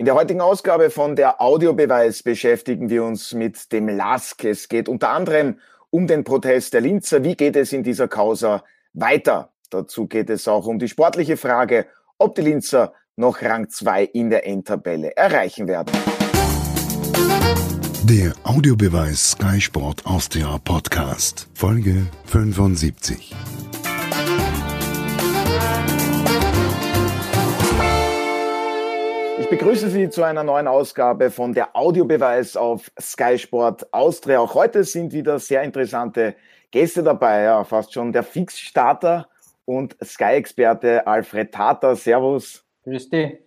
In 0.00 0.06
der 0.06 0.14
heutigen 0.14 0.40
Ausgabe 0.40 0.88
von 0.88 1.14
der 1.14 1.42
Audiobeweis 1.42 2.22
beschäftigen 2.22 2.88
wir 2.88 3.04
uns 3.04 3.34
mit 3.34 3.70
dem 3.70 3.86
LASK. 3.86 4.44
Es 4.44 4.70
geht 4.70 4.88
unter 4.88 5.10
anderem 5.10 5.58
um 5.90 6.06
den 6.06 6.24
Protest 6.24 6.72
der 6.72 6.80
Linzer. 6.80 7.22
Wie 7.22 7.36
geht 7.36 7.54
es 7.54 7.70
in 7.74 7.82
dieser 7.82 8.08
Causa 8.08 8.64
weiter? 8.94 9.52
Dazu 9.68 10.06
geht 10.06 10.30
es 10.30 10.48
auch 10.48 10.66
um 10.66 10.78
die 10.78 10.88
sportliche 10.88 11.36
Frage, 11.36 11.84
ob 12.16 12.34
die 12.34 12.40
Linzer 12.40 12.94
noch 13.16 13.42
Rang 13.42 13.68
2 13.68 14.04
in 14.04 14.30
der 14.30 14.46
Endtabelle 14.46 15.14
erreichen 15.18 15.68
werden. 15.68 15.92
Der 18.04 18.32
Audiobeweis 18.44 19.32
Sky 19.32 19.60
Sport 19.60 20.06
Austria 20.06 20.56
Podcast, 20.64 21.46
Folge 21.52 22.06
75. 22.24 23.34
begrüße 29.60 29.90
Sie 29.90 30.08
zu 30.08 30.22
einer 30.22 30.42
neuen 30.42 30.66
Ausgabe 30.66 31.30
von 31.30 31.52
der 31.52 31.76
Audiobeweis 31.76 32.56
auf 32.56 32.90
Sky 32.98 33.38
Sport 33.38 33.92
Austria. 33.92 34.40
Auch 34.40 34.54
heute 34.54 34.84
sind 34.84 35.12
wieder 35.12 35.38
sehr 35.38 35.62
interessante 35.62 36.34
Gäste 36.70 37.02
dabei. 37.02 37.42
Ja, 37.42 37.62
fast 37.64 37.92
schon 37.92 38.10
der 38.10 38.22
Fixstarter 38.22 39.28
und 39.66 39.98
Sky-Experte 40.02 41.06
Alfred 41.06 41.52
Tata. 41.52 41.94
Servus. 41.94 42.64
Grüß 42.84 43.10
dich. 43.10 43.38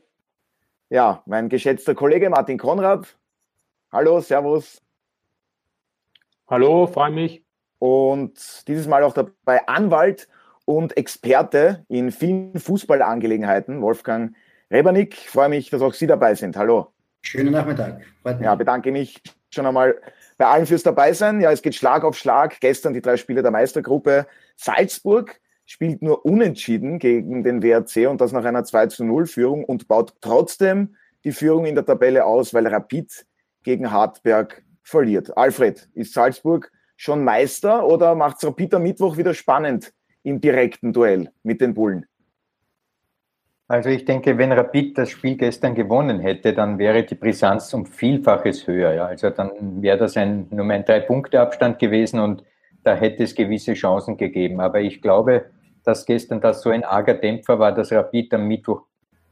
Ja, 0.89 1.23
mein 1.25 1.49
geschätzter 1.49 1.95
Kollege 1.95 2.29
Martin 2.29 2.59
Konrad. 2.59 3.17
Hallo, 3.91 4.21
Servus. 4.21 4.83
Hallo, 6.47 6.85
freue 6.85 7.09
mich. 7.09 7.43
Und 7.79 8.67
dieses 8.67 8.85
Mal 8.85 9.01
auch 9.01 9.15
dabei 9.15 9.67
Anwalt 9.67 10.27
und 10.65 10.95
Experte 10.95 11.85
in 11.87 12.11
vielen 12.11 12.59
Fußballangelegenheiten, 12.59 13.81
Wolfgang 13.81 14.35
Rebernick, 14.73 15.15
freue 15.15 15.49
mich, 15.49 15.69
dass 15.69 15.83
auch 15.83 15.93
Sie 15.93 16.07
dabei 16.07 16.33
sind. 16.33 16.57
Hallo. 16.57 16.87
Schönen 17.21 17.53
Nachmittag. 17.53 18.01
Ja, 18.41 18.55
bedanke 18.55 18.91
mich 18.91 19.21
schon 19.51 19.67
einmal 19.67 20.01
bei 20.39 20.47
allen 20.47 20.65
fürs 20.65 20.81
Dabeisein. 20.81 21.41
Ja, 21.41 21.51
es 21.51 21.61
geht 21.61 21.75
Schlag 21.75 22.03
auf 22.03 22.17
Schlag. 22.17 22.59
Gestern 22.59 22.91
die 22.91 23.01
drei 23.01 23.17
Spiele 23.17 23.43
der 23.43 23.51
Meistergruppe. 23.51 24.25
Salzburg 24.55 25.39
spielt 25.65 26.01
nur 26.01 26.25
unentschieden 26.25 26.97
gegen 26.97 27.43
den 27.43 27.61
WRC 27.61 28.09
und 28.09 28.19
das 28.19 28.31
nach 28.31 28.43
einer 28.45 28.63
2 28.63 28.87
zu 28.87 29.05
0 29.05 29.27
Führung 29.27 29.63
und 29.63 29.87
baut 29.87 30.15
trotzdem 30.21 30.95
die 31.23 31.33
Führung 31.33 31.65
in 31.65 31.75
der 31.75 31.85
Tabelle 31.85 32.25
aus, 32.25 32.51
weil 32.55 32.65
Rapid 32.65 33.27
gegen 33.61 33.91
Hartberg 33.91 34.63
verliert. 34.81 35.37
Alfred, 35.37 35.87
ist 35.93 36.13
Salzburg 36.13 36.71
schon 36.97 37.23
Meister 37.23 37.85
oder 37.87 38.15
macht 38.15 38.37
es 38.37 38.47
Rapid 38.47 38.73
am 38.73 38.83
Mittwoch 38.83 39.17
wieder 39.17 39.35
spannend 39.35 39.93
im 40.23 40.41
direkten 40.41 40.93
Duell 40.93 41.31
mit 41.43 41.61
den 41.61 41.75
Bullen? 41.75 42.07
Also 43.73 43.89
ich 43.89 44.05
denke, 44.05 44.37
wenn 44.37 44.51
Rapid 44.51 44.99
das 44.99 45.09
Spiel 45.09 45.35
gestern 45.35 45.73
gewonnen 45.73 46.19
hätte, 46.19 46.53
dann 46.53 46.77
wäre 46.77 47.01
die 47.01 47.15
Brisanz 47.15 47.73
um 47.73 47.87
Vielfaches 47.87 48.67
höher. 48.67 48.93
Ja. 48.93 49.05
Also 49.07 49.31
dann 49.31 49.81
wäre 49.81 49.97
das 49.97 50.15
ein, 50.15 50.45
nur 50.51 50.69
ein 50.69 50.85
Drei-Punkte-Abstand 50.85 51.79
gewesen 51.79 52.19
und 52.19 52.43
da 52.83 52.93
hätte 52.93 53.23
es 53.23 53.33
gewisse 53.33 53.73
Chancen 53.73 54.15
gegeben. 54.15 54.61
Aber 54.61 54.79
ich 54.79 55.01
glaube, 55.01 55.45
dass 55.83 56.05
gestern 56.05 56.39
das 56.39 56.61
so 56.61 56.69
ein 56.69 56.83
arger 56.83 57.15
Dämpfer 57.15 57.57
war, 57.57 57.71
dass 57.71 57.91
Rapid 57.91 58.35
am 58.35 58.47
Mittwoch 58.47 58.83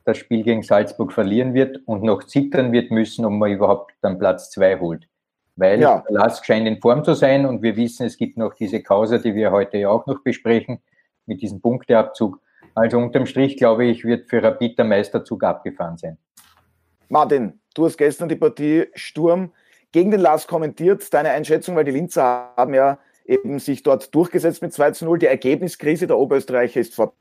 das 0.06 0.18
Spiel 0.18 0.42
gegen 0.42 0.64
Salzburg 0.64 1.14
verlieren 1.14 1.54
wird 1.54 1.78
und 1.86 2.02
noch 2.02 2.24
zittern 2.24 2.72
wird 2.72 2.90
müssen, 2.90 3.26
ob 3.26 3.34
man 3.34 3.52
überhaupt 3.52 3.94
dann 4.02 4.18
Platz 4.18 4.50
zwei 4.50 4.80
holt. 4.80 5.08
Weil 5.56 5.82
ja. 5.82 6.04
Lask 6.10 6.44
scheint 6.44 6.68
in 6.68 6.82
Form 6.82 7.04
zu 7.04 7.14
sein 7.14 7.46
und 7.46 7.62
wir 7.62 7.76
wissen, 7.76 8.08
es 8.08 8.18
gibt 8.18 8.38
noch 8.38 8.56
diese 8.56 8.82
Causa, 8.82 9.20
die 9.20 9.36
wir 9.36 9.52
heute 9.52 9.78
ja 9.78 9.90
auch 9.90 10.08
noch 10.08 10.24
besprechen, 10.24 10.82
mit 11.28 11.44
diesem 11.44 11.62
Punkteabzug. 11.62 12.40
Also 12.76 12.98
unterm 12.98 13.26
Strich, 13.26 13.58
glaube 13.58 13.86
ich, 13.86 14.06
wird 14.06 14.30
für 14.30 14.42
Rapid 14.42 14.78
der 14.78 14.86
Meisterzug 14.86 15.44
abgefahren 15.44 15.98
sein. 15.98 16.18
Martin, 17.10 17.60
du 17.74 17.86
hast 17.86 17.98
gestern 17.98 18.30
die 18.30 18.36
Partie 18.36 18.88
Sturm 18.94 19.52
gegen 19.92 20.12
den 20.12 20.22
Lars 20.22 20.48
kommentiert. 20.48 21.14
Deine 21.14 21.32
Einschätzung, 21.32 21.76
weil 21.76 21.84
die 21.84 21.92
Linzer 21.92 22.54
haben 22.56 22.74
ja 22.74 23.00
eben 23.26 23.60
sich 23.60 23.84
dort 23.84 24.14
durchgesetzt 24.16 24.62
mit 24.62 24.74
2 24.74 24.92
zu 24.92 25.06
0. 25.06 25.20
Die 25.20 25.26
Ergebniskrise 25.26 26.08
der 26.08 26.18
Oberösterreicher 26.18 26.80
ist 26.80 26.96
vorbei. 26.96 27.14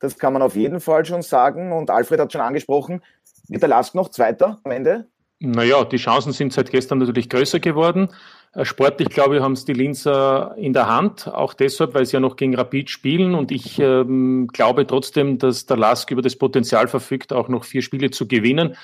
Das 0.00 0.18
kann 0.18 0.32
man 0.32 0.42
auf 0.42 0.56
jeden 0.56 0.80
Fall 0.80 1.04
schon 1.04 1.22
sagen. 1.22 1.72
Und 1.72 1.90
Alfred 1.90 2.20
hat 2.20 2.32
schon 2.32 2.40
angesprochen, 2.40 3.02
wird 3.48 3.62
der 3.62 3.68
Lask 3.68 3.94
noch 3.94 4.10
Zweiter 4.10 4.60
am 4.64 4.72
Ende? 4.72 5.08
Naja, 5.44 5.84
die 5.84 5.96
Chancen 5.96 6.32
sind 6.32 6.52
seit 6.52 6.70
gestern 6.70 6.98
natürlich 6.98 7.28
größer 7.28 7.58
geworden. 7.58 8.08
Äh, 8.54 8.64
sportlich, 8.64 9.08
glaube 9.08 9.36
ich, 9.36 9.42
haben 9.42 9.52
es 9.52 9.64
die 9.64 9.72
Linzer 9.72 10.54
in 10.56 10.72
der 10.72 10.88
Hand, 10.88 11.26
auch 11.26 11.52
deshalb, 11.52 11.94
weil 11.94 12.06
sie 12.06 12.14
ja 12.14 12.20
noch 12.20 12.36
gegen 12.36 12.54
Rapid 12.54 12.90
spielen. 12.90 13.34
Und 13.34 13.50
ich 13.50 13.78
ähm, 13.80 14.48
glaube 14.52 14.86
trotzdem, 14.86 15.38
dass 15.38 15.66
der 15.66 15.76
Lask 15.76 16.10
über 16.10 16.22
das 16.22 16.36
Potenzial 16.36 16.86
verfügt, 16.86 17.32
auch 17.32 17.48
noch 17.48 17.64
vier 17.64 17.82
Spiele 17.82 18.10
zu 18.10 18.28
gewinnen. 18.28 18.76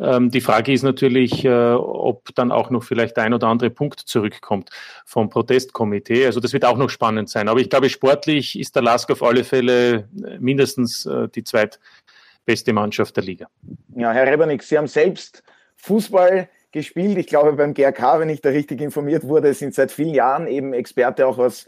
Ähm, 0.00 0.30
die 0.30 0.40
Frage 0.40 0.72
ist 0.72 0.82
natürlich, 0.82 1.44
äh, 1.44 1.72
ob 1.74 2.34
dann 2.34 2.50
auch 2.50 2.70
noch 2.70 2.82
vielleicht 2.82 3.18
ein 3.18 3.34
oder 3.34 3.46
andere 3.46 3.70
Punkt 3.70 4.00
zurückkommt 4.00 4.70
vom 5.04 5.28
Protestkomitee. 5.28 6.26
Also 6.26 6.40
das 6.40 6.52
wird 6.52 6.64
auch 6.64 6.78
noch 6.78 6.90
spannend 6.90 7.28
sein. 7.28 7.48
Aber 7.48 7.60
ich 7.60 7.70
glaube, 7.70 7.90
sportlich 7.90 8.58
ist 8.58 8.74
der 8.74 8.82
Lask 8.82 9.10
auf 9.12 9.22
alle 9.22 9.44
Fälle 9.44 10.08
äh, 10.24 10.38
mindestens 10.40 11.06
äh, 11.06 11.28
die 11.28 11.44
zweitbeste 11.44 12.72
Mannschaft 12.72 13.16
der 13.16 13.24
Liga. 13.24 13.46
Ja, 13.94 14.12
Herr 14.12 14.26
Rebernick, 14.26 14.62
Sie 14.62 14.78
haben 14.78 14.88
selbst 14.88 15.42
Fußball 15.82 16.48
gespielt. 16.72 17.18
Ich 17.18 17.26
glaube, 17.26 17.52
beim 17.54 17.74
GRK, 17.74 18.20
wenn 18.20 18.28
ich 18.28 18.40
da 18.40 18.50
richtig 18.50 18.80
informiert 18.80 19.24
wurde, 19.24 19.54
sind 19.54 19.74
seit 19.74 19.90
vielen 19.90 20.14
Jahren 20.14 20.46
eben 20.46 20.72
Experte 20.72 21.26
auch 21.26 21.38
was 21.38 21.66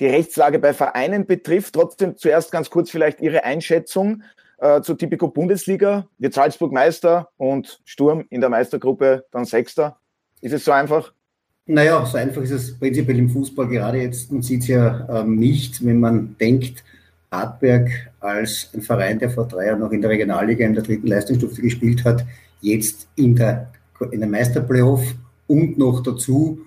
die 0.00 0.06
Rechtslage 0.06 0.58
bei 0.58 0.72
Vereinen 0.72 1.26
betrifft. 1.26 1.74
Trotzdem 1.74 2.16
zuerst 2.16 2.50
ganz 2.50 2.70
kurz 2.70 2.90
vielleicht 2.90 3.20
Ihre 3.20 3.44
Einschätzung 3.44 4.22
äh, 4.58 4.80
zur 4.80 4.98
Typico 4.98 5.28
Bundesliga. 5.28 6.08
Wird 6.18 6.34
Salzburg 6.34 6.72
Meister 6.72 7.30
und 7.36 7.80
Sturm 7.84 8.24
in 8.30 8.40
der 8.40 8.50
Meistergruppe 8.50 9.24
dann 9.30 9.44
Sechster. 9.44 9.98
Ist 10.40 10.52
es 10.52 10.64
so 10.64 10.72
einfach? 10.72 11.12
Naja, 11.66 12.04
so 12.04 12.18
einfach 12.18 12.42
ist 12.42 12.50
es 12.50 12.78
prinzipiell 12.78 13.18
im 13.18 13.30
Fußball 13.30 13.68
gerade 13.68 13.98
jetzt. 13.98 14.32
Man 14.32 14.42
sieht 14.42 14.62
es 14.62 14.68
ja 14.68 15.20
ähm, 15.20 15.36
nicht, 15.36 15.84
wenn 15.86 16.00
man 16.00 16.36
denkt, 16.38 16.82
Hartberg 17.30 17.88
als 18.20 18.70
ein 18.74 18.82
Verein, 18.82 19.18
der 19.18 19.30
vor 19.30 19.46
drei 19.46 19.66
Jahren 19.66 19.80
noch 19.80 19.92
in 19.92 20.02
der 20.02 20.10
Regionalliga 20.10 20.66
in 20.66 20.74
der 20.74 20.82
dritten 20.82 21.06
Leistungsstufe 21.06 21.62
gespielt 21.62 22.04
hat, 22.04 22.24
jetzt 22.62 23.08
in 23.16 23.36
der, 23.36 23.70
in 24.10 24.20
der 24.20 24.28
Meisterplayoff 24.28 25.14
und 25.46 25.76
noch 25.76 26.02
dazu 26.02 26.60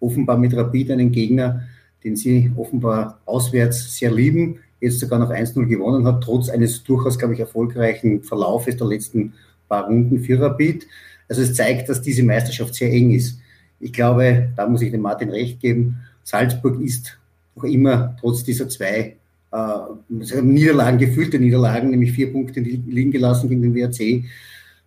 offenbar 0.00 0.36
mit 0.36 0.54
Rapid 0.54 0.90
einen 0.90 1.10
Gegner, 1.10 1.62
den 2.04 2.16
sie 2.16 2.52
offenbar 2.56 3.20
auswärts 3.24 3.96
sehr 3.96 4.12
lieben, 4.12 4.58
jetzt 4.80 5.00
sogar 5.00 5.18
noch 5.18 5.30
1-0 5.30 5.64
gewonnen 5.66 6.06
hat, 6.06 6.22
trotz 6.22 6.50
eines 6.50 6.84
durchaus, 6.84 7.18
glaube 7.18 7.34
ich, 7.34 7.40
erfolgreichen 7.40 8.22
Verlaufes 8.22 8.76
der 8.76 8.86
letzten 8.86 9.32
paar 9.68 9.86
Runden 9.86 10.20
für 10.20 10.38
Rapid. 10.38 10.86
Also 11.28 11.42
es 11.42 11.54
zeigt, 11.54 11.88
dass 11.88 12.02
diese 12.02 12.22
Meisterschaft 12.22 12.74
sehr 12.74 12.92
eng 12.92 13.12
ist. 13.12 13.38
Ich 13.80 13.92
glaube, 13.92 14.50
da 14.56 14.68
muss 14.68 14.82
ich 14.82 14.90
dem 14.90 15.00
Martin 15.00 15.30
recht 15.30 15.60
geben, 15.60 15.96
Salzburg 16.22 16.80
ist 16.80 17.18
noch 17.54 17.64
immer 17.64 18.16
trotz 18.20 18.42
dieser 18.42 18.68
zwei 18.68 19.16
äh, 19.52 20.42
Niederlagen, 20.42 20.98
gefühlte 20.98 21.38
Niederlagen, 21.38 21.90
nämlich 21.90 22.12
vier 22.12 22.32
Punkte 22.32 22.60
liegen 22.60 23.12
gelassen 23.12 23.48
gegen 23.48 23.62
den 23.62 23.74
WRC, 23.74 24.24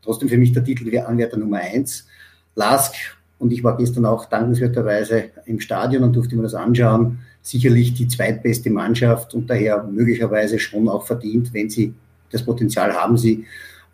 trotzdem 0.01 0.29
für 0.29 0.37
mich 0.37 0.53
der 0.53 0.63
Titel 0.63 0.97
Anwärter 0.99 1.37
Nummer 1.37 1.57
eins. 1.57 2.07
Lask, 2.55 2.93
und 3.37 3.53
ich 3.53 3.63
war 3.63 3.77
gestern 3.77 4.05
auch 4.05 4.25
dankenswerterweise 4.25 5.25
im 5.45 5.59
Stadion 5.59 6.03
und 6.03 6.15
durfte 6.15 6.35
mir 6.35 6.43
das 6.43 6.55
anschauen, 6.55 7.19
sicherlich 7.41 7.93
die 7.93 8.07
zweitbeste 8.07 8.69
Mannschaft 8.69 9.33
und 9.33 9.49
daher 9.49 9.83
möglicherweise 9.83 10.59
schon 10.59 10.89
auch 10.89 11.05
verdient, 11.05 11.53
wenn 11.53 11.69
sie 11.69 11.93
das 12.31 12.43
Potenzial 12.43 12.93
haben, 12.93 13.17
sie 13.17 13.45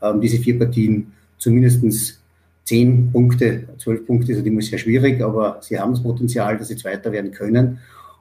ähm, 0.02 0.20
diese 0.20 0.38
vier 0.40 0.58
Partien 0.58 1.12
zumindest 1.38 2.20
zehn 2.66 3.12
Punkte, 3.12 3.68
zwölf 3.78 4.06
Punkte 4.06 4.32
ist 4.32 4.40
natürlich 4.40 4.70
sehr 4.70 4.80
schwierig, 4.80 5.22
aber 5.22 5.60
sie 5.62 5.80
haben 5.80 5.94
das 5.94 6.02
Potenzial, 6.02 6.58
dass 6.58 6.68
sie 6.70 6.76
Zweiter 6.76 7.12
werden 7.12 7.32
können. 7.32 7.78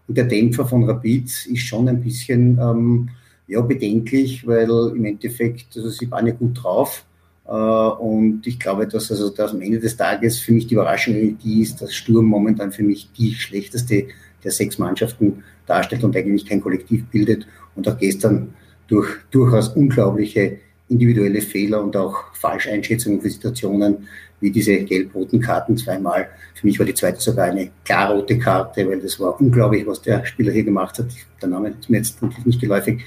Und 0.06 0.19
der 0.19 0.25
Dämpfer 0.25 0.66
von 0.66 0.84
Rapid 0.84 1.25
ist 1.25 1.61
schon 1.61 1.89
ein 1.89 2.03
bisschen 2.03 2.59
ähm, 2.61 3.09
ja, 3.47 3.62
bedenklich, 3.62 4.47
weil 4.47 4.69
im 4.95 5.05
Endeffekt, 5.06 5.75
also 5.77 5.89
sie 5.89 6.11
waren 6.11 6.27
ja 6.27 6.34
gut 6.34 6.62
drauf. 6.62 7.06
Äh, 7.47 7.50
und 7.50 8.47
ich 8.47 8.59
glaube, 8.59 8.86
dass 8.86 9.10
also 9.10 9.30
dass 9.30 9.53
am 9.53 9.63
Ende 9.63 9.78
des 9.78 9.97
Tages 9.97 10.39
für 10.39 10.53
mich 10.53 10.66
die 10.66 10.74
Überraschung 10.74 11.39
die 11.39 11.63
ist, 11.63 11.80
dass 11.80 11.95
Sturm 11.95 12.27
momentan 12.27 12.72
für 12.72 12.83
mich 12.83 13.10
die 13.16 13.34
schlechteste 13.34 14.07
der 14.42 14.53
sechs 14.53 14.78
Mannschaften 14.78 15.42
darstellt 15.66 16.04
und 16.04 16.16
eigentlich 16.16 16.47
kein 16.47 16.60
Kollektiv 16.60 17.07
bildet. 17.07 17.47
Und 17.74 17.89
auch 17.89 17.98
gestern 17.98 18.54
durch 18.86 19.09
durchaus 19.30 19.69
unglaubliche 19.69 20.59
individuelle 20.89 21.41
Fehler 21.41 21.83
und 21.83 21.97
auch 21.97 22.34
Falscheinschätzungen 22.34 23.21
für 23.21 23.30
Situationen 23.30 24.07
wie 24.41 24.51
diese 24.51 24.77
gelb-roten 24.77 25.41
Karten 25.41 25.77
zweimal. 25.77 26.28
Für 26.54 26.66
mich 26.66 26.78
war 26.78 26.84
die 26.84 26.95
zweite 26.95 27.21
sogar 27.21 27.47
eine 27.47 27.71
klar 27.84 28.13
rote 28.13 28.39
Karte, 28.39 28.86
weil 28.86 29.01
das 29.01 29.19
war 29.19 29.41
unglaublich, 29.41 29.86
was 29.86 30.03
der 30.03 30.24
Spieler 30.27 30.53
hier 30.53 30.65
gemacht 30.65 30.98
hat. 30.98 31.07
Der 31.41 31.48
Name 31.48 31.71
ist 31.71 31.89
mir 31.89 31.98
jetzt 31.98 32.19
nicht 32.45 32.60
geläufig, 32.60 33.03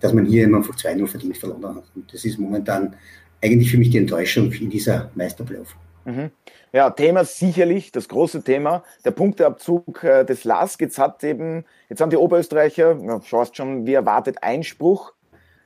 dass 0.00 0.12
man 0.12 0.26
hier 0.26 0.44
immer 0.44 0.58
einfach 0.58 0.76
2-0 0.76 1.06
verdient 1.06 1.38
verloren 1.38 1.76
hat. 1.76 1.84
Und 1.94 2.12
das 2.12 2.24
ist 2.24 2.38
momentan 2.38 2.94
eigentlich 3.42 3.70
für 3.70 3.78
mich 3.78 3.90
die 3.90 3.98
Enttäuschung 3.98 4.52
in 4.52 4.70
dieser 4.70 5.10
Meisterplayoff. 5.14 5.76
Mhm. 6.04 6.30
Ja, 6.72 6.90
Thema 6.90 7.24
sicherlich, 7.24 7.92
das 7.92 8.08
große 8.08 8.42
Thema, 8.42 8.82
der 9.04 9.10
Punkteabzug 9.12 10.04
äh, 10.04 10.24
des 10.24 10.44
LASK. 10.44 10.82
Jetzt 10.82 10.98
hat 10.98 11.24
eben, 11.24 11.64
jetzt 11.88 12.00
haben 12.00 12.10
die 12.10 12.16
Oberösterreicher, 12.16 12.98
ja, 13.02 13.20
schaust 13.22 13.56
schon, 13.56 13.86
wie 13.86 13.94
erwartet, 13.94 14.42
Einspruch 14.42 15.12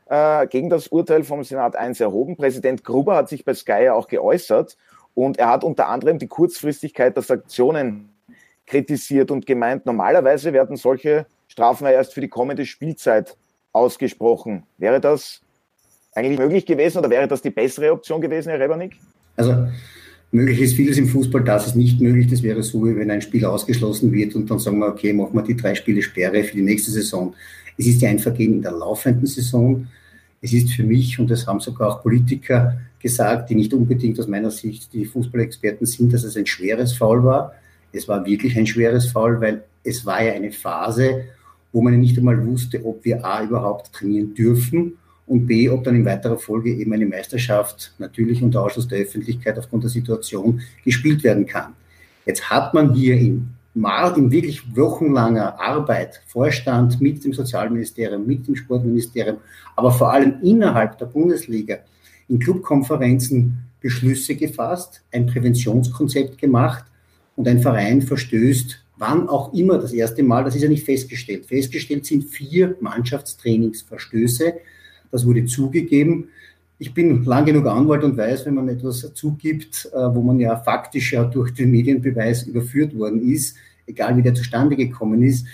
äh, 0.06 0.46
gegen 0.46 0.70
das 0.70 0.88
Urteil 0.88 1.24
vom 1.24 1.42
Senat 1.42 1.76
1 1.76 2.00
erhoben. 2.00 2.36
Präsident 2.36 2.84
Gruber 2.84 3.16
hat 3.16 3.28
sich 3.28 3.44
bei 3.44 3.54
Sky 3.54 3.88
auch 3.90 4.08
geäußert 4.08 4.76
und 5.14 5.38
er 5.38 5.48
hat 5.48 5.64
unter 5.64 5.88
anderem 5.88 6.18
die 6.18 6.28
Kurzfristigkeit 6.28 7.16
der 7.16 7.22
Sanktionen 7.22 8.12
kritisiert 8.66 9.30
und 9.30 9.44
gemeint, 9.44 9.86
normalerweise 9.86 10.52
werden 10.52 10.76
solche 10.76 11.26
Strafen 11.48 11.84
ja 11.84 11.92
erst 11.92 12.14
für 12.14 12.20
die 12.20 12.28
kommende 12.28 12.64
Spielzeit 12.64 13.36
ausgesprochen. 13.72 14.64
Wäre 14.78 15.00
das 15.00 15.41
eigentlich 16.14 16.38
möglich 16.38 16.66
gewesen 16.66 16.98
oder 16.98 17.10
wäre 17.10 17.26
das 17.26 17.42
die 17.42 17.50
bessere 17.50 17.92
Option 17.92 18.20
gewesen, 18.20 18.50
Herr 18.50 18.60
Rebernick? 18.60 18.96
Also 19.36 19.66
möglich 20.30 20.60
ist 20.60 20.74
vieles 20.74 20.98
im 20.98 21.08
Fußball, 21.08 21.42
das 21.42 21.68
ist 21.68 21.76
nicht 21.76 22.00
möglich. 22.00 22.28
Das 22.28 22.42
wäre 22.42 22.62
so, 22.62 22.84
wie 22.84 22.96
wenn 22.96 23.10
ein 23.10 23.22
Spiel 23.22 23.44
ausgeschlossen 23.44 24.12
wird 24.12 24.34
und 24.34 24.50
dann 24.50 24.58
sagen 24.58 24.78
wir, 24.78 24.88
okay, 24.88 25.12
machen 25.12 25.34
wir 25.34 25.42
die 25.42 25.56
drei 25.56 25.74
Spiele 25.74 26.02
Sperre 26.02 26.44
für 26.44 26.56
die 26.56 26.62
nächste 26.62 26.90
Saison. 26.90 27.34
Es 27.78 27.86
ist 27.86 28.02
ja 28.02 28.10
ein 28.10 28.18
Vergehen 28.18 28.54
in 28.54 28.62
der 28.62 28.72
laufenden 28.72 29.26
Saison. 29.26 29.86
Es 30.42 30.52
ist 30.52 30.72
für 30.72 30.84
mich, 30.84 31.18
und 31.18 31.30
das 31.30 31.46
haben 31.46 31.60
sogar 31.60 31.88
auch 31.88 32.02
Politiker 32.02 32.78
gesagt, 32.98 33.50
die 33.50 33.54
nicht 33.54 33.72
unbedingt 33.72 34.18
aus 34.20 34.28
meiner 34.28 34.50
Sicht 34.50 34.92
die 34.92 35.06
Fußballexperten 35.06 35.86
sind, 35.86 36.12
dass 36.12 36.24
es 36.24 36.36
ein 36.36 36.46
schweres 36.46 36.92
Foul 36.92 37.24
war. 37.24 37.54
Es 37.92 38.06
war 38.08 38.24
wirklich 38.26 38.56
ein 38.56 38.66
schweres 38.66 39.06
Foul, 39.06 39.40
weil 39.40 39.64
es 39.84 40.04
war 40.04 40.22
ja 40.22 40.32
eine 40.32 40.52
Phase, 40.52 41.24
wo 41.72 41.80
man 41.80 41.98
nicht 41.98 42.18
einmal 42.18 42.44
wusste, 42.46 42.84
ob 42.84 43.04
wir 43.04 43.24
A 43.24 43.42
überhaupt 43.42 43.92
trainieren 43.92 44.34
dürfen 44.34 44.98
und 45.26 45.46
B, 45.46 45.68
ob 45.68 45.84
dann 45.84 45.96
in 45.96 46.04
weiterer 46.04 46.38
Folge 46.38 46.74
eben 46.74 46.92
eine 46.92 47.06
Meisterschaft 47.06 47.94
natürlich 47.98 48.42
unter 48.42 48.62
Ausschluss 48.62 48.88
der 48.88 49.00
Öffentlichkeit 49.00 49.58
aufgrund 49.58 49.84
der 49.84 49.90
Situation 49.90 50.60
gespielt 50.84 51.22
werden 51.24 51.46
kann. 51.46 51.74
Jetzt 52.26 52.50
hat 52.50 52.74
man 52.74 52.94
hier 52.94 53.14
in 53.14 53.48
in 53.74 54.30
wirklich 54.30 54.76
wochenlanger 54.76 55.58
Arbeit, 55.58 56.20
Vorstand 56.26 57.00
mit 57.00 57.24
dem 57.24 57.32
Sozialministerium, 57.32 58.26
mit 58.26 58.46
dem 58.46 58.54
Sportministerium, 58.54 59.38
aber 59.76 59.90
vor 59.90 60.12
allem 60.12 60.34
innerhalb 60.42 60.98
der 60.98 61.06
Bundesliga 61.06 61.78
in 62.28 62.38
Clubkonferenzen 62.38 63.56
Beschlüsse 63.80 64.36
gefasst, 64.36 65.02
ein 65.10 65.26
Präventionskonzept 65.26 66.36
gemacht 66.38 66.84
und 67.34 67.48
ein 67.48 67.60
Verein 67.60 68.02
verstößt, 68.02 68.78
wann 68.98 69.28
auch 69.28 69.52
immer 69.54 69.78
das 69.78 69.92
erste 69.92 70.22
Mal, 70.22 70.44
das 70.44 70.54
ist 70.54 70.62
ja 70.62 70.68
nicht 70.68 70.84
festgestellt. 70.84 71.46
Festgestellt 71.46 72.06
sind 72.06 72.24
vier 72.24 72.76
Mannschaftstrainingsverstöße. 72.80 74.54
Das 75.12 75.24
wurde 75.24 75.44
zugegeben. 75.44 76.30
Ich 76.78 76.92
bin 76.92 77.24
lang 77.24 77.44
genug 77.44 77.66
Anwalt 77.66 78.02
und 78.02 78.16
weiß, 78.16 78.46
wenn 78.46 78.54
man 78.54 78.68
etwas 78.68 79.14
zugibt, 79.14 79.88
äh, 79.94 80.14
wo 80.14 80.20
man 80.22 80.40
ja 80.40 80.56
faktisch 80.56 81.12
ja 81.12 81.22
durch 81.22 81.54
den 81.54 81.70
Medienbeweis 81.70 82.42
überführt 82.42 82.98
worden 82.98 83.22
ist, 83.30 83.56
egal 83.86 84.16
wie 84.16 84.22
der 84.22 84.34
zustande 84.34 84.74
gekommen 84.74 85.22
ist, 85.22 85.46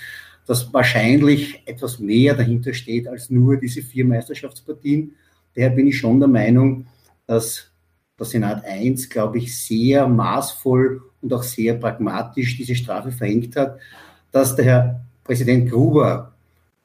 dass 0.47 0.73
wahrscheinlich 0.73 1.63
etwas 1.67 1.99
mehr 1.99 2.35
dahinter 2.35 2.73
steht 2.73 3.07
als 3.07 3.29
nur 3.29 3.59
diese 3.59 3.83
vier 3.83 4.07
Meisterschaftspartien. 4.07 5.13
Daher 5.55 5.71
bin 5.71 5.89
ich 5.89 5.99
schon 5.99 6.21
der 6.21 6.29
Meinung, 6.29 6.87
dass 7.27 7.71
der 8.19 8.25
Senat 8.25 8.65
1, 8.65 9.11
glaube 9.11 9.39
ich, 9.39 9.55
sehr 9.55 10.09
maßvoll 10.09 11.03
und 11.21 11.33
auch 11.33 11.43
sehr 11.43 11.75
pragmatisch 11.75 12.57
diese 12.57 12.75
Strafe 12.75 13.13
verhängt 13.13 13.55
hat, 13.57 13.79
dass 14.33 14.57
der 14.57 14.65
Herr 14.65 15.01
Präsident 15.25 15.71
Gruber 15.71 16.33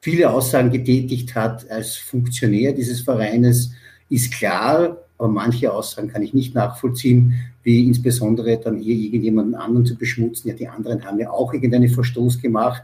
viele 0.04 0.30
Aussagen 0.30 0.70
getätigt 0.70 1.34
hat 1.34 1.70
als 1.70 1.96
Funktionär 1.96 2.72
dieses 2.74 3.00
Vereines, 3.00 3.72
ist 4.10 4.34
klar, 4.34 4.98
aber 5.16 5.28
manche 5.28 5.72
Aussagen 5.72 6.08
kann 6.08 6.20
ich 6.20 6.34
nicht 6.34 6.54
nachvollziehen, 6.54 7.32
wie 7.62 7.86
insbesondere 7.86 8.58
dann 8.58 8.76
hier 8.76 8.94
irgendjemanden 8.94 9.54
anderen 9.54 9.86
zu 9.86 9.96
beschmutzen. 9.96 10.50
Ja, 10.50 10.54
die 10.54 10.68
anderen 10.68 11.06
haben 11.06 11.18
ja 11.18 11.30
auch 11.30 11.54
irgendeinen 11.54 11.88
Verstoß 11.88 12.42
gemacht 12.42 12.82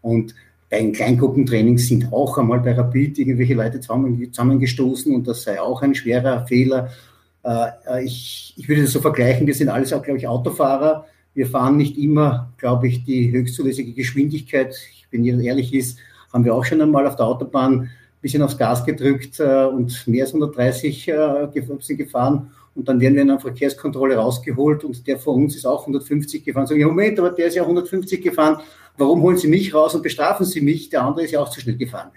und 0.00 0.34
bei 0.70 0.78
den 0.78 0.94
Kleingruppentrainings 0.94 1.88
sind 1.88 2.10
auch 2.10 2.38
einmal 2.38 2.60
bei 2.60 2.72
Rapid 2.72 3.18
irgendwelche 3.18 3.52
Leute 3.52 3.78
zusammengestoßen 3.80 5.14
und 5.14 5.28
das 5.28 5.42
sei 5.42 5.60
auch 5.60 5.82
ein 5.82 5.94
schwerer 5.94 6.46
Fehler. 6.46 6.90
Äh, 7.44 8.06
ich, 8.06 8.54
ich 8.56 8.66
würde 8.66 8.80
das 8.80 8.92
so 8.92 9.02
vergleichen, 9.02 9.46
wir 9.46 9.54
sind 9.54 9.68
alles 9.68 9.92
auch, 9.92 10.02
glaube 10.02 10.18
ich, 10.18 10.26
Autofahrer. 10.26 11.04
Wir 11.34 11.46
fahren 11.46 11.76
nicht 11.76 11.98
immer, 11.98 12.50
glaube 12.56 12.88
ich, 12.88 13.04
die 13.04 13.30
höchstzulässige 13.30 13.92
Geschwindigkeit. 13.92 14.74
Wenn 15.10 15.24
ihr 15.24 15.38
ehrlich 15.38 15.74
ist, 15.74 15.98
haben 16.32 16.44
wir 16.44 16.54
auch 16.54 16.64
schon 16.64 16.80
einmal 16.80 17.06
auf 17.06 17.16
der 17.16 17.26
Autobahn 17.26 17.90
bisschen 18.22 18.42
aufs 18.42 18.56
Gas 18.56 18.84
gedrückt 18.84 19.40
äh, 19.40 19.64
und 19.64 20.06
mehr 20.06 20.24
als 20.24 20.32
130 20.32 21.08
äh, 21.08 21.48
sind 21.80 21.98
gefahren. 21.98 22.52
Und 22.74 22.88
dann 22.88 23.00
werden 23.00 23.14
wir 23.14 23.22
in 23.22 23.30
einer 23.30 23.40
Verkehrskontrolle 23.40 24.16
rausgeholt 24.16 24.84
und 24.84 25.06
der 25.06 25.18
vor 25.18 25.34
uns 25.34 25.56
ist 25.56 25.66
auch 25.66 25.80
150 25.80 26.42
gefahren. 26.42 26.66
Sagen, 26.66 26.82
Moment, 26.84 27.18
aber 27.18 27.30
der 27.30 27.48
ist 27.48 27.56
ja 27.56 27.62
150 27.62 28.22
gefahren. 28.22 28.62
Warum 28.96 29.20
holen 29.22 29.36
Sie 29.36 29.48
mich 29.48 29.74
raus 29.74 29.94
und 29.94 30.02
bestrafen 30.02 30.46
Sie 30.46 30.62
mich? 30.62 30.88
Der 30.88 31.02
andere 31.02 31.24
ist 31.24 31.32
ja 31.32 31.40
auch 31.40 31.50
zu 31.50 31.60
schnell 31.60 31.76
gefahren. 31.76 32.10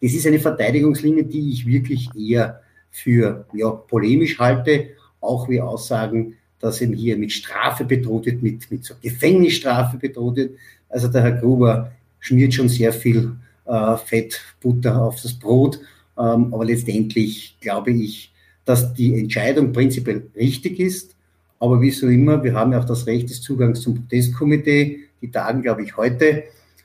Das 0.00 0.12
ist 0.12 0.26
eine 0.26 0.38
Verteidigungslinie, 0.38 1.24
die 1.24 1.50
ich 1.50 1.66
wirklich 1.66 2.08
eher 2.16 2.62
für 2.90 3.44
ja, 3.52 3.70
polemisch 3.70 4.38
halte, 4.38 4.90
auch 5.20 5.48
wie 5.50 5.60
Aussagen, 5.60 6.36
dass 6.60 6.80
eben 6.80 6.94
hier 6.94 7.18
mit 7.18 7.32
Strafe 7.32 7.84
bedroht 7.84 8.24
wird, 8.24 8.42
mit, 8.42 8.70
mit 8.70 8.84
so 8.84 8.94
Gefängnisstrafe 9.02 9.98
bedroht 9.98 10.36
wird. 10.36 10.52
Also 10.88 11.08
der 11.08 11.22
Herr 11.22 11.32
Gruber 11.32 11.92
schmiert 12.20 12.54
schon 12.54 12.68
sehr 12.68 12.92
viel 12.92 13.32
äh, 13.70 13.96
Fett, 13.96 14.40
Butter 14.60 15.00
auf 15.00 15.20
das 15.22 15.34
Brot. 15.34 15.80
Ähm, 16.18 16.52
aber 16.52 16.64
letztendlich 16.64 17.56
glaube 17.60 17.92
ich, 17.92 18.32
dass 18.64 18.92
die 18.94 19.18
Entscheidung 19.18 19.72
prinzipiell 19.72 20.26
richtig 20.36 20.80
ist. 20.80 21.16
Aber 21.58 21.80
wie 21.80 21.90
so 21.90 22.08
immer, 22.08 22.42
wir 22.42 22.54
haben 22.54 22.72
ja 22.72 22.80
auch 22.80 22.84
das 22.84 23.06
Recht 23.06 23.30
des 23.30 23.42
Zugangs 23.42 23.82
zum 23.82 23.94
Protestkomitee. 23.94 25.00
Die 25.20 25.30
tagen, 25.30 25.62
glaube 25.62 25.82
ich, 25.82 25.96
heute. 25.96 26.44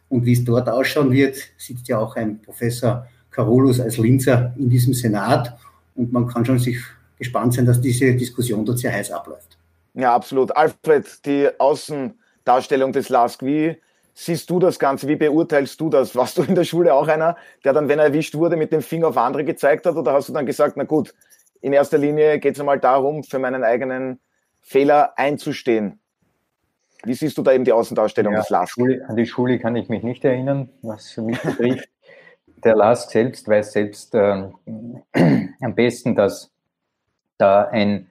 Und 0.09 0.25
wie 0.25 0.33
es 0.33 0.43
dort 0.43 0.69
ausschauen 0.69 1.11
wird, 1.11 1.37
sitzt 1.57 1.87
ja 1.87 1.97
auch 1.97 2.15
ein 2.15 2.41
Professor 2.41 3.07
Carolus 3.31 3.79
als 3.79 3.97
Linzer 3.97 4.53
in 4.57 4.69
diesem 4.69 4.93
Senat. 4.93 5.57
Und 5.95 6.11
man 6.11 6.27
kann 6.27 6.45
schon 6.45 6.59
sich 6.59 6.77
gespannt 7.17 7.53
sein, 7.53 7.65
dass 7.65 7.81
diese 7.81 8.13
Diskussion 8.13 8.65
dort 8.65 8.79
sehr 8.79 8.91
heiß 8.91 9.11
abläuft. 9.11 9.57
Ja, 9.93 10.13
absolut. 10.13 10.55
Alfred, 10.55 11.05
die 11.25 11.47
Außendarstellung 11.57 12.91
des 12.91 13.09
LASK, 13.09 13.43
wie 13.43 13.77
siehst 14.15 14.49
du 14.49 14.57
das 14.59 14.79
Ganze? 14.79 15.07
Wie 15.07 15.17
beurteilst 15.17 15.79
du 15.79 15.89
das? 15.89 16.15
Warst 16.15 16.37
du 16.37 16.43
in 16.43 16.55
der 16.55 16.63
Schule 16.63 16.93
auch 16.93 17.07
einer, 17.07 17.35
der 17.63 17.73
dann, 17.73 17.87
wenn 17.89 17.99
er 17.99 18.05
erwischt 18.05 18.33
wurde, 18.33 18.55
mit 18.55 18.71
dem 18.71 18.81
Finger 18.81 19.09
auf 19.09 19.17
andere 19.17 19.43
gezeigt 19.43 19.85
hat? 19.85 19.95
Oder 19.95 20.13
hast 20.13 20.29
du 20.29 20.33
dann 20.33 20.47
gesagt, 20.47 20.77
na 20.77 20.85
gut, 20.85 21.13
in 21.61 21.73
erster 21.73 21.97
Linie 21.97 22.39
geht 22.39 22.55
es 22.55 22.59
einmal 22.59 22.79
darum, 22.79 23.23
für 23.23 23.37
meinen 23.37 23.63
eigenen 23.63 24.19
Fehler 24.61 25.13
einzustehen? 25.17 25.99
Wie 27.03 27.13
siehst 27.13 27.37
du 27.37 27.43
da 27.43 27.51
eben 27.51 27.65
die 27.65 27.73
Außendarstellung 27.73 28.33
ja, 28.33 28.39
des 28.39 28.49
LASK? 28.49 28.79
An 29.07 29.15
die 29.15 29.27
Schule 29.27 29.59
kann 29.59 29.75
ich 29.75 29.89
mich 29.89 30.01
nicht 30.01 30.25
erinnern, 30.25 30.69
was 30.81 31.15
mich 31.17 31.39
betrifft. 31.39 31.89
Der 32.63 32.75
LASK 32.75 33.11
selbst 33.11 33.47
weiß 33.47 33.73
selbst 33.73 34.15
äh, 34.15 34.49
am 35.61 35.75
besten, 35.75 36.15
dass 36.15 36.51
da 37.37 37.65
ein 37.65 38.09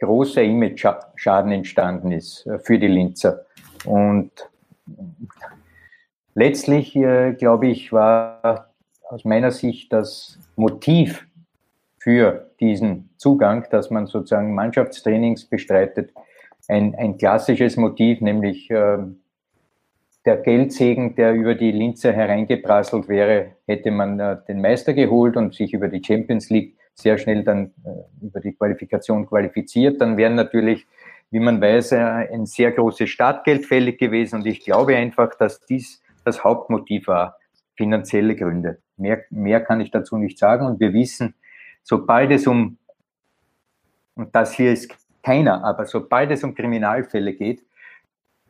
großer 0.00 0.42
Image-Schaden 0.42 1.52
entstanden 1.52 2.10
ist 2.10 2.46
äh, 2.46 2.58
für 2.58 2.80
die 2.80 2.88
Linzer. 2.88 3.44
Und 3.84 4.32
letztlich, 6.34 6.94
äh, 6.96 7.32
glaube 7.32 7.68
ich, 7.68 7.92
war 7.92 8.70
aus 9.08 9.24
meiner 9.24 9.50
Sicht 9.50 9.92
das 9.92 10.38
Motiv 10.56 11.26
für 11.98 12.50
diesen 12.60 13.10
Zugang, 13.16 13.66
dass 13.70 13.90
man 13.90 14.06
sozusagen 14.06 14.54
Mannschaftstrainings 14.54 15.46
bestreitet, 15.46 16.12
ein, 16.68 16.94
ein 16.96 17.16
klassisches 17.18 17.76
Motiv, 17.76 18.20
nämlich 18.20 18.70
äh, 18.70 18.98
der 20.24 20.36
Geldsegen, 20.38 21.14
der 21.14 21.34
über 21.34 21.54
die 21.54 21.70
Linzer 21.70 22.12
hereingeprasselt 22.12 23.08
wäre, 23.08 23.52
hätte 23.66 23.90
man 23.90 24.18
äh, 24.18 24.36
den 24.48 24.60
Meister 24.60 24.92
geholt 24.92 25.36
und 25.36 25.54
sich 25.54 25.72
über 25.72 25.88
die 25.88 26.02
Champions 26.04 26.50
League 26.50 26.76
sehr 26.94 27.18
schnell 27.18 27.44
dann 27.44 27.72
äh, 27.84 28.24
über 28.24 28.40
die 28.40 28.52
Qualifikation 28.52 29.26
qualifiziert, 29.26 30.00
dann 30.00 30.16
wären 30.16 30.34
natürlich 30.34 30.86
wie 31.30 31.40
man 31.40 31.60
weiß, 31.60 31.92
äh, 31.92 31.96
ein 32.32 32.46
sehr 32.46 32.72
großes 32.72 33.08
Startgeld 33.10 33.66
fällig 33.66 33.98
gewesen. 33.98 34.36
Und 34.36 34.46
ich 34.46 34.64
glaube 34.64 34.96
einfach, 34.96 35.34
dass 35.34 35.64
dies 35.66 36.02
das 36.24 36.44
Hauptmotiv 36.44 37.08
war, 37.08 37.36
finanzielle 37.76 38.36
Gründe. 38.36 38.78
Mehr, 38.96 39.22
mehr 39.30 39.60
kann 39.60 39.80
ich 39.80 39.90
dazu 39.90 40.16
nicht 40.16 40.38
sagen. 40.38 40.66
Und 40.66 40.80
wir 40.80 40.92
wissen, 40.92 41.34
sobald 41.82 42.30
es 42.30 42.46
um, 42.46 42.78
und 44.14 44.34
das 44.34 44.54
hier 44.54 44.72
ist 44.72 44.90
keiner, 45.22 45.64
aber 45.64 45.86
sobald 45.86 46.30
es 46.30 46.42
um 46.44 46.54
Kriminalfälle 46.54 47.34
geht, 47.34 47.62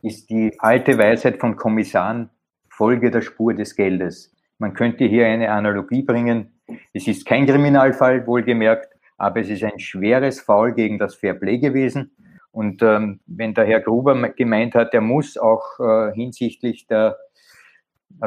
ist 0.01 0.29
die 0.29 0.55
alte 0.59 0.97
Weisheit 0.97 1.39
von 1.39 1.55
Kommissaren 1.55 2.29
Folge 2.69 3.09
der 3.09 3.21
Spur 3.21 3.53
des 3.53 3.75
Geldes. 3.75 4.33
Man 4.59 4.73
könnte 4.73 5.05
hier 5.05 5.25
eine 5.25 5.51
Analogie 5.51 6.03
bringen. 6.03 6.51
Es 6.93 7.07
ist 7.07 7.25
kein 7.25 7.45
Kriminalfall, 7.45 8.25
wohlgemerkt, 8.27 8.93
aber 9.17 9.41
es 9.41 9.49
ist 9.49 9.63
ein 9.63 9.79
schweres 9.79 10.39
Foul 10.39 10.73
gegen 10.73 10.99
das 10.99 11.15
Fairplay 11.15 11.57
gewesen. 11.57 12.11
Und 12.57 12.81
ähm, 12.81 13.19
wenn 13.27 13.53
der 13.53 13.65
Herr 13.65 13.81
Gruber 13.81 14.29
gemeint 14.29 14.73
hat, 14.73 14.91
er 14.95 15.01
muss 15.01 15.37
auch 15.37 15.79
äh, 15.79 16.11
hinsichtlich 16.15 16.87
der 16.87 17.15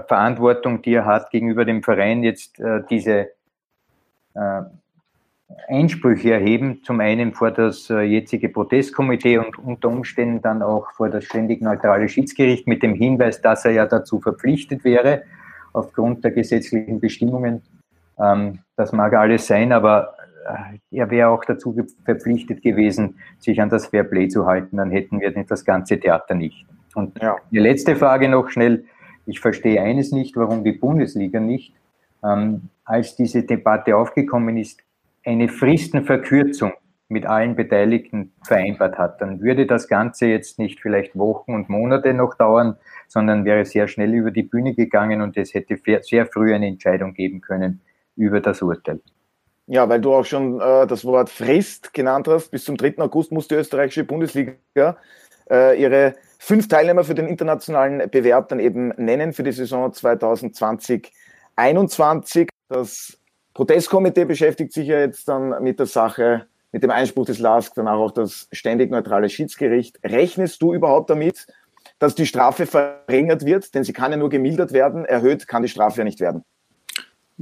Verantwortung, 0.07 0.83
die 0.83 0.95
er 0.95 1.05
hat 1.05 1.33
gegenüber 1.33 1.65
dem 1.65 1.83
Verein, 1.83 2.23
jetzt 2.23 2.61
äh, 2.61 2.81
diese 2.89 3.31
äh, 4.35 4.63
Einsprüche 5.67 6.33
erheben, 6.33 6.81
zum 6.85 7.01
einen 7.01 7.33
vor 7.33 7.51
das 7.51 7.91
äh, 7.91 8.03
jetzige 8.03 8.49
Protestkomitee 8.49 9.39
und 9.39 9.59
unter 9.59 9.89
Umständen 9.89 10.41
dann 10.41 10.63
auch 10.63 10.93
vor 10.93 11.09
das 11.09 11.25
ständig 11.25 11.61
neutrale 11.61 12.09
Schiedsgericht 12.09 12.69
mit 12.69 12.85
dem 12.85 12.95
Hinweis, 12.95 13.43
dass 13.43 13.65
er 13.65 13.73
ja 13.73 13.87
dazu 13.87 14.21
verpflichtet 14.21 14.85
wäre, 14.85 15.25
aufgrund 15.73 16.23
der 16.23 16.31
gesetzlichen 16.31 17.01
Bestimmungen. 17.01 17.63
Ähm, 18.17 18.61
das 18.77 18.93
mag 18.93 19.13
alles 19.13 19.49
sein, 19.49 19.73
aber 19.73 20.15
er 20.90 21.11
wäre 21.11 21.28
auch 21.28 21.44
dazu 21.44 21.76
verpflichtet 22.04 22.62
gewesen, 22.62 23.18
sich 23.38 23.61
an 23.61 23.68
das 23.68 23.87
Fairplay 23.87 24.28
zu 24.28 24.47
halten. 24.47 24.76
Dann 24.76 24.90
hätten 24.90 25.20
wir 25.20 25.30
das 25.30 25.64
ganze 25.64 25.99
Theater 25.99 26.35
nicht. 26.35 26.66
Und 26.94 27.20
ja. 27.23 27.37
die 27.50 27.59
letzte 27.59 27.97
Frage 27.97 28.28
noch 28.28 28.49
schnell. 28.49 28.85
Ich 29.26 29.40
verstehe 29.40 29.80
eines 29.80 30.12
nicht, 30.12 30.37
warum 30.37 30.64
die 30.64 30.73
Bundesliga 30.73 31.40
nicht, 31.40 31.75
ähm, 32.25 32.68
als 32.85 33.16
diese 33.16 33.44
Debatte 33.44 33.97
aufgekommen 33.97 34.56
ist, 34.56 34.82
eine 35.25 35.49
Fristenverkürzung 35.49 36.73
mit 37.09 37.26
allen 37.26 37.56
Beteiligten 37.56 38.32
vereinbart 38.42 38.97
hat. 38.97 39.20
Dann 39.20 39.40
würde 39.40 39.66
das 39.66 39.88
Ganze 39.88 40.26
jetzt 40.26 40.59
nicht 40.59 40.80
vielleicht 40.80 41.18
Wochen 41.18 41.54
und 41.54 41.68
Monate 41.68 42.14
noch 42.14 42.35
dauern, 42.35 42.76
sondern 43.09 43.44
wäre 43.44 43.64
sehr 43.64 43.88
schnell 43.88 44.14
über 44.14 44.30
die 44.30 44.44
Bühne 44.44 44.75
gegangen 44.75 45.20
und 45.20 45.37
es 45.37 45.52
hätte 45.52 45.76
sehr 46.02 46.26
früh 46.26 46.54
eine 46.54 46.68
Entscheidung 46.68 47.14
geben 47.14 47.40
können 47.40 47.80
über 48.16 48.40
das 48.40 48.62
Urteil. 48.62 49.00
Ja, 49.73 49.89
weil 49.89 50.00
du 50.00 50.12
auch 50.12 50.25
schon 50.25 50.61
äh, 50.61 50.85
das 50.89 51.05
Wort 51.05 51.31
Frist 51.31 51.95
genannt 51.95 52.27
hast. 52.27 52.50
Bis 52.50 52.65
zum 52.65 52.77
3. 52.77 52.99
August 52.99 53.31
muss 53.31 53.47
die 53.47 53.55
österreichische 53.55 54.03
Bundesliga 54.03 54.57
äh, 55.49 55.81
ihre 55.81 56.17
fünf 56.41 56.67
Teilnehmer 56.67 57.05
für 57.05 57.15
den 57.15 57.29
internationalen 57.29 58.11
Bewerb 58.11 58.49
dann 58.49 58.59
eben 58.59 58.89
nennen 58.97 59.33
für 59.33 59.45
die 59.45 59.53
Saison 59.53 59.93
2020-21. 59.93 62.49
Das 62.69 63.17
Protestkomitee 63.55 64.25
beschäftigt 64.25 64.73
sich 64.73 64.89
ja 64.89 64.99
jetzt 64.99 65.29
dann 65.29 65.62
mit 65.62 65.79
der 65.79 65.87
Sache, 65.87 66.49
mit 66.73 66.83
dem 66.83 66.91
Einspruch 66.91 67.27
des 67.27 67.39
LASK, 67.39 67.75
danach 67.77 67.99
auch 67.99 68.11
das 68.11 68.49
ständig 68.50 68.91
neutrale 68.91 69.29
Schiedsgericht. 69.29 70.00
Rechnest 70.03 70.61
du 70.62 70.75
überhaupt 70.75 71.11
damit, 71.11 71.47
dass 72.00 72.17
die 72.17 72.27
Strafe 72.27 72.67
verringert 72.67 73.47
wird? 73.47 73.73
Denn 73.73 73.85
sie 73.85 73.93
kann 73.93 74.11
ja 74.11 74.17
nur 74.17 74.31
gemildert 74.31 74.73
werden, 74.73 75.05
erhöht 75.05 75.47
kann 75.47 75.62
die 75.62 75.69
Strafe 75.69 75.99
ja 75.99 76.05
nicht 76.05 76.19
werden. 76.19 76.43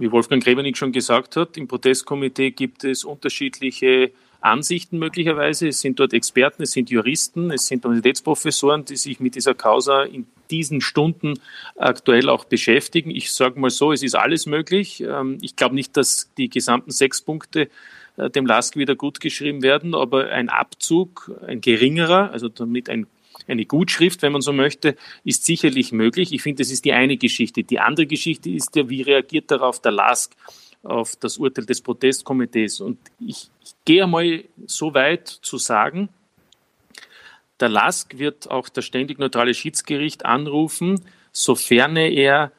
Wie 0.00 0.12
Wolfgang 0.12 0.42
Grevenig 0.42 0.76
schon 0.76 0.92
gesagt 0.92 1.34
hat, 1.34 1.56
im 1.56 1.66
Protestkomitee 1.66 2.52
gibt 2.52 2.84
es 2.84 3.02
unterschiedliche 3.04 4.12
Ansichten 4.40 4.98
möglicherweise. 4.98 5.68
Es 5.68 5.80
sind 5.80 5.98
dort 5.98 6.12
Experten, 6.12 6.62
es 6.62 6.70
sind 6.70 6.88
Juristen, 6.88 7.50
es 7.50 7.66
sind 7.66 7.84
Universitätsprofessoren, 7.84 8.84
die 8.84 8.96
sich 8.96 9.18
mit 9.18 9.34
dieser 9.34 9.54
Causa 9.54 10.04
in 10.04 10.26
diesen 10.50 10.80
Stunden 10.80 11.40
aktuell 11.76 12.28
auch 12.28 12.44
beschäftigen. 12.44 13.10
Ich 13.10 13.32
sage 13.32 13.58
mal 13.58 13.70
so, 13.70 13.90
es 13.92 14.04
ist 14.04 14.14
alles 14.14 14.46
möglich. 14.46 15.00
Ähm, 15.00 15.38
ich 15.40 15.56
glaube 15.56 15.74
nicht, 15.74 15.96
dass 15.96 16.30
die 16.38 16.48
gesamten 16.48 16.92
sechs 16.92 17.20
Punkte 17.20 17.68
äh, 18.16 18.30
dem 18.30 18.46
LASK 18.46 18.76
wieder 18.76 18.94
gut 18.94 19.18
geschrieben 19.18 19.62
werden, 19.62 19.96
aber 19.96 20.28
ein 20.30 20.48
Abzug, 20.48 21.32
ein 21.44 21.60
geringerer, 21.60 22.30
also 22.30 22.48
damit 22.48 22.88
ein 22.88 23.08
eine 23.48 23.64
Gutschrift, 23.64 24.22
wenn 24.22 24.32
man 24.32 24.42
so 24.42 24.52
möchte, 24.52 24.96
ist 25.24 25.44
sicherlich 25.44 25.92
möglich. 25.92 26.32
Ich 26.32 26.42
finde, 26.42 26.62
das 26.62 26.70
ist 26.70 26.84
die 26.84 26.92
eine 26.92 27.16
Geschichte. 27.16 27.64
Die 27.64 27.80
andere 27.80 28.06
Geschichte 28.06 28.50
ist 28.50 28.76
ja, 28.76 28.88
wie 28.88 29.02
reagiert 29.02 29.50
darauf 29.50 29.80
der 29.80 29.92
LASK? 29.92 30.36
auf 30.82 31.16
das 31.16 31.38
Urteil 31.38 31.66
des 31.66 31.80
Protestkomitees. 31.80 32.80
Und 32.80 32.98
ich, 33.20 33.50
ich 33.62 33.74
gehe 33.84 34.04
einmal 34.04 34.44
so 34.66 34.94
weit 34.94 35.28
zu 35.28 35.58
sagen, 35.58 36.08
der 37.60 37.68
LASK 37.68 38.18
wird 38.18 38.50
auch 38.50 38.68
das 38.68 38.84
ständig 38.84 39.18
neutrale 39.18 39.54
Schiedsgericht 39.54 40.24
anrufen, 40.24 41.04
sofern 41.32 41.96
er 41.96 42.52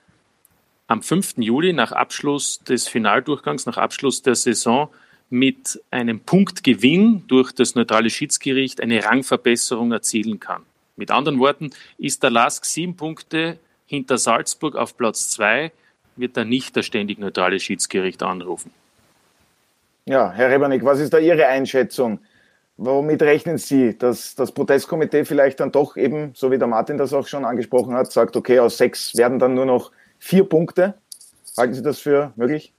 am 0.87 1.01
5. 1.01 1.35
Juli 1.37 1.71
nach 1.71 1.91
Abschluss 1.91 2.59
des 2.59 2.87
Finaldurchgangs, 2.87 3.65
nach 3.65 3.77
Abschluss 3.77 4.21
der 4.21 4.35
Saison 4.35 4.89
mit 5.29 5.79
einem 5.91 6.19
Punktgewinn 6.21 7.25
durch 7.27 7.51
das 7.51 7.75
neutrale 7.75 8.09
Schiedsgericht 8.09 8.81
eine 8.81 9.03
Rangverbesserung 9.05 9.91
erzielen 9.91 10.39
kann. 10.39 10.63
Mit 10.99 11.11
anderen 11.11 11.39
Worten, 11.39 11.69
ist 11.97 12.23
der 12.23 12.29
LASK 12.29 12.65
sieben 12.65 12.97
Punkte 12.97 13.57
hinter 13.85 14.17
Salzburg 14.17 14.75
auf 14.75 14.97
Platz 14.97 15.29
zwei 15.29 15.71
wird 16.17 16.35
dann 16.35 16.49
nicht 16.49 16.75
das 16.75 16.85
ständig 16.85 17.19
neutrale 17.19 17.57
Schiedsgericht 17.57 18.21
anrufen. 18.21 18.71
Ja, 20.05 20.29
Herr 20.31 20.49
Rebernick, 20.49 20.83
was 20.83 20.99
ist 20.99 21.13
da 21.13 21.17
Ihre 21.17 21.47
Einschätzung? 21.47 22.19
Womit 22.75 23.21
rechnen 23.21 23.57
Sie, 23.57 23.97
dass 23.97 24.35
das 24.35 24.51
Protestkomitee 24.51 25.23
vielleicht 25.23 25.61
dann 25.61 25.71
doch 25.71 25.95
eben, 25.95 26.31
so 26.35 26.51
wie 26.51 26.57
der 26.57 26.67
Martin 26.67 26.97
das 26.97 27.13
auch 27.13 27.27
schon 27.27 27.45
angesprochen 27.45 27.93
hat, 27.93 28.11
sagt, 28.11 28.35
okay, 28.35 28.59
aus 28.59 28.77
sechs 28.77 29.15
werden 29.15 29.39
dann 29.39 29.53
nur 29.53 29.65
noch 29.65 29.93
vier 30.17 30.43
Punkte? 30.43 30.95
Halten 31.57 31.75
Sie 31.75 31.81
das 31.81 31.99
für 31.99 32.33
möglich? 32.35 32.73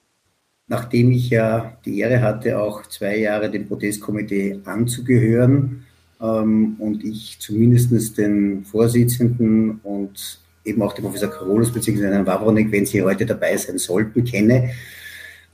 Nachdem 0.66 1.10
ich 1.10 1.30
ja 1.30 1.78
die 1.86 2.00
Ehre 2.00 2.20
hatte, 2.20 2.60
auch 2.60 2.82
zwei 2.86 3.16
Jahre 3.16 3.50
dem 3.50 3.66
Protestkomitee 3.66 4.60
anzugehören 4.66 5.86
ähm, 6.20 6.76
und 6.78 7.04
ich 7.04 7.38
zumindest 7.40 8.18
den 8.18 8.64
Vorsitzenden 8.64 9.80
und 9.82 10.40
eben 10.64 10.82
auch 10.82 10.92
den 10.92 11.04
Professor 11.04 11.30
Karolus 11.30 11.72
bzw. 11.72 12.02
Herrn 12.02 12.26
Wawronek, 12.26 12.70
wenn 12.70 12.86
sie 12.86 13.02
heute 13.02 13.26
dabei 13.26 13.56
sein 13.56 13.78
sollten, 13.78 14.24
kenne, 14.24 14.70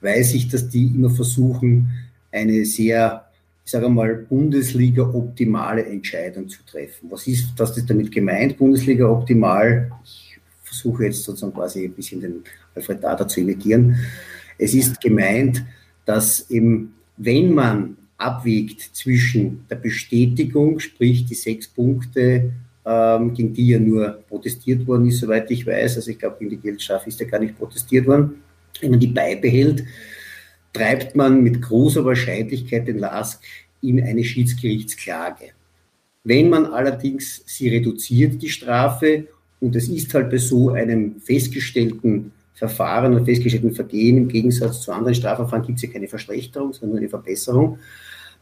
weiß 0.01 0.35
ich, 0.35 0.49
dass 0.49 0.69
die 0.69 0.87
immer 0.87 1.11
versuchen, 1.11 1.91
eine 2.33 2.65
sehr, 2.65 3.25
ich 3.65 3.71
sage 3.71 3.89
mal, 3.89 4.15
Bundesliga-optimale 4.15 5.87
Entscheidung 5.87 6.49
zu 6.49 6.59
treffen. 6.67 7.11
Was 7.11 7.27
ist, 7.27 7.53
was 7.57 7.77
ist 7.77 7.89
damit 7.89 8.13
gemeint, 8.13 8.59
Bundesliga-optimal? 8.59 9.91
Ich 10.05 10.39
versuche 10.63 11.05
jetzt 11.05 11.23
sozusagen 11.23 11.55
quasi 11.55 11.85
ein 11.85 11.93
bisschen 11.93 12.21
den 12.21 12.43
Alfred 12.75 13.03
Dada 13.03 13.27
zu 13.27 13.41
imitieren. 13.41 13.97
Es 14.59 14.75
ist 14.75 15.01
gemeint, 15.01 15.65
dass 16.05 16.51
eben, 16.51 16.95
wenn 17.17 17.55
man 17.55 17.97
abwiegt 18.19 18.81
zwischen 18.81 19.67
der 19.69 19.77
Bestätigung, 19.77 20.81
sprich 20.81 21.27
die 21.27 21.35
sechs 21.35 21.69
Punkte 21.69 22.53
ähm, 22.87 23.35
gegen 23.35 23.53
die 23.53 23.69
ja 23.69 23.79
nur 23.79 24.23
protestiert 24.29 24.87
worden 24.87 25.09
ist, 25.09 25.19
soweit 25.19 25.51
ich 25.51 25.67
weiß. 25.67 25.97
Also 25.97 26.11
ich 26.11 26.19
glaube, 26.19 26.37
gegen 26.39 26.51
die 26.51 26.57
Geldstrafe 26.57 27.09
ist 27.09 27.21
ja 27.21 27.27
gar 27.27 27.41
nicht 27.41 27.59
protestiert 27.59 28.07
worden. 28.07 28.43
Wenn 28.81 28.91
man 28.91 29.01
die 29.01 29.09
beibehält, 29.09 29.85
treibt 30.73 31.17
man 31.17 31.43
mit 31.43 31.61
großer 31.61 32.05
Wahrscheinlichkeit 32.05 32.87
den 32.87 32.99
LASK 32.99 33.43
in 33.83 34.03
eine 34.03 34.23
Schiedsgerichtsklage. 34.23 35.51
Wenn 36.25 36.49
man 36.49 36.67
allerdings 36.67 37.43
sie 37.47 37.69
reduziert, 37.69 38.43
die 38.43 38.49
Strafe, 38.49 39.29
und 39.61 39.75
es 39.75 39.89
ist 39.89 40.13
halt 40.13 40.31
bei 40.31 40.39
so 40.39 40.71
einem 40.71 41.21
festgestellten 41.21 42.33
Verfahren 42.57 43.15
und 43.15 43.27
festgestellten 43.27 43.73
Vergehen 43.73 44.17
im 44.17 44.29
Gegensatz 44.29 44.81
zu 44.81 44.91
anderen 44.91 45.15
Strafverfahren 45.15 45.65
gibt 45.65 45.77
es 45.77 45.83
ja 45.83 45.91
keine 45.93 46.09
Verschlechterung, 46.09 46.73
sondern 46.73 46.99
eine 46.99 47.09
Verbesserung, 47.09 47.79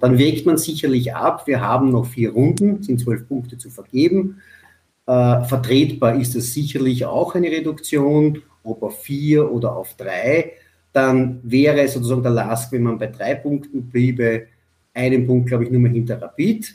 dann 0.00 0.18
wägt 0.18 0.47
man 0.47 0.56
sicherlich 0.56 1.14
ab. 1.14 1.47
Wir 1.47 1.61
haben 1.61 1.90
noch 1.90 2.06
vier 2.06 2.33
Runden, 2.33 2.83
sind 2.83 3.00
zwölf 3.00 3.26
Punkte 3.26 3.59
zu 3.59 3.71
vergeben. 3.71 4.40
Äh, 5.06 5.42
vertretbar 5.44 6.14
ist 6.14 6.37
es 6.37 6.54
sicherlich 6.54 7.04
auch 7.04 7.35
eine 7.35 7.49
Reduktion, 7.49 8.42
ob 8.62 8.83
auf 8.85 9.02
vier 9.02 9.50
oder 9.50 9.76
auf 9.76 9.94
drei. 9.97 10.52
Dann 10.92 11.40
wäre 11.42 11.87
sozusagen 11.88 12.23
der 12.23 12.33
Last, 12.33 12.71
wenn 12.71 12.85
man 12.85 12.99
bei 12.99 13.09
drei 13.09 13.35
Punkten 13.35 13.90
bliebe, 13.90 14.47
einen 14.94 15.26
Punkt, 15.26 15.49
glaube 15.49 15.64
ich, 15.64 15.71
nur 15.71 15.80
mehr 15.80 15.92
hinter 15.92 16.23
Rapid. 16.23 16.73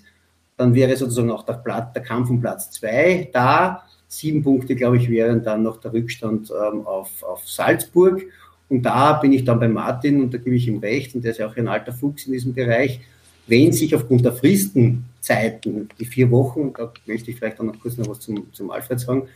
Dann 0.58 0.76
wäre 0.76 0.96
sozusagen 0.98 1.32
auch 1.32 1.44
der, 1.44 1.54
Platz, 1.54 1.94
der 1.94 2.02
Kampf 2.02 2.30
um 2.30 2.42
Platz 2.42 2.70
zwei 2.72 3.30
da. 3.32 3.84
Sieben 4.12 4.42
Punkte, 4.42 4.76
glaube 4.76 4.98
ich, 4.98 5.10
wären 5.10 5.44
dann 5.44 5.62
noch 5.62 5.80
der 5.80 5.94
Rückstand 5.94 6.50
ähm, 6.50 6.86
auf, 6.86 7.22
auf 7.22 7.48
Salzburg. 7.48 8.26
Und 8.68 8.82
da 8.82 9.14
bin 9.14 9.32
ich 9.32 9.46
dann 9.46 9.60
bei 9.60 9.68
Martin 9.68 10.22
und 10.24 10.34
da 10.34 10.40
gebe 10.40 10.56
ich 10.56 10.68
ihm 10.68 10.80
recht, 10.80 11.14
und 11.14 11.24
der 11.24 11.32
ist 11.32 11.38
ja 11.38 11.48
auch 11.48 11.56
ein 11.56 11.68
alter 11.68 11.94
Fuchs 11.94 12.26
in 12.26 12.34
diesem 12.34 12.54
Bereich. 12.54 13.02
Wenn 13.46 13.72
sich 13.72 13.96
aufgrund 13.96 14.26
der 14.26 14.34
Fristenzeiten, 14.34 15.90
die 16.00 16.06
vier 16.06 16.30
Wochen, 16.32 16.74
da 16.76 16.92
möchte 17.06 17.30
ich 17.30 17.38
vielleicht 17.38 17.60
auch 17.60 17.66
noch 17.66 17.80
kurz 17.80 17.98
noch 17.98 18.08
was 18.08 18.20
zum, 18.20 18.52
zum 18.52 18.72
Alfred 18.72 19.00
sagen, 19.00 19.28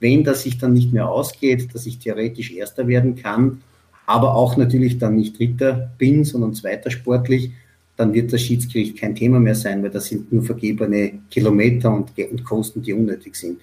wenn 0.00 0.24
das 0.24 0.42
sich 0.42 0.58
dann 0.58 0.72
nicht 0.72 0.92
mehr 0.92 1.08
ausgeht, 1.08 1.74
dass 1.74 1.86
ich 1.86 1.98
theoretisch 1.98 2.52
Erster 2.52 2.88
werden 2.88 3.14
kann, 3.16 3.62
aber 4.06 4.34
auch 4.34 4.56
natürlich 4.56 4.98
dann 4.98 5.16
nicht 5.16 5.38
Dritter 5.38 5.90
bin, 5.96 6.24
sondern 6.24 6.54
Zweiter 6.54 6.90
sportlich, 6.90 7.52
dann 7.96 8.14
wird 8.14 8.32
das 8.32 8.40
Schiedsgericht 8.40 8.98
kein 8.98 9.14
Thema 9.14 9.38
mehr 9.38 9.54
sein, 9.54 9.82
weil 9.82 9.90
das 9.90 10.06
sind 10.06 10.32
nur 10.32 10.42
vergebene 10.42 11.20
Kilometer 11.30 11.94
und, 11.94 12.10
und 12.18 12.44
Kosten, 12.44 12.82
die 12.82 12.94
unnötig 12.94 13.36
sind. 13.36 13.58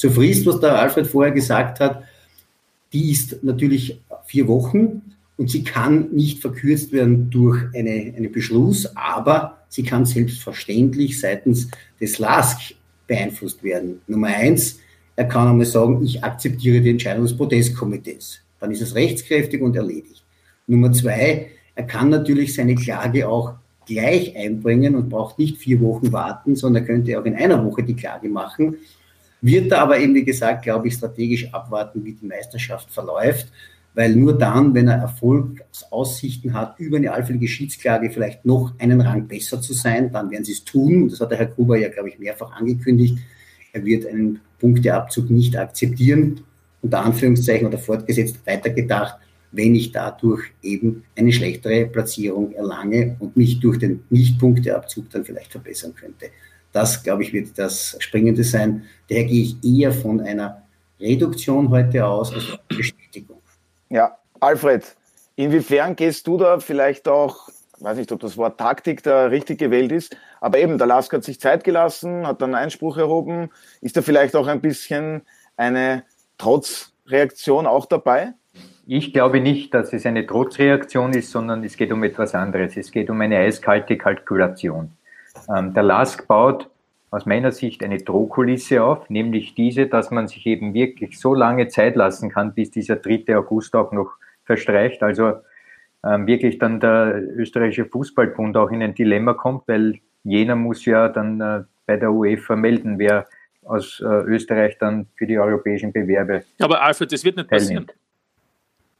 Zur 0.00 0.12
Frist, 0.12 0.46
was 0.46 0.58
der 0.60 0.80
Alfred 0.80 1.06
vorher 1.06 1.30
gesagt 1.30 1.78
hat, 1.78 2.04
die 2.94 3.10
ist 3.10 3.44
natürlich 3.44 4.00
vier 4.24 4.48
Wochen 4.48 5.02
und 5.36 5.50
sie 5.50 5.62
kann 5.62 6.08
nicht 6.12 6.40
verkürzt 6.40 6.90
werden 6.90 7.28
durch 7.28 7.62
eine, 7.74 8.14
einen 8.16 8.32
Beschluss, 8.32 8.96
aber 8.96 9.58
sie 9.68 9.82
kann 9.82 10.06
selbstverständlich 10.06 11.20
seitens 11.20 11.68
des 12.00 12.18
LASK 12.18 12.76
beeinflusst 13.06 13.62
werden. 13.62 14.00
Nummer 14.06 14.28
eins, 14.28 14.78
er 15.16 15.26
kann 15.26 15.48
einmal 15.48 15.66
sagen, 15.66 16.02
ich 16.02 16.24
akzeptiere 16.24 16.80
die 16.80 16.88
Entscheidung 16.92 17.24
des 17.24 17.36
Protestkomitees. 17.36 18.40
Dann 18.58 18.70
ist 18.70 18.80
es 18.80 18.94
rechtskräftig 18.94 19.60
und 19.60 19.76
erledigt. 19.76 20.24
Nummer 20.66 20.90
zwei, 20.92 21.50
er 21.74 21.84
kann 21.84 22.08
natürlich 22.08 22.54
seine 22.54 22.74
Klage 22.74 23.28
auch 23.28 23.52
gleich 23.84 24.34
einbringen 24.34 24.94
und 24.94 25.10
braucht 25.10 25.38
nicht 25.38 25.58
vier 25.58 25.78
Wochen 25.82 26.10
warten, 26.10 26.56
sondern 26.56 26.84
er 26.84 26.86
könnte 26.86 27.20
auch 27.20 27.26
in 27.26 27.34
einer 27.34 27.62
Woche 27.62 27.82
die 27.82 27.96
Klage 27.96 28.30
machen 28.30 28.78
wird 29.40 29.72
er 29.72 29.80
aber 29.80 29.98
eben, 29.98 30.14
wie 30.14 30.24
gesagt, 30.24 30.62
glaube 30.62 30.88
ich, 30.88 30.94
strategisch 30.94 31.52
abwarten, 31.52 32.04
wie 32.04 32.12
die 32.12 32.26
Meisterschaft 32.26 32.90
verläuft, 32.90 33.48
weil 33.94 34.14
nur 34.14 34.38
dann, 34.38 34.74
wenn 34.74 34.88
er 34.88 34.98
Erfolgsaussichten 34.98 36.54
hat, 36.54 36.78
über 36.78 36.98
eine 36.98 37.12
allfällige 37.12 37.48
Schiedsklage 37.48 38.10
vielleicht 38.10 38.44
noch 38.44 38.72
einen 38.78 39.00
Rang 39.00 39.26
besser 39.26 39.60
zu 39.60 39.72
sein, 39.72 40.12
dann 40.12 40.30
werden 40.30 40.44
sie 40.44 40.52
es 40.52 40.64
tun. 40.64 41.08
Das 41.08 41.20
hat 41.20 41.30
der 41.30 41.38
Herr 41.38 41.46
Gruber 41.46 41.76
ja, 41.76 41.88
glaube 41.88 42.08
ich, 42.08 42.18
mehrfach 42.18 42.52
angekündigt. 42.52 43.18
Er 43.72 43.84
wird 43.84 44.06
einen 44.06 44.40
Punkteabzug 44.58 45.30
nicht 45.30 45.56
akzeptieren, 45.56 46.42
unter 46.82 47.04
Anführungszeichen 47.04 47.66
oder 47.66 47.78
fortgesetzt 47.78 48.38
weitergedacht. 48.46 49.18
wenn 49.52 49.74
ich 49.74 49.90
dadurch 49.90 50.44
eben 50.62 51.02
eine 51.16 51.32
schlechtere 51.32 51.86
Platzierung 51.86 52.52
erlange 52.52 53.16
und 53.18 53.36
mich 53.36 53.58
durch 53.58 53.78
den 53.78 54.04
Nicht-Punkteabzug 54.10 55.10
dann 55.10 55.24
vielleicht 55.24 55.50
verbessern 55.50 55.92
könnte. 55.94 56.26
Das, 56.72 57.02
glaube 57.02 57.22
ich, 57.22 57.32
wird 57.32 57.58
das 57.58 57.96
Springende 57.98 58.44
sein. 58.44 58.84
Daher 59.08 59.24
gehe 59.24 59.42
ich 59.42 59.56
eher 59.64 59.92
von 59.92 60.20
einer 60.20 60.62
Reduktion 61.00 61.70
heute 61.70 62.06
aus 62.06 62.32
als 62.32 62.58
Bestätigung. 62.68 63.40
Ja, 63.88 64.16
Alfred, 64.38 64.96
inwiefern 65.36 65.96
gehst 65.96 66.26
du 66.26 66.36
da 66.36 66.60
vielleicht 66.60 67.08
auch, 67.08 67.48
weiß 67.80 67.98
nicht, 67.98 68.12
ob 68.12 68.20
das 68.20 68.36
Wort 68.36 68.58
Taktik 68.58 69.02
da 69.02 69.26
richtig 69.26 69.58
gewählt 69.58 69.90
ist, 69.90 70.16
aber 70.40 70.58
eben, 70.58 70.78
der 70.78 70.86
Lask 70.86 71.12
hat 71.12 71.24
sich 71.24 71.40
Zeit 71.40 71.64
gelassen, 71.64 72.26
hat 72.26 72.40
dann 72.40 72.54
Einspruch 72.54 72.96
erhoben. 72.96 73.50
Ist 73.80 73.96
da 73.96 74.02
vielleicht 74.02 74.36
auch 74.36 74.46
ein 74.46 74.60
bisschen 74.60 75.22
eine 75.56 76.04
Trotzreaktion 76.38 77.66
auch 77.66 77.86
dabei? 77.86 78.34
Ich 78.86 79.12
glaube 79.12 79.40
nicht, 79.40 79.74
dass 79.74 79.92
es 79.92 80.06
eine 80.06 80.26
Trotzreaktion 80.26 81.12
ist, 81.12 81.30
sondern 81.30 81.62
es 81.62 81.76
geht 81.76 81.92
um 81.92 82.02
etwas 82.02 82.34
anderes. 82.34 82.76
Es 82.76 82.90
geht 82.90 83.10
um 83.10 83.20
eine 83.20 83.38
eiskalte 83.38 83.96
Kalkulation. 83.96 84.90
Ähm, 85.54 85.74
der 85.74 85.82
LASK 85.82 86.26
baut 86.26 86.68
aus 87.10 87.26
meiner 87.26 87.50
Sicht 87.50 87.82
eine 87.82 87.98
Drohkulisse 87.98 88.84
auf, 88.84 89.10
nämlich 89.10 89.54
diese, 89.54 89.86
dass 89.86 90.10
man 90.10 90.28
sich 90.28 90.46
eben 90.46 90.74
wirklich 90.74 91.18
so 91.18 91.34
lange 91.34 91.68
Zeit 91.68 91.96
lassen 91.96 92.30
kann, 92.30 92.54
bis 92.54 92.70
dieser 92.70 92.96
3. 92.96 93.36
August 93.36 93.74
auch 93.74 93.90
noch 93.92 94.12
verstreicht. 94.44 95.02
Also 95.02 95.34
ähm, 96.04 96.26
wirklich 96.26 96.58
dann 96.58 96.80
der 96.80 97.20
österreichische 97.36 97.84
Fußballbund 97.84 98.56
auch 98.56 98.70
in 98.70 98.82
ein 98.82 98.94
Dilemma 98.94 99.34
kommt, 99.34 99.66
weil 99.66 99.98
jener 100.22 100.56
muss 100.56 100.84
ja 100.84 101.08
dann 101.08 101.40
äh, 101.40 101.62
bei 101.86 101.96
der 101.96 102.12
UEFA 102.12 102.56
melden, 102.56 102.98
wer 102.98 103.26
aus 103.64 104.00
äh, 104.00 104.04
Österreich 104.04 104.78
dann 104.78 105.06
für 105.16 105.26
die 105.26 105.38
europäischen 105.38 105.92
Bewerbe. 105.92 106.44
Aber 106.60 106.82
Alfred, 106.82 107.12
das 107.12 107.24
wird 107.24 107.36
nicht 107.36 107.50
passieren. 107.50 107.86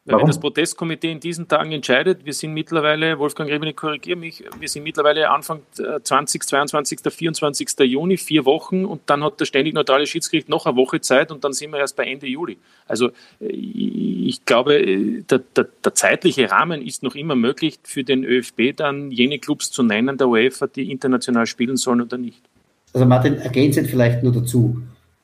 Teilnimmt. 0.06 0.12
Warum? 0.12 0.20
Wenn 0.22 0.26
das 0.28 0.40
Protestkomitee 0.40 1.12
in 1.12 1.20
diesen 1.20 1.46
Tagen 1.46 1.72
entscheidet, 1.72 2.24
wir 2.24 2.32
sind 2.32 2.54
mittlerweile, 2.54 3.18
Wolfgang 3.18 3.50
Rebene, 3.50 3.74
korrigiere 3.74 4.16
mich, 4.16 4.42
wir 4.58 4.68
sind 4.68 4.82
mittlerweile 4.82 5.28
Anfang 5.28 5.60
20, 6.02 6.42
22, 6.42 7.00
24. 7.10 7.68
Juni, 7.80 8.16
vier 8.16 8.46
Wochen 8.46 8.86
und 8.86 9.02
dann 9.06 9.22
hat 9.22 9.40
der 9.40 9.44
ständig 9.44 9.74
neutrale 9.74 10.06
Schiedsgericht 10.06 10.48
noch 10.48 10.64
eine 10.64 10.76
Woche 10.76 11.02
Zeit 11.02 11.30
und 11.30 11.44
dann 11.44 11.52
sind 11.52 11.72
wir 11.72 11.80
erst 11.80 11.96
bei 11.96 12.04
Ende 12.04 12.26
Juli. 12.26 12.56
Also 12.86 13.08
äh, 13.40 13.46
ich 13.48 14.44
glaube, 14.46 14.76
äh, 14.76 15.22
der, 15.22 15.40
der, 15.54 15.68
der 15.84 15.94
zeitliche 15.94 16.50
Rahmen 16.50 16.80
ist 16.80 17.02
noch 17.02 17.14
immer 17.14 17.34
möglich 17.34 17.78
für 17.82 18.02
den 18.02 18.24
ÖFB 18.24 18.74
dann 18.74 19.10
jene 19.10 19.38
Clubs 19.38 19.70
zu 19.70 19.82
nennen, 19.82 20.16
der 20.16 20.28
UEFA, 20.28 20.66
die 20.66 20.90
international 20.90 21.46
spielen 21.46 21.76
sollen 21.76 22.00
oder 22.00 22.16
nicht. 22.16 22.40
Also 22.94 23.04
Martin, 23.04 23.34
ergänzend 23.36 23.88
vielleicht 23.88 24.22
nur 24.22 24.32
dazu. 24.32 24.80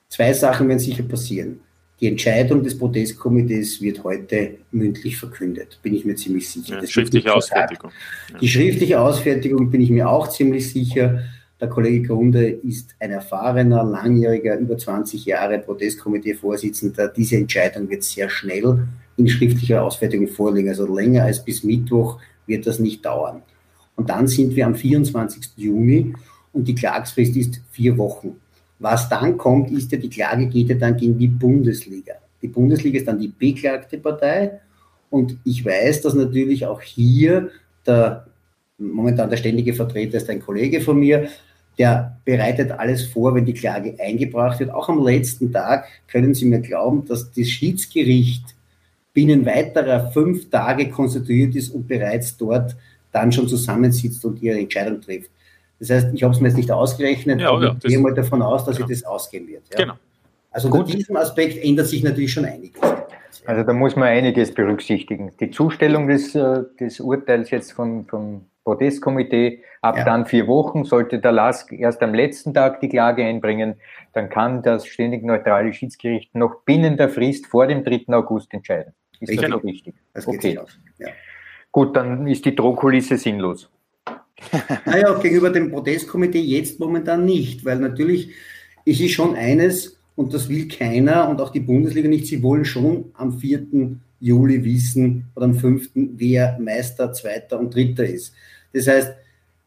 Zwei 0.08 0.32
Sachen 0.34 0.68
werden 0.68 0.78
sicher 0.78 1.02
passieren. 1.02 1.60
Die 2.00 2.08
Entscheidung 2.08 2.62
des 2.62 2.76
Protestkomitees 2.76 3.80
wird 3.80 4.04
heute 4.04 4.56
mündlich 4.70 5.16
verkündet, 5.16 5.78
bin 5.82 5.94
ich 5.94 6.04
mir 6.04 6.14
ziemlich 6.14 6.48
sicher. 6.50 6.80
Ja, 6.80 6.86
schriftliche 6.86 7.34
Ausfertigung. 7.34 7.90
Ja. 8.32 8.38
Die 8.38 8.48
schriftliche 8.48 9.00
Ausfertigung 9.00 9.70
bin 9.70 9.80
ich 9.80 9.90
mir 9.90 10.08
auch 10.08 10.28
ziemlich 10.28 10.70
sicher. 10.70 11.22
Der 11.58 11.68
Kollege 11.68 12.06
Grunde 12.06 12.48
ist 12.48 12.94
ein 13.00 13.12
erfahrener, 13.12 13.82
langjähriger, 13.82 14.58
über 14.58 14.76
20 14.76 15.24
Jahre 15.24 15.58
Protestkomitee-Vorsitzender. 15.58 17.08
Diese 17.08 17.36
Entscheidung 17.36 17.88
wird 17.88 18.02
sehr 18.02 18.28
schnell 18.28 18.86
in 19.16 19.26
schriftlicher 19.26 19.82
Ausfertigung 19.82 20.28
vorliegen. 20.28 20.68
Also 20.68 20.94
länger 20.94 21.24
als 21.24 21.42
bis 21.42 21.64
Mittwoch 21.64 22.20
wird 22.46 22.66
das 22.66 22.78
nicht 22.78 23.06
dauern. 23.06 23.42
Und 23.94 24.10
dann 24.10 24.28
sind 24.28 24.54
wir 24.54 24.66
am 24.66 24.74
24. 24.74 25.52
Juni 25.56 26.12
und 26.52 26.68
die 26.68 26.74
Klagsfrist 26.74 27.36
ist 27.36 27.62
vier 27.70 27.96
Wochen. 27.96 28.36
Was 28.78 29.08
dann 29.08 29.36
kommt, 29.36 29.70
ist 29.70 29.92
ja, 29.92 29.98
die 29.98 30.10
Klage 30.10 30.46
geht 30.46 30.68
ja 30.68 30.74
dann 30.76 30.96
gegen 30.96 31.18
die 31.18 31.28
Bundesliga. 31.28 32.14
Die 32.42 32.48
Bundesliga 32.48 32.98
ist 32.98 33.08
dann 33.08 33.18
die 33.18 33.28
beklagte 33.28 33.98
Partei. 33.98 34.60
Und 35.08 35.38
ich 35.44 35.64
weiß, 35.64 36.02
dass 36.02 36.14
natürlich 36.14 36.66
auch 36.66 36.82
hier 36.82 37.50
der 37.86 38.26
momentan 38.78 39.30
der 39.30 39.36
ständige 39.36 39.74
Vertreter 39.74 40.18
ist 40.18 40.28
ein 40.28 40.42
Kollege 40.42 40.80
von 40.80 40.98
mir, 40.98 41.28
der 41.78 42.18
bereitet 42.24 42.72
alles 42.72 43.04
vor, 43.04 43.34
wenn 43.34 43.44
die 43.44 43.54
Klage 43.54 43.96
eingebracht 43.98 44.60
wird. 44.60 44.70
Auch 44.70 44.88
am 44.88 45.04
letzten 45.04 45.52
Tag 45.52 45.86
können 46.08 46.34
Sie 46.34 46.46
mir 46.46 46.60
glauben, 46.60 47.04
dass 47.06 47.30
das 47.32 47.48
Schiedsgericht 47.48 48.44
binnen 49.12 49.44
weiterer 49.46 50.10
fünf 50.10 50.50
Tage 50.50 50.88
konstituiert 50.88 51.54
ist 51.54 51.70
und 51.70 51.86
bereits 51.86 52.36
dort 52.36 52.76
dann 53.12 53.32
schon 53.32 53.48
zusammensitzt 53.48 54.24
und 54.24 54.42
ihre 54.42 54.58
Entscheidung 54.58 55.00
trifft. 55.00 55.30
Das 55.78 55.90
heißt, 55.90 56.08
ich 56.14 56.22
habe 56.22 56.34
es 56.34 56.40
mir 56.40 56.48
jetzt 56.48 56.56
nicht 56.56 56.70
ausgerechnet, 56.70 57.40
ja, 57.40 57.50
aber 57.50 57.64
ja, 57.64 57.76
ich 57.76 57.88
gehe 57.88 57.98
mal 57.98 58.14
davon 58.14 58.42
aus, 58.42 58.64
dass 58.64 58.78
ja. 58.78 58.86
sich 58.86 59.00
das 59.00 59.08
ausgehen 59.08 59.46
wird. 59.46 59.62
Ja? 59.72 59.78
Genau. 59.78 59.94
Also 60.50 60.70
unter 60.70 60.96
diesem 60.96 61.16
Aspekt 61.16 61.62
ändert 61.62 61.86
sich 61.86 62.02
natürlich 62.02 62.32
schon 62.32 62.46
einiges. 62.46 62.80
Also 63.44 63.62
da 63.62 63.72
muss 63.72 63.94
man 63.94 64.08
einiges 64.08 64.54
berücksichtigen. 64.54 65.32
Die 65.38 65.50
Zustellung 65.50 66.08
des, 66.08 66.34
äh, 66.34 66.62
des 66.80 66.98
Urteils 67.00 67.50
jetzt 67.50 67.72
vom, 67.72 68.06
vom 68.06 68.46
Protestkomitee 68.64 69.62
ab 69.82 69.98
ja. 69.98 70.04
dann 70.04 70.26
vier 70.26 70.46
Wochen, 70.48 70.84
sollte 70.84 71.20
der 71.20 71.32
LASK 71.32 71.72
erst 71.72 72.02
am 72.02 72.14
letzten 72.14 72.54
Tag 72.54 72.80
die 72.80 72.88
Klage 72.88 73.24
einbringen, 73.24 73.76
dann 74.12 74.28
kann 74.28 74.62
das 74.62 74.86
ständig 74.86 75.22
neutrale 75.22 75.72
Schiedsgericht 75.72 76.34
noch 76.34 76.62
binnen 76.64 76.96
der 76.96 77.08
Frist 77.08 77.46
vor 77.46 77.66
dem 77.66 77.84
3. 77.84 78.06
August 78.14 78.52
entscheiden. 78.52 78.92
Ist 79.20 79.30
ich 79.30 79.36
das 79.36 79.44
genau. 79.44 79.58
richtig? 79.58 79.94
Das 80.14 80.26
okay. 80.26 80.58
Ja. 80.98 81.08
Gut, 81.70 81.96
dann 81.96 82.26
ist 82.26 82.44
die 82.44 82.54
Drohkulisse 82.54 83.16
sinnlos. 83.18 83.70
Naja, 84.84 85.18
gegenüber 85.18 85.50
dem 85.50 85.70
Protestkomitee 85.70 86.40
jetzt 86.40 86.78
momentan 86.78 87.24
nicht, 87.24 87.64
weil 87.64 87.78
natürlich 87.78 88.30
ist 88.84 89.00
es 89.00 89.10
schon 89.10 89.34
eines, 89.34 89.98
und 90.14 90.32
das 90.32 90.48
will 90.48 90.68
keiner 90.68 91.28
und 91.28 91.40
auch 91.40 91.50
die 91.50 91.60
Bundesliga 91.60 92.08
nicht, 92.08 92.26
sie 92.26 92.42
wollen 92.42 92.64
schon 92.64 93.06
am 93.14 93.38
4. 93.38 93.96
Juli 94.20 94.64
wissen 94.64 95.26
oder 95.34 95.46
am 95.46 95.54
5., 95.54 95.90
wer 95.94 96.58
Meister, 96.58 97.12
Zweiter 97.12 97.58
und 97.58 97.74
Dritter 97.74 98.04
ist. 98.04 98.32
Das 98.72 98.86
heißt, 98.86 99.12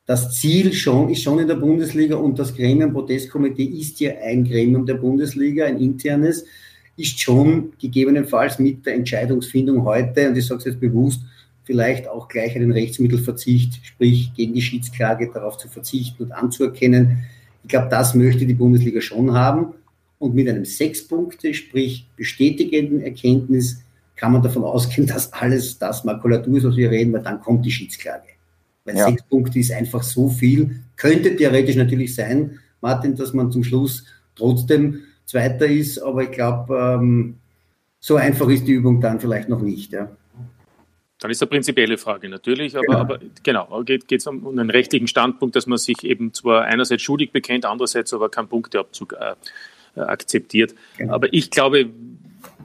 das 0.06 0.40
Ziel 0.40 0.74
schon, 0.74 1.10
ist 1.10 1.22
schon 1.22 1.40
in 1.40 1.48
der 1.48 1.56
Bundesliga 1.56 2.16
und 2.16 2.40
das 2.40 2.56
Gremium 2.56 2.94
Protestkomitee 2.94 3.64
ist 3.64 4.00
ja 4.00 4.14
ein 4.24 4.44
Gremium 4.44 4.86
der 4.86 4.96
Bundesliga, 4.96 5.66
ein 5.66 5.80
internes, 5.80 6.46
ist 6.98 7.20
schon 7.20 7.74
gegebenenfalls 7.80 8.60
mit 8.60 8.86
der 8.86 8.96
Entscheidungsfindung 8.96 9.84
heute, 9.84 10.30
und 10.30 10.38
ich 10.38 10.48
sage 10.48 10.60
es 10.60 10.66
jetzt 10.66 10.80
bewusst, 10.80 11.22
vielleicht 11.70 12.08
auch 12.08 12.30
gleich 12.30 12.56
einen 12.56 12.72
Rechtsmittelverzicht, 12.72 13.86
sprich 13.86 14.34
gegen 14.34 14.56
die 14.56 14.62
Schiedsklage 14.64 15.30
darauf 15.32 15.56
zu 15.60 15.68
verzichten 15.68 16.24
und 16.24 16.32
anzuerkennen. 16.32 17.20
Ich 17.62 17.70
glaube, 17.70 17.90
das 17.92 18.16
möchte 18.16 18.48
die 18.48 18.56
Bundesliga 18.56 19.02
schon 19.02 19.36
haben. 19.36 19.76
Und 20.18 20.34
mit 20.34 20.50
einem 20.50 20.66
sechs 20.66 21.08
Punkte, 21.08 21.54
sprich 21.54 22.08
bestätigenden 22.18 23.04
Erkenntnis, 23.04 23.84
kann 24.16 24.32
man 24.32 24.42
davon 24.42 24.64
ausgehen, 24.64 25.06
dass 25.06 25.32
alles 25.32 25.78
das 25.78 26.04
Makulatur 26.06 26.58
ist, 26.58 26.64
was 26.64 26.76
wir 26.76 26.90
reden, 26.90 27.14
weil 27.14 27.22
dann 27.22 27.40
kommt 27.40 27.64
die 27.68 27.72
Schiedsklage. 27.72 28.30
Weil 28.84 28.98
ja. 28.98 29.06
sechs 29.06 29.22
Punkte 29.22 29.60
ist 29.60 29.72
einfach 29.72 30.02
so 30.02 30.28
viel. 30.28 30.80
Könnte 30.96 31.36
theoretisch 31.36 31.76
natürlich 31.76 32.16
sein, 32.16 32.58
Martin, 32.82 33.16
dass 33.16 33.32
man 33.32 33.52
zum 33.52 33.64
Schluss 33.64 34.06
trotzdem 34.36 35.02
Zweiter 35.26 35.68
ist, 35.68 36.00
aber 36.00 36.24
ich 36.24 36.32
glaube, 36.32 36.98
ähm, 37.00 37.36
so 38.00 38.16
einfach 38.16 38.50
ist 38.50 38.66
die 38.66 38.72
Übung 38.72 39.02
dann 39.02 39.20
vielleicht 39.20 39.50
noch 39.50 39.62
nicht. 39.62 39.92
Ja. 39.92 40.10
Dann 41.20 41.32
ist 41.32 41.42
eine 41.42 41.50
prinzipielle 41.50 41.98
Frage 41.98 42.30
natürlich, 42.30 42.78
aber 42.78 42.86
genau, 42.86 43.00
aber, 43.00 43.20
genau 43.44 43.84
geht 43.84 44.12
es 44.12 44.28
um, 44.28 44.48
einen 44.48 44.70
rechtlichen 44.70 45.08
Standpunkt, 45.08 45.56
dass 45.56 45.68
man 45.68 45.78
sich 45.78 46.04
eben 46.04 46.34
zwar 46.34 46.64
einerseits 46.64 47.04
schuldig 47.04 47.32
bekennt, 47.32 47.66
andererseits 47.66 48.14
aber 48.14 48.30
keinen 48.30 48.48
Punkteabzug 48.48 49.14
äh, 49.14 49.36
äh, 49.96 50.02
akzeptiert. 50.02 50.76
Genau. 50.98 51.14
Aber 51.14 51.34
ich 51.34 51.52
glaube, 51.52 51.90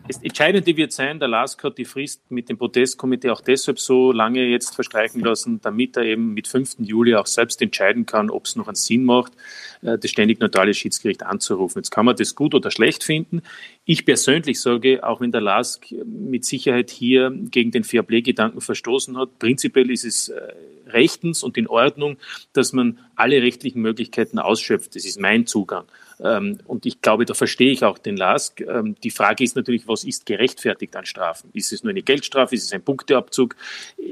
das 0.06 0.22
Entscheidende 0.22 0.76
wird 0.76 0.92
sein, 0.92 1.18
der 1.18 1.28
LASK 1.28 1.64
hat 1.64 1.78
die 1.78 1.86
Frist 1.86 2.30
mit 2.30 2.50
dem 2.50 2.58
Protestkomitee 2.58 3.30
auch 3.30 3.40
deshalb 3.40 3.80
so 3.80 4.12
lange 4.12 4.44
jetzt 4.44 4.74
verstreichen 4.74 5.22
lassen, 5.22 5.60
damit 5.62 5.96
er 5.96 6.02
eben 6.02 6.34
mit 6.34 6.46
5. 6.46 6.76
Juli 6.80 7.14
auch 7.14 7.26
selbst 7.26 7.62
entscheiden 7.62 8.04
kann, 8.04 8.28
ob 8.28 8.44
es 8.44 8.54
noch 8.54 8.68
einen 8.68 8.74
Sinn 8.74 9.04
macht, 9.04 9.32
äh, 9.80 9.96
das 9.96 10.10
ständig 10.10 10.40
neutrale 10.40 10.74
Schiedsgericht 10.74 11.22
anzurufen. 11.22 11.78
Jetzt 11.78 11.90
kann 11.90 12.04
man 12.04 12.16
das 12.16 12.34
gut 12.34 12.54
oder 12.54 12.70
schlecht 12.70 13.02
finden. 13.02 13.42
Ich 13.86 14.06
persönlich 14.06 14.60
sage, 14.60 15.06
auch 15.06 15.20
wenn 15.20 15.30
der 15.30 15.42
LASK 15.42 15.94
mit 16.06 16.46
Sicherheit 16.46 16.90
hier 16.90 17.30
gegen 17.50 17.70
den 17.70 17.84
Fairplay-Gedanken 17.84 18.62
verstoßen 18.62 19.18
hat, 19.18 19.38
prinzipiell 19.38 19.90
ist 19.90 20.04
es 20.04 20.30
äh, 20.30 20.40
rechtens 20.86 21.42
und 21.42 21.58
in 21.58 21.66
Ordnung, 21.66 22.16
dass 22.54 22.72
man 22.72 22.98
alle 23.14 23.42
rechtlichen 23.42 23.82
Möglichkeiten 23.82 24.38
ausschöpft. 24.38 24.96
Das 24.96 25.04
ist 25.04 25.20
mein 25.20 25.46
Zugang. 25.46 25.84
Ähm, 26.20 26.58
und 26.66 26.86
ich 26.86 27.00
glaube, 27.00 27.24
da 27.24 27.34
verstehe 27.34 27.72
ich 27.72 27.84
auch 27.84 27.98
den 27.98 28.16
LASK. 28.16 28.60
Ähm, 28.60 28.94
die 29.02 29.10
Frage 29.10 29.44
ist 29.44 29.56
natürlich, 29.56 29.88
was 29.88 30.04
ist 30.04 30.26
gerechtfertigt 30.26 30.94
an 30.96 31.06
Strafen? 31.06 31.50
Ist 31.52 31.72
es 31.72 31.82
nur 31.82 31.90
eine 31.90 32.02
Geldstrafe? 32.02 32.54
Ist 32.54 32.64
es 32.64 32.72
ein 32.72 32.82
Punkteabzug? 32.82 33.56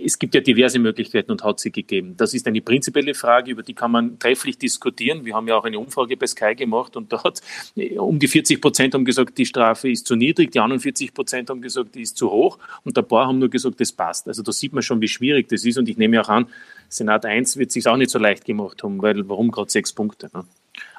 Es 0.05 0.19
gibt 0.19 0.35
ja 0.35 0.41
diverse 0.41 0.79
Möglichkeiten 0.79 1.31
und 1.31 1.45
hat 1.45 1.61
sie 1.61 1.71
gegeben. 1.71 2.15
Das 2.17 2.35
ist 2.35 2.47
eine 2.47 2.61
prinzipielle 2.61 3.15
Frage, 3.15 3.53
über 3.53 3.63
die 3.63 3.75
kann 3.75 3.93
man 3.93 4.19
trefflich 4.19 4.59
diskutieren. 4.59 5.25
Wir 5.25 5.35
haben 5.35 5.47
ja 5.49 5.57
auch 5.57 5.65
eine 5.65 5.79
Umfrage 5.79 6.17
bei 6.17 6.27
Sky 6.27 6.55
gemacht 6.55 6.97
und 6.97 7.13
dort 7.13 7.41
äh, 7.77 7.99
um 7.99 8.19
die 8.19 8.29
40 8.29 8.61
Prozent 8.61 8.95
haben 8.95 9.05
gesagt, 9.05 9.39
die 9.39 9.47
Strafe 9.47 9.62
ist 9.71 10.07
zu 10.07 10.17
niedrig, 10.17 10.51
die 10.51 10.61
anderen 10.61 10.81
40 10.81 11.15
Prozent 11.15 11.51
haben 11.51 11.63
gesagt, 11.63 11.95
die 11.95 12.03
ist 12.03 12.17
zu 12.17 12.31
hoch 12.31 12.59
und 12.85 12.97
ein 12.97 13.07
paar 13.07 13.27
haben 13.27 13.39
nur 13.39 13.51
gesagt, 13.51 13.81
das 13.81 13.93
passt. 13.93 14.29
Also 14.29 14.43
da 14.43 14.53
sieht 14.53 14.73
man 14.73 14.83
schon, 14.83 15.01
wie 15.01 15.09
schwierig 15.09 15.49
das 15.49 15.65
ist 15.65 15.79
und 15.79 15.89
ich 15.89 15.97
nehme 15.97 16.21
auch 16.21 16.29
an, 16.29 16.47
Senat 16.89 17.25
1 17.25 17.57
wird 17.57 17.73
sich 17.73 17.87
auch 17.87 17.97
nicht 17.97 18.11
so 18.11 18.19
leicht 18.19 18.45
gemacht 18.45 18.83
haben, 18.83 19.01
weil 19.01 19.29
warum 19.29 19.51
gerade 19.51 19.71
sechs 19.71 19.93
Punkte? 19.93 20.31
Ne? 20.35 20.45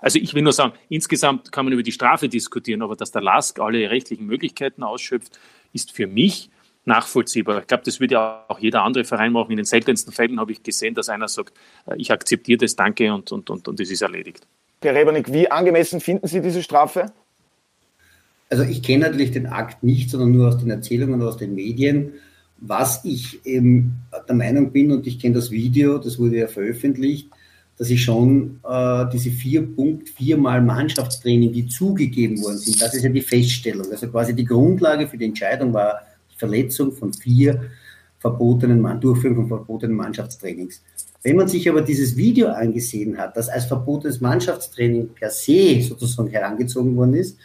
Also 0.02 0.20
ich 0.20 0.34
will 0.34 0.42
nur 0.42 0.54
sagen, 0.54 0.74
insgesamt 0.90 1.52
kann 1.52 1.66
man 1.66 1.74
über 1.74 1.84
die 1.84 1.92
Strafe 1.92 2.30
diskutieren, 2.30 2.82
aber 2.82 2.96
dass 2.96 3.12
der 3.12 3.22
LASK 3.22 3.60
alle 3.60 3.90
rechtlichen 3.90 4.26
Möglichkeiten 4.26 4.84
ausschöpft, 4.84 5.40
ist 5.72 5.92
für 5.92 6.08
mich 6.08 6.50
nachvollziehbar. 6.86 7.60
Ich 7.60 7.68
glaube, 7.68 7.84
das 7.84 8.00
würde 8.00 8.14
ja 8.16 8.46
auch 8.48 8.60
jeder 8.60 8.84
andere 8.84 9.06
Verein 9.06 9.32
machen. 9.32 9.52
In 9.52 9.58
den 9.58 9.66
seltensten 9.66 10.12
Fällen 10.14 10.40
habe 10.40 10.52
ich 10.52 10.64
gesehen, 10.64 10.94
dass 10.96 11.10
einer 11.10 11.28
sagt, 11.28 11.54
äh, 11.86 11.96
ich 11.98 12.12
akzeptiere 12.12 12.58
das, 12.58 12.76
danke 12.76 13.14
und, 13.14 13.32
und, 13.32 13.50
und, 13.50 13.68
und 13.68 13.80
es 13.80 13.90
ist 13.90 14.02
erledigt. 14.02 14.46
Herr 14.82 14.96
Rebernick, 14.96 15.32
wie 15.32 15.50
angemessen 15.50 16.02
finden 16.02 16.28
Sie 16.28 16.42
diese 16.42 16.62
Strafe? 16.62 17.14
Also 18.54 18.66
ich 18.66 18.84
kenne 18.84 19.08
natürlich 19.08 19.32
den 19.32 19.48
Akt 19.48 19.82
nicht, 19.82 20.12
sondern 20.12 20.32
nur 20.32 20.48
aus 20.48 20.60
den 20.60 20.70
Erzählungen 20.70 21.20
und 21.20 21.28
aus 21.28 21.38
den 21.38 21.56
Medien. 21.56 22.12
Was 22.60 23.04
ich 23.04 23.44
eben 23.48 23.96
der 24.30 24.36
Meinung 24.36 24.72
bin, 24.72 24.92
und 24.92 25.08
ich 25.08 25.18
kenne 25.18 25.34
das 25.34 25.50
Video, 25.50 25.98
das 25.98 26.20
wurde 26.20 26.38
ja 26.38 26.48
veröffentlicht, 26.48 27.32
dass 27.80 27.90
ich 27.90 28.04
schon 28.04 28.60
äh, 28.64 29.06
diese 29.12 29.32
vier 29.32 29.64
Punkt, 29.66 30.08
viermal 30.10 30.62
Mannschaftstraining, 30.62 31.52
die 31.52 31.66
zugegeben 31.66 32.44
worden 32.44 32.60
sind, 32.60 32.80
das 32.80 32.94
ist 32.94 33.02
ja 33.02 33.10
die 33.10 33.22
Feststellung. 33.22 33.88
Also 33.90 34.08
quasi 34.08 34.36
die 34.36 34.46
Grundlage 34.46 35.08
für 35.08 35.18
die 35.18 35.26
Entscheidung 35.26 35.74
war 35.74 36.04
die 36.32 36.38
Verletzung 36.38 36.92
von 36.92 37.12
vier 37.12 37.60
verbotenen, 38.20 39.00
Durchführung 39.00 39.48
von 39.48 39.48
verbotenen 39.48 39.98
Mannschaftstrainings. 39.98 40.84
Wenn 41.24 41.38
man 41.38 41.48
sich 41.48 41.68
aber 41.68 41.82
dieses 41.82 42.16
Video 42.16 42.50
angesehen 42.50 43.18
hat, 43.18 43.36
das 43.36 43.50
als 43.50 43.66
verbotenes 43.66 44.22
Mannschaftstraining 44.22 45.10
per 45.10 45.32
se 45.32 45.82
sozusagen 45.82 46.30
herangezogen 46.30 46.96
worden 46.96 47.16
ist, 47.16 47.40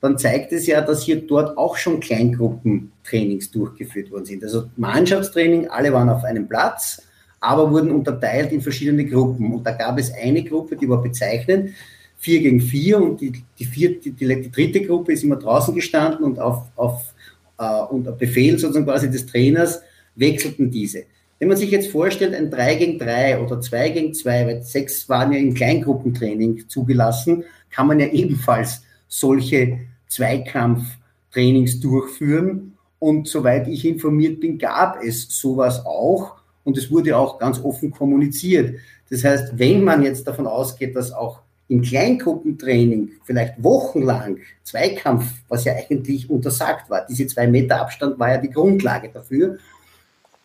dann 0.00 0.18
zeigt 0.18 0.52
es 0.52 0.66
ja, 0.66 0.80
dass 0.80 1.02
hier 1.02 1.20
dort 1.20 1.58
auch 1.58 1.76
schon 1.76 2.00
Kleingruppentrainings 2.00 3.50
durchgeführt 3.50 4.10
worden 4.10 4.24
sind. 4.24 4.42
Also 4.42 4.70
Mannschaftstraining, 4.76 5.68
alle 5.68 5.92
waren 5.92 6.08
auf 6.08 6.24
einem 6.24 6.48
Platz, 6.48 7.02
aber 7.40 7.70
wurden 7.70 7.90
unterteilt 7.90 8.52
in 8.52 8.60
verschiedene 8.60 9.04
Gruppen. 9.04 9.52
Und 9.52 9.66
da 9.66 9.72
gab 9.72 9.98
es 9.98 10.12
eine 10.12 10.42
Gruppe, 10.42 10.76
die 10.76 10.88
war 10.88 11.02
bezeichnend, 11.02 11.70
vier 12.16 12.40
gegen 12.40 12.60
vier 12.60 13.00
und 13.00 13.20
die, 13.20 13.32
die, 13.58 13.64
vierte, 13.64 14.10
die, 14.10 14.26
die 14.26 14.50
dritte 14.50 14.82
Gruppe 14.82 15.12
ist 15.12 15.24
immer 15.24 15.36
draußen 15.36 15.74
gestanden 15.74 16.24
und 16.24 16.38
auf, 16.38 16.64
auf 16.76 17.14
äh, 17.58 17.82
unter 17.90 18.12
Befehl 18.12 18.58
sozusagen 18.58 18.86
quasi 18.86 19.10
des 19.10 19.26
Trainers 19.26 19.82
wechselten 20.14 20.70
diese. 20.70 21.04
Wenn 21.38 21.48
man 21.48 21.56
sich 21.56 21.70
jetzt 21.70 21.90
vorstellt, 21.90 22.34
ein 22.34 22.50
3 22.50 22.74
gegen 22.74 22.98
3 22.98 23.40
oder 23.40 23.62
2 23.62 23.88
gegen 23.90 24.12
2, 24.12 24.46
weil 24.46 24.62
sechs 24.62 25.08
waren 25.08 25.32
ja 25.32 25.38
im 25.38 25.54
Kleingruppentraining 25.54 26.68
zugelassen, 26.68 27.44
kann 27.70 27.86
man 27.86 28.00
ja 28.00 28.06
ebenfalls 28.12 28.82
solche 29.08 29.78
Zweikampftrainings 30.10 31.80
durchführen. 31.80 32.74
Und 32.98 33.28
soweit 33.28 33.66
ich 33.66 33.86
informiert 33.86 34.40
bin, 34.40 34.58
gab 34.58 35.02
es 35.02 35.26
sowas 35.30 35.86
auch. 35.86 36.36
Und 36.64 36.76
es 36.76 36.90
wurde 36.90 37.16
auch 37.16 37.38
ganz 37.38 37.58
offen 37.58 37.90
kommuniziert. 37.90 38.78
Das 39.08 39.24
heißt, 39.24 39.58
wenn 39.58 39.82
man 39.82 40.02
jetzt 40.02 40.26
davon 40.26 40.46
ausgeht, 40.46 40.94
dass 40.94 41.10
auch 41.10 41.40
im 41.68 41.82
Kleingruppentraining 41.82 43.12
vielleicht 43.24 43.62
wochenlang 43.62 44.38
Zweikampf, 44.64 45.24
was 45.48 45.64
ja 45.64 45.74
eigentlich 45.74 46.28
untersagt 46.28 46.90
war, 46.90 47.06
diese 47.08 47.26
zwei 47.28 47.46
Meter 47.46 47.80
Abstand 47.80 48.18
war 48.18 48.30
ja 48.30 48.38
die 48.38 48.50
Grundlage 48.50 49.08
dafür, 49.08 49.58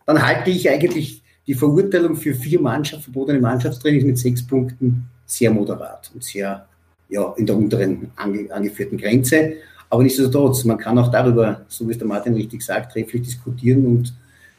dann 0.06 0.24
halte 0.24 0.50
ich 0.50 0.70
eigentlich 0.70 1.22
die 1.46 1.54
Verurteilung 1.54 2.16
für 2.16 2.34
vier 2.34 2.60
Mannschaft, 2.60 3.04
verbotene 3.04 3.40
Mannschaftstrainings 3.40 4.04
mit 4.04 4.18
sechs 4.18 4.46
Punkten 4.46 5.08
sehr 5.26 5.50
moderat 5.50 6.10
und 6.14 6.22
sehr 6.22 6.66
ja, 7.08 7.34
in 7.36 7.46
der 7.46 7.56
unteren 7.56 8.10
ange, 8.16 8.52
angeführten 8.52 8.98
Grenze. 8.98 9.54
Aber 9.88 10.02
nichtsdestotrotz, 10.02 10.64
man 10.64 10.78
kann 10.78 10.98
auch 10.98 11.10
darüber, 11.10 11.64
so 11.68 11.86
wie 11.86 11.92
es 11.92 11.98
der 11.98 12.06
Martin 12.06 12.34
richtig 12.34 12.62
sagt, 12.62 12.92
trefflich 12.92 13.22
diskutieren 13.22 13.86
und 13.86 14.12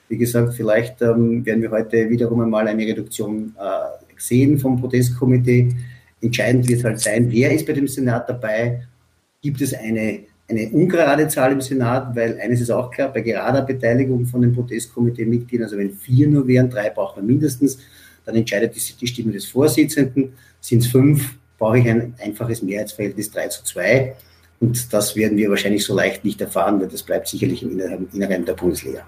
wie 0.10 0.17
gesagt, 0.17 0.53
vielleicht 0.53 1.01
ähm, 1.01 1.45
werden 1.45 1.62
wir 1.62 1.71
heute 1.71 2.10
wiederum 2.10 2.39
einmal 2.39 2.67
eine 2.67 2.86
Reduktion 2.86 3.53
äh, 3.60 4.07
sehen 4.17 4.57
vom 4.57 4.79
Protestkomitee. 4.79 5.69
Entscheidend 6.21 6.67
wird 6.69 6.83
halt 6.83 6.99
sein, 6.99 7.29
wer 7.29 7.51
ist 7.51 7.65
bei 7.65 7.73
dem 7.73 7.88
Senat 7.88 8.29
dabei? 8.29 8.83
Gibt 9.41 9.62
es 9.62 9.73
eine, 9.73 10.19
eine 10.47 10.69
ungerade 10.69 11.27
Zahl 11.27 11.51
im 11.51 11.62
Senat? 11.62 12.15
Weil 12.15 12.39
eines 12.39 12.62
ist 12.62 12.71
auch 12.71 12.89
klar, 12.89 13.12
bei 13.12 13.21
gerader 13.21 13.62
Beteiligung 13.63 14.25
von 14.25 14.41
den 14.41 14.53
Protestkomitee-Mitgliedern, 14.55 15.65
also 15.65 15.77
wenn 15.77 15.91
vier 15.91 16.27
nur 16.27 16.47
wären, 16.47 16.69
drei 16.69 16.89
braucht 16.89 17.17
man 17.17 17.27
mindestens, 17.27 17.77
dann 18.25 18.36
entscheidet 18.36 18.75
die, 18.75 18.93
die 18.99 19.07
Stimme 19.07 19.33
des 19.33 19.45
Vorsitzenden. 19.45 20.33
Sind 20.62 20.83
es 20.83 20.88
fünf, 20.88 21.36
brauche 21.58 21.80
ich 21.80 21.89
ein 21.89 22.13
einfaches 22.24 22.62
Mehrheitsverhältnis 22.62 23.32
3 23.32 23.48
zu 23.48 23.63
2. 23.63 24.15
Und 24.60 24.91
das 24.91 25.15
werden 25.15 25.38
wir 25.38 25.50
wahrscheinlich 25.50 25.86
so 25.86 25.96
leicht 25.96 26.26
nicht 26.26 26.41
erfahren, 26.41 26.80
weil 26.80 26.88
das 26.88 27.04
bleibt 27.04 27.28
sicherlich 27.28 27.63
im 27.63 28.08
Inneren 28.13 28.46
der 28.46 28.54
Bundesliga. 28.54 29.02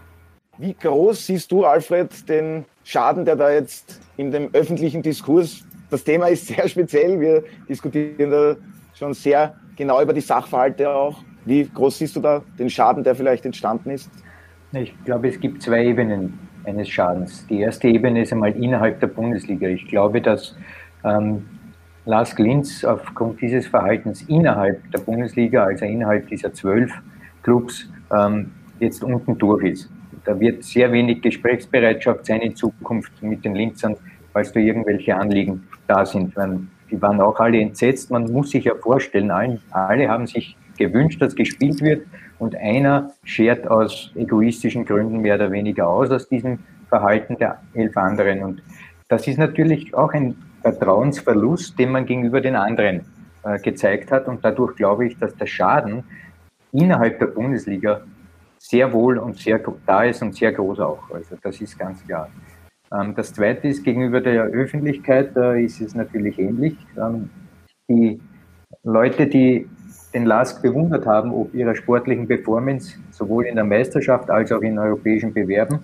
Wie 0.58 0.74
groß 0.74 1.26
siehst 1.26 1.52
du, 1.52 1.64
Alfred, 1.64 2.28
den 2.28 2.66
Schaden, 2.84 3.26
der 3.26 3.36
da 3.36 3.52
jetzt 3.52 4.00
in 4.18 4.32
dem 4.32 4.50
öffentlichen 4.54 5.02
Diskurs, 5.02 5.64
das 5.90 6.04
Thema 6.04 6.28
ist 6.28 6.48
sehr 6.48 6.68
speziell, 6.68 7.20
wir 7.20 7.44
diskutieren 7.68 8.30
da 8.30 8.56
schon 8.94 9.14
sehr 9.14 9.56
genau 9.76 10.02
über 10.02 10.14
die 10.14 10.22
Sachverhalte 10.22 10.90
auch. 10.90 11.24
Wie 11.46 11.64
groß 11.64 11.98
siehst 11.98 12.16
du 12.16 12.20
da 12.20 12.44
den 12.60 12.70
Schaden, 12.70 13.04
der 13.04 13.16
vielleicht 13.16 13.46
entstanden 13.46 13.92
ist? 13.92 14.12
Ich 14.74 14.94
glaube, 15.06 15.30
es 15.30 15.40
gibt 15.40 15.64
zwei 15.64 15.86
Ebenen 15.86 16.38
eines 16.66 16.90
Schadens. 16.90 17.48
Die 17.48 17.62
erste 17.62 17.88
Ebene 17.88 18.22
ist 18.22 18.34
einmal 18.34 18.52
innerhalb 18.52 19.00
der 19.00 19.08
Bundesliga. 19.08 19.68
Ich 19.68 19.88
glaube, 19.88 20.22
dass 20.22 20.56
ähm, 21.04 21.46
Lars 22.10 22.36
Glinz 22.36 22.84
aufgrund 22.84 23.40
dieses 23.40 23.68
Verhaltens 23.68 24.24
innerhalb 24.24 24.92
der 24.92 24.98
Bundesliga, 24.98 25.66
also 25.66 25.86
innerhalb 25.86 26.28
dieser 26.28 26.52
zwölf 26.52 26.92
Clubs, 27.44 27.88
ähm, 28.12 28.50
jetzt 28.80 29.04
unten 29.04 29.38
durch 29.38 29.64
ist. 29.64 29.92
Da 30.26 30.40
wird 30.40 30.64
sehr 30.64 30.92
wenig 30.92 31.22
Gesprächsbereitschaft 31.22 32.26
sein 32.26 32.42
in 32.42 32.56
Zukunft 32.56 33.12
mit 33.22 33.46
den 33.46 33.54
Linzern, 33.54 33.96
falls 34.34 34.52
da 34.52 34.60
irgendwelche 34.60 35.16
Anliegen 35.16 35.68
da 35.86 36.04
sind. 36.04 36.34
Die 36.90 37.00
waren 37.00 37.22
auch 37.22 37.40
alle 37.40 37.62
entsetzt. 37.62 38.10
Man 38.10 38.32
muss 38.32 38.50
sich 38.50 38.64
ja 38.64 38.74
vorstellen, 38.74 39.30
alle 39.30 40.10
haben 40.10 40.26
sich 40.26 40.58
gewünscht, 40.80 41.22
dass 41.22 41.36
gespielt 41.36 41.80
wird 41.84 42.08
und 42.40 42.56
einer 42.56 43.12
schert 43.24 43.68
aus 43.68 44.12
egoistischen 44.16 44.84
Gründen 44.84 45.20
mehr 45.20 45.36
oder 45.36 45.52
weniger 45.52 45.88
aus 45.88 46.10
aus 46.10 46.28
diesem 46.28 46.58
Verhalten 46.88 47.38
der 47.38 47.60
elf 47.76 47.96
anderen. 47.96 48.42
Und 48.42 48.64
das 49.10 49.28
ist 49.28 49.38
natürlich 49.38 49.94
auch 49.94 50.12
ein 50.14 50.36
Vertrauensverlust, 50.62 51.78
den 51.78 51.92
man 51.92 52.06
gegenüber 52.06 52.42
den 52.42 52.56
anderen 52.56 53.06
äh, 53.44 53.60
gezeigt 53.60 54.12
hat. 54.12 54.28
Und 54.28 54.44
dadurch 54.44 54.76
glaube 54.76 55.08
ich, 55.08 55.18
dass 55.18 55.36
der 55.36 55.46
Schaden 55.46 56.04
innerhalb 56.72 57.20
der 57.20 57.28
Bundesliga 57.28 58.02
sehr 58.58 58.92
wohl 58.92 59.18
und 59.18 59.38
sehr 59.38 59.62
da 59.86 60.04
ist 60.04 60.22
und 60.22 60.36
sehr 60.36 60.52
groß 60.52 60.80
auch. 60.82 61.10
Also 61.12 61.36
das 61.42 61.60
ist 61.62 61.78
ganz 61.78 62.06
klar. 62.06 62.30
Ähm, 62.92 63.16
das 63.16 63.34
Zweite 63.34 63.68
ist, 63.68 63.84
gegenüber 63.84 64.22
der 64.22 64.44
Öffentlichkeit 64.44 65.36
äh, 65.36 65.64
ist 65.64 65.82
es 65.82 65.96
natürlich 65.96 66.38
ähnlich. 66.38 66.76
Ähm, 66.98 67.30
die 67.88 68.20
Leute, 68.84 69.28
die 69.28 69.68
den 70.14 70.26
LASK 70.26 70.62
bewundert 70.62 71.06
haben, 71.06 71.32
ob 71.32 71.54
ihrer 71.54 71.76
sportlichen 71.76 72.28
Performance, 72.28 72.98
sowohl 73.12 73.46
in 73.46 73.56
der 73.56 73.64
Meisterschaft 73.64 74.30
als 74.30 74.52
auch 74.52 74.62
in 74.62 74.80
europäischen 74.80 75.34
Bewerben, 75.34 75.80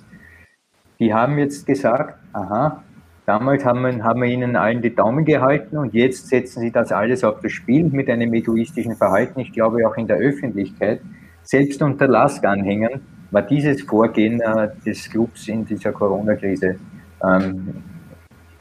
die 1.00 1.14
haben 1.14 1.38
jetzt 1.38 1.66
gesagt, 1.66 2.20
aha, 2.34 2.84
Damals 3.26 3.66
haben 3.66 3.82
wir, 3.82 4.04
haben 4.04 4.22
wir 4.22 4.30
ihnen 4.30 4.56
allen 4.56 4.84
die 4.84 4.94
Daumen 4.94 5.26
gehalten 5.26 5.78
und 5.78 5.96
jetzt 5.96 6.28
setzen 6.28 6.62
sie 6.62 6.72
das 6.72 6.92
alles 6.92 7.24
auf 7.24 7.40
das 7.40 7.52
Spiel 7.52 7.86
mit 7.86 8.08
einem 8.08 8.32
egoistischen 8.34 8.96
Verhalten. 8.96 9.40
Ich 9.40 9.52
glaube 9.52 9.88
auch 9.88 9.98
in 9.98 10.06
der 10.08 10.18
Öffentlichkeit, 10.18 11.02
selbst 11.42 11.82
unter 11.82 12.08
LASK-Anhängern, 12.08 13.02
war 13.32 13.42
dieses 13.42 13.82
Vorgehen 13.82 14.42
äh, 14.42 14.70
des 14.86 15.10
Clubs 15.10 15.48
in 15.48 15.66
dieser 15.66 15.92
Corona-Krise 15.92 16.76
ähm, 17.24 17.84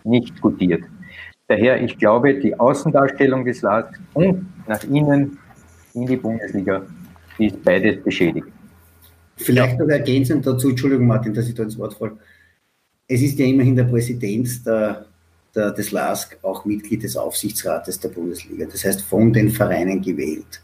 nicht 0.03 0.41
gutiert. 0.41 0.85
Daher, 1.47 1.83
ich 1.83 1.99
glaube, 1.99 2.35
die 2.35 2.59
Außendarstellung 2.59 3.45
des 3.45 3.61
LASK 3.61 4.01
und 4.15 4.47
nach 4.67 4.83
innen 4.85 5.39
in 5.93 6.07
die 6.07 6.17
Bundesliga 6.17 6.83
ist 7.39 7.63
beides 7.63 8.03
beschädigt. 8.03 8.47
Vielleicht 9.37 9.79
noch 9.79 9.89
ergänzend 9.89 10.47
dazu, 10.47 10.71
Entschuldigung 10.71 11.07
Martin, 11.07 11.35
dass 11.35 11.49
ich 11.49 11.55
da 11.55 11.65
ins 11.65 11.77
Wort 11.79 11.93
falle 11.95 12.17
es 13.09 13.21
ist 13.23 13.39
ja 13.39 13.47
immerhin 13.47 13.77
der 13.77 13.85
Präsident 13.85 14.65
der, 14.67 15.07
der, 15.55 15.71
des 15.73 15.93
LASK 15.93 16.39
auch 16.43 16.65
Mitglied 16.65 17.03
des 17.03 17.17
Aufsichtsrates 17.17 18.01
der 18.01 18.09
Bundesliga, 18.09 18.67
das 18.67 18.85
heißt 18.85 19.03
von 19.03 19.33
den 19.33 19.51
Vereinen 19.51 20.01
gewählt. 20.01 20.63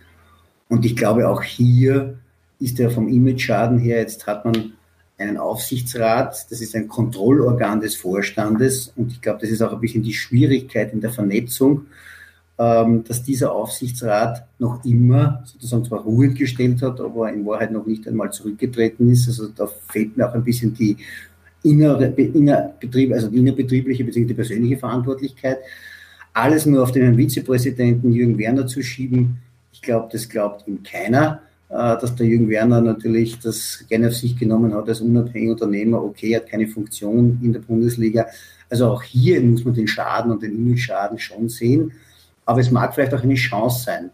Und 0.69 0.85
ich 0.85 0.97
glaube, 0.97 1.29
auch 1.29 1.43
hier 1.43 2.19
ist 2.59 2.79
er 2.79 2.91
vom 2.91 3.09
Image-Schaden 3.09 3.79
her, 3.79 3.99
jetzt 3.99 4.27
hat 4.27 4.45
man 4.45 4.73
einen 5.19 5.37
Aufsichtsrat, 5.37 6.47
das 6.51 6.61
ist 6.61 6.75
ein 6.75 6.89
Kontrollorgan 6.89 7.81
des 7.81 7.97
Vorstandes 7.97 8.93
und 8.97 9.13
ich 9.13 9.21
glaube, 9.21 9.41
das 9.41 9.51
ist 9.51 9.61
auch 9.61 9.73
ein 9.73 9.81
bisschen 9.81 10.03
die 10.03 10.15
Schwierigkeit 10.15 10.93
in 10.93 11.01
der 11.01 11.11
Vernetzung, 11.11 11.87
ähm, 12.59 13.05
dass 13.05 13.23
dieser 13.23 13.53
Aufsichtsrat 13.53 14.47
noch 14.59 14.83
immer 14.85 15.43
sozusagen 15.45 15.85
zwar 15.85 16.01
ruhig 16.01 16.37
gestellt 16.37 16.81
hat, 16.81 17.01
aber 17.01 17.31
in 17.33 17.45
Wahrheit 17.45 17.73
noch 17.73 17.87
nicht 17.87 18.09
einmal 18.09 18.33
zurückgetreten 18.33 19.11
ist. 19.11 19.29
Also 19.29 19.49
da 19.49 19.67
fehlt 19.67 20.17
mir 20.17 20.29
auch 20.29 20.35
ein 20.35 20.45
bisschen 20.45 20.73
die 20.73 20.97
innere, 21.63 22.07
innerbetrieb, 22.07 23.13
also 23.13 23.29
die 23.29 23.39
innerbetriebliche 23.39 24.05
bzw. 24.05 24.25
die 24.25 24.35
persönliche 24.35 24.79
Verantwortlichkeit. 24.79 25.59
Alles 26.33 26.67
nur 26.67 26.83
auf 26.83 26.93
den 26.93 27.03
Herrn 27.03 27.17
Vizepräsidenten 27.17 28.13
Jürgen 28.13 28.39
Werner 28.39 28.67
zu 28.67 28.83
schieben, 28.83 29.39
ich 29.73 29.83
glaube, 29.83 30.09
das 30.13 30.29
glaubt 30.29 30.69
ihm 30.69 30.83
keiner, 30.83 31.41
äh, 31.71 31.73
dass 31.73 32.15
der 32.15 32.27
Jürgen 32.27 32.51
Werner 32.51 32.81
natürlich 32.81 33.39
das 33.39 33.85
gerne 33.89 34.09
auf 34.09 34.15
sich 34.15 34.37
genommen 34.37 34.75
hat 34.75 34.89
als 34.89 35.01
unabhängiger 35.01 35.53
Unternehmer. 35.53 36.03
Okay, 36.03 36.33
er 36.33 36.41
hat 36.41 36.51
keine 36.51 36.69
Funktion 36.69 37.41
in 37.43 37.53
der 37.53 37.61
Bundesliga. 37.61 38.27
Also 38.69 38.89
auch 38.89 39.03
hier 39.03 39.41
muss 39.41 39.65
man 39.65 39.75
den 39.75 39.89
Schaden 39.89 40.33
und 40.33 40.43
den 40.43 40.53
Image-Schaden 40.53 41.19
schon 41.19 41.49
sehen. 41.49 41.93
Aber 42.45 42.61
es 42.61 42.71
mag 42.71 42.95
vielleicht 42.95 43.15
auch 43.15 43.23
eine 43.23 43.35
Chance 43.37 43.85
sein. 43.85 44.11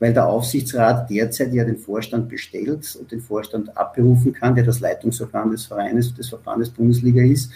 Weil 0.00 0.14
der 0.14 0.26
Aufsichtsrat 0.26 1.08
derzeit 1.10 1.52
ja 1.52 1.62
den 1.62 1.76
Vorstand 1.76 2.28
bestellt 2.28 2.96
und 2.98 3.12
den 3.12 3.20
Vorstand 3.20 3.76
abberufen 3.76 4.32
kann, 4.32 4.54
der 4.54 4.64
das 4.64 4.80
Leitungsorgan 4.80 5.50
des 5.52 5.66
Vereines, 5.66 6.12
des 6.14 6.30
Verbandes 6.30 6.70
Bundesliga 6.70 7.22
ist. 7.22 7.52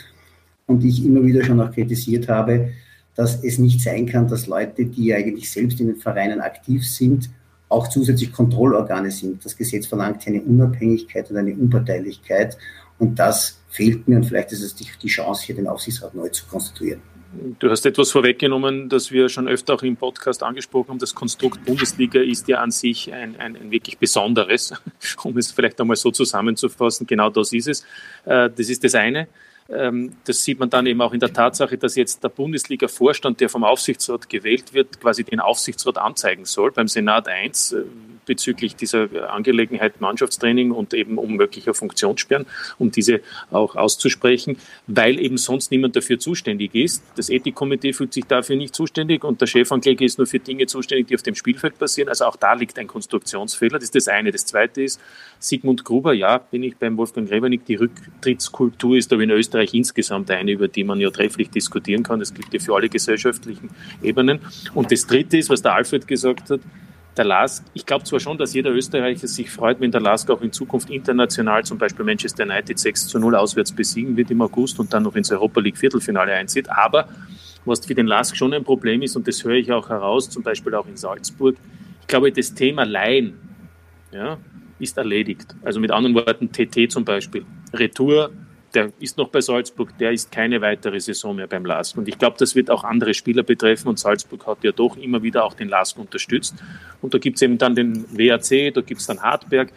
Und 0.66 0.84
ich 0.84 1.04
immer 1.04 1.24
wieder 1.24 1.42
schon 1.42 1.60
auch 1.60 1.72
kritisiert 1.72 2.28
habe, 2.28 2.70
dass 3.14 3.42
es 3.42 3.58
nicht 3.58 3.80
sein 3.80 4.06
kann, 4.06 4.28
dass 4.28 4.46
Leute, 4.46 4.84
die 4.84 5.14
eigentlich 5.14 5.50
selbst 5.50 5.80
in 5.80 5.88
den 5.88 5.96
Vereinen 5.96 6.40
aktiv 6.40 6.86
sind, 6.86 7.30
auch 7.68 7.88
zusätzlich 7.88 8.32
Kontrollorgane 8.32 9.10
sind. 9.10 9.44
Das 9.44 9.56
Gesetz 9.56 9.86
verlangt 9.86 10.26
eine 10.26 10.42
Unabhängigkeit 10.42 11.30
und 11.30 11.38
eine 11.38 11.54
Unparteilichkeit. 11.54 12.58
Und 12.98 13.18
das 13.18 13.58
fehlt 13.70 14.06
mir. 14.06 14.16
Und 14.16 14.26
vielleicht 14.26 14.52
ist 14.52 14.62
es 14.62 14.74
die 14.74 15.08
Chance, 15.08 15.46
hier 15.46 15.54
den 15.54 15.66
Aufsichtsrat 15.66 16.14
neu 16.14 16.28
zu 16.28 16.46
konstituieren. 16.46 17.00
Du 17.58 17.70
hast 17.70 17.84
etwas 17.84 18.10
vorweggenommen, 18.10 18.88
das 18.88 19.10
wir 19.10 19.28
schon 19.28 19.48
öfter 19.48 19.74
auch 19.74 19.82
im 19.82 19.96
Podcast 19.96 20.42
angesprochen 20.42 20.90
haben. 20.90 20.98
Das 20.98 21.14
Konstrukt 21.14 21.64
Bundesliga 21.64 22.20
ist 22.20 22.48
ja 22.48 22.60
an 22.60 22.70
sich 22.70 23.12
ein, 23.12 23.36
ein, 23.38 23.56
ein, 23.56 23.70
wirklich 23.70 23.98
besonderes, 23.98 24.72
um 25.24 25.36
es 25.36 25.50
vielleicht 25.50 25.80
einmal 25.80 25.96
so 25.96 26.10
zusammenzufassen. 26.10 27.06
Genau 27.06 27.30
das 27.30 27.52
ist 27.52 27.68
es. 27.68 27.80
Äh, 28.24 28.50
das 28.50 28.68
ist 28.68 28.84
das 28.84 28.94
eine. 28.94 29.28
Ähm, 29.68 30.12
das 30.24 30.44
sieht 30.44 30.58
man 30.58 30.68
dann 30.68 30.86
eben 30.86 31.00
auch 31.00 31.12
in 31.12 31.20
der 31.20 31.32
Tatsache, 31.32 31.78
dass 31.78 31.96
jetzt 31.96 32.22
der 32.22 32.28
Bundesliga-Vorstand, 32.28 33.40
der 33.40 33.48
vom 33.48 33.64
Aufsichtsrat 33.64 34.28
gewählt 34.28 34.74
wird, 34.74 35.00
quasi 35.00 35.24
den 35.24 35.40
Aufsichtsrat 35.40 35.96
anzeigen 35.96 36.44
soll. 36.44 36.70
Beim 36.70 36.88
Senat 36.88 37.28
1 37.28 37.72
äh, 37.72 37.82
bezüglich 38.26 38.76
dieser 38.76 39.30
Angelegenheit 39.32 40.00
Mannschaftstraining 40.00 40.70
und 40.70 40.94
eben 40.94 41.18
um 41.18 41.34
möglicher 41.34 41.74
Funktionssperren, 41.74 42.46
um 42.78 42.90
diese 42.90 43.20
auch 43.50 43.76
auszusprechen, 43.76 44.56
weil 44.86 45.18
eben 45.18 45.36
sonst 45.36 45.70
niemand 45.70 45.96
dafür 45.96 46.18
zuständig 46.18 46.74
ist. 46.74 47.02
Das 47.16 47.30
Ethikkomitee 47.30 47.92
fühlt 47.92 48.12
sich 48.12 48.24
dafür 48.24 48.56
nicht 48.56 48.74
zuständig 48.74 49.24
und 49.24 49.40
der 49.40 49.46
Chefankläger 49.46 50.04
ist 50.04 50.18
nur 50.18 50.26
für 50.26 50.38
Dinge 50.38 50.66
zuständig, 50.66 51.08
die 51.08 51.14
auf 51.14 51.22
dem 51.22 51.34
Spielfeld 51.34 51.78
passieren. 51.78 52.08
Also 52.08 52.24
auch 52.24 52.36
da 52.36 52.54
liegt 52.54 52.78
ein 52.78 52.86
Konstruktionsfehler. 52.86 53.78
Das 53.78 53.84
ist 53.84 53.94
das 53.94 54.08
eine. 54.08 54.30
Das 54.30 54.46
zweite 54.46 54.82
ist, 54.82 55.00
Sigmund 55.38 55.84
Gruber, 55.84 56.14
ja, 56.14 56.38
bin 56.38 56.62
ich 56.62 56.76
beim 56.76 56.96
Wolfgang 56.96 57.28
Grebernick, 57.28 57.66
die 57.66 57.74
Rücktrittskultur 57.74 58.96
ist 58.96 59.12
aber 59.12 59.22
in 59.22 59.30
Österreich 59.30 59.53
Österreich 59.54 59.74
insgesamt 59.74 60.30
eine, 60.30 60.50
über 60.50 60.68
die 60.68 60.84
man 60.84 61.00
ja 61.00 61.10
trefflich 61.10 61.50
diskutieren 61.50 62.02
kann. 62.02 62.18
Das 62.18 62.34
gilt 62.34 62.52
ja 62.52 62.58
für 62.58 62.74
alle 62.74 62.88
gesellschaftlichen 62.88 63.70
Ebenen. 64.02 64.40
Und 64.74 64.90
das 64.90 65.06
Dritte 65.06 65.38
ist, 65.38 65.50
was 65.50 65.62
der 65.62 65.74
Alfred 65.74 66.06
gesagt 66.06 66.50
hat, 66.50 66.60
der 67.16 67.24
LASK, 67.24 67.62
ich 67.74 67.86
glaube 67.86 68.04
zwar 68.04 68.18
schon, 68.18 68.36
dass 68.38 68.54
jeder 68.54 68.70
Österreicher 68.70 69.28
sich 69.28 69.48
freut, 69.48 69.80
wenn 69.80 69.92
der 69.92 70.00
LASK 70.00 70.30
auch 70.30 70.42
in 70.42 70.50
Zukunft 70.50 70.90
international 70.90 71.64
zum 71.64 71.78
Beispiel 71.78 72.04
Manchester 72.04 72.42
United 72.42 72.76
6 72.76 73.06
zu 73.06 73.20
0 73.20 73.36
auswärts 73.36 73.70
besiegen 73.70 74.16
wird 74.16 74.32
im 74.32 74.42
August 74.42 74.80
und 74.80 74.92
dann 74.92 75.04
noch 75.04 75.14
ins 75.14 75.30
Europa 75.30 75.60
League 75.60 75.78
Viertelfinale 75.78 76.32
einzieht. 76.32 76.68
Aber 76.68 77.08
was 77.64 77.86
für 77.86 77.94
den 77.94 78.08
LASK 78.08 78.36
schon 78.36 78.52
ein 78.52 78.64
Problem 78.64 79.00
ist, 79.02 79.14
und 79.14 79.28
das 79.28 79.44
höre 79.44 79.54
ich 79.54 79.70
auch 79.70 79.88
heraus, 79.88 80.28
zum 80.28 80.42
Beispiel 80.42 80.74
auch 80.74 80.88
in 80.88 80.96
Salzburg, 80.96 81.54
ich 82.00 82.06
glaube, 82.08 82.32
das 82.32 82.52
Thema 82.52 82.84
Laien 82.84 83.34
ja, 84.10 84.36
ist 84.80 84.98
erledigt. 84.98 85.54
Also 85.62 85.78
mit 85.78 85.92
anderen 85.92 86.16
Worten, 86.16 86.50
TT 86.50 86.90
zum 86.90 87.04
Beispiel. 87.04 87.46
Retour 87.72 88.32
der 88.74 88.92
ist 88.98 89.16
noch 89.16 89.28
bei 89.28 89.40
Salzburg, 89.40 89.96
der 89.98 90.12
ist 90.12 90.32
keine 90.32 90.60
weitere 90.60 91.00
Saison 91.00 91.36
mehr 91.36 91.46
beim 91.46 91.64
LASK. 91.64 91.96
Und 91.96 92.08
ich 92.08 92.18
glaube, 92.18 92.36
das 92.38 92.54
wird 92.54 92.70
auch 92.70 92.84
andere 92.84 93.14
Spieler 93.14 93.42
betreffen. 93.42 93.88
Und 93.88 93.98
Salzburg 93.98 94.46
hat 94.46 94.64
ja 94.64 94.72
doch 94.72 94.96
immer 94.96 95.22
wieder 95.22 95.44
auch 95.44 95.54
den 95.54 95.68
LASK 95.68 95.98
unterstützt. 95.98 96.54
Und 97.00 97.14
da 97.14 97.18
gibt 97.18 97.36
es 97.36 97.42
eben 97.42 97.58
dann 97.58 97.74
den 97.74 98.04
WAC, 98.10 98.74
da 98.74 98.80
gibt 98.80 99.00
es 99.00 99.06
dann 99.06 99.20
Hartberg, 99.20 99.70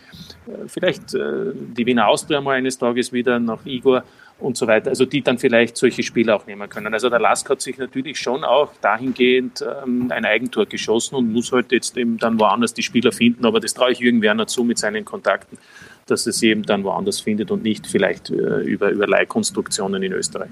äh, 0.48 0.68
vielleicht 0.68 1.14
äh, 1.14 1.52
die 1.54 1.86
Wiener 1.86 2.08
Austria 2.08 2.42
mal 2.42 2.56
eines 2.56 2.78
Tages 2.78 3.14
wieder 3.14 3.40
nach 3.40 3.66
Igor 3.66 4.04
und 4.40 4.58
so 4.58 4.68
weiter. 4.68 4.90
Also 4.90 5.06
die 5.06 5.22
dann 5.22 5.38
vielleicht 5.38 5.78
solche 5.78 6.04
Spieler 6.04 6.36
auch 6.36 6.46
nehmen 6.46 6.70
können. 6.70 6.94
Also 6.94 7.10
der 7.10 7.20
Lask 7.20 7.50
hat 7.50 7.62
sich 7.62 7.78
natürlich 7.78 8.20
schon 8.20 8.44
auch 8.44 8.72
dahingehend 8.82 9.64
ähm, 9.84 10.12
ein 10.12 10.26
Eigentor 10.26 10.66
geschossen 10.66 11.16
und 11.16 11.32
muss 11.32 11.52
halt 11.52 11.72
jetzt 11.72 11.98
eben 11.98 12.18
dann 12.18 12.40
woanders 12.40 12.74
die 12.74 12.84
Spieler 12.84 13.12
finden. 13.12 13.46
Aber 13.46 13.60
das 13.60 13.74
traue 13.74 13.92
ich 13.92 14.00
Jürgen 14.00 14.22
Werner 14.22 14.48
zu 14.48 14.64
mit 14.64 14.78
seinen 14.78 15.06
Kontakten 15.06 15.58
dass 16.12 16.28
es 16.28 16.42
eben 16.44 16.64
dann 16.64 16.84
woanders 16.84 17.20
findet 17.20 17.52
und 17.52 17.64
nicht 17.64 17.88
vielleicht 17.88 18.30
äh, 18.30 18.62
über, 18.62 18.90
über 18.90 19.08
Leihkonstruktionen 19.08 20.02
in 20.04 20.14
Österreich. 20.14 20.52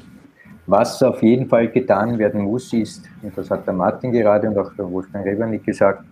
Was 0.68 1.02
auf 1.04 1.22
jeden 1.22 1.48
Fall 1.48 1.68
getan 1.70 2.18
werden 2.18 2.42
muss, 2.42 2.74
ist, 2.74 3.06
und 3.22 3.38
das 3.38 3.52
hat 3.52 3.68
der 3.68 3.74
Martin 3.74 4.12
gerade 4.12 4.48
und 4.50 4.58
auch 4.58 4.74
der 4.74 4.90
Wolfgang 4.90 5.26
Rebernick 5.26 5.64
gesagt, 5.64 6.04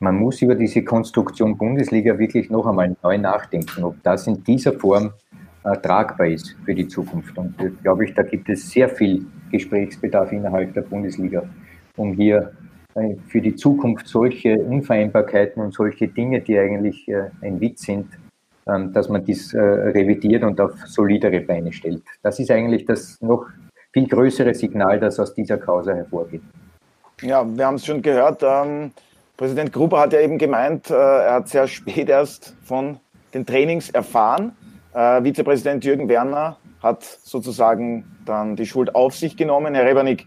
man 0.00 0.16
muss 0.16 0.42
über 0.42 0.54
diese 0.54 0.82
Konstruktion 0.82 1.56
Bundesliga 1.56 2.18
wirklich 2.18 2.50
noch 2.50 2.66
einmal 2.66 2.94
neu 3.02 3.16
nachdenken, 3.16 3.84
ob 3.84 4.02
das 4.02 4.26
in 4.26 4.44
dieser 4.44 4.74
Form 4.74 5.12
äh, 5.64 5.76
tragbar 5.78 6.26
ist 6.26 6.54
für 6.66 6.74
die 6.74 6.86
Zukunft. 6.86 7.36
Und 7.38 7.58
äh, 7.60 7.70
glaube 7.82 8.04
ich, 8.04 8.14
da 8.14 8.22
gibt 8.22 8.48
es 8.50 8.70
sehr 8.70 8.90
viel 8.90 9.24
Gesprächsbedarf 9.50 10.30
innerhalb 10.32 10.74
der 10.74 10.82
Bundesliga, 10.82 11.42
um 11.96 12.12
hier 12.12 12.52
äh, 12.94 13.16
für 13.28 13.40
die 13.40 13.54
Zukunft 13.54 14.06
solche 14.06 14.58
Unvereinbarkeiten 14.58 15.62
und 15.62 15.72
solche 15.72 16.08
Dinge, 16.08 16.42
die 16.42 16.58
eigentlich 16.58 17.08
äh, 17.08 17.30
ein 17.40 17.58
Witz 17.60 17.82
sind, 17.82 18.06
dass 18.66 19.08
man 19.08 19.24
dies 19.24 19.54
äh, 19.54 19.60
revidiert 19.60 20.42
und 20.42 20.60
auf 20.60 20.72
solidere 20.86 21.40
Beine 21.40 21.72
stellt. 21.72 22.02
Das 22.22 22.40
ist 22.40 22.50
eigentlich 22.50 22.84
das 22.84 23.20
noch 23.20 23.46
viel 23.92 24.08
größere 24.08 24.54
Signal, 24.54 24.98
das 24.98 25.20
aus 25.20 25.32
dieser 25.34 25.56
Causa 25.56 25.94
hervorgeht. 25.94 26.42
Ja, 27.22 27.46
wir 27.46 27.64
haben 27.64 27.76
es 27.76 27.86
schon 27.86 28.02
gehört. 28.02 28.42
Ähm, 28.42 28.90
Präsident 29.36 29.72
Gruber 29.72 30.00
hat 30.00 30.12
ja 30.12 30.20
eben 30.20 30.36
gemeint, 30.36 30.90
äh, 30.90 30.94
er 30.94 31.34
hat 31.34 31.48
sehr 31.48 31.68
spät 31.68 32.08
erst 32.08 32.56
von 32.64 32.98
den 33.32 33.46
Trainings 33.46 33.90
erfahren. 33.90 34.52
Äh, 34.92 35.22
Vizepräsident 35.22 35.84
Jürgen 35.84 36.08
Werner 36.08 36.56
hat 36.82 37.04
sozusagen 37.04 38.04
dann 38.24 38.56
die 38.56 38.66
Schuld 38.66 38.94
auf 38.94 39.14
sich 39.14 39.36
genommen. 39.36 39.74
Herr 39.74 39.86
Rebernick, 39.86 40.26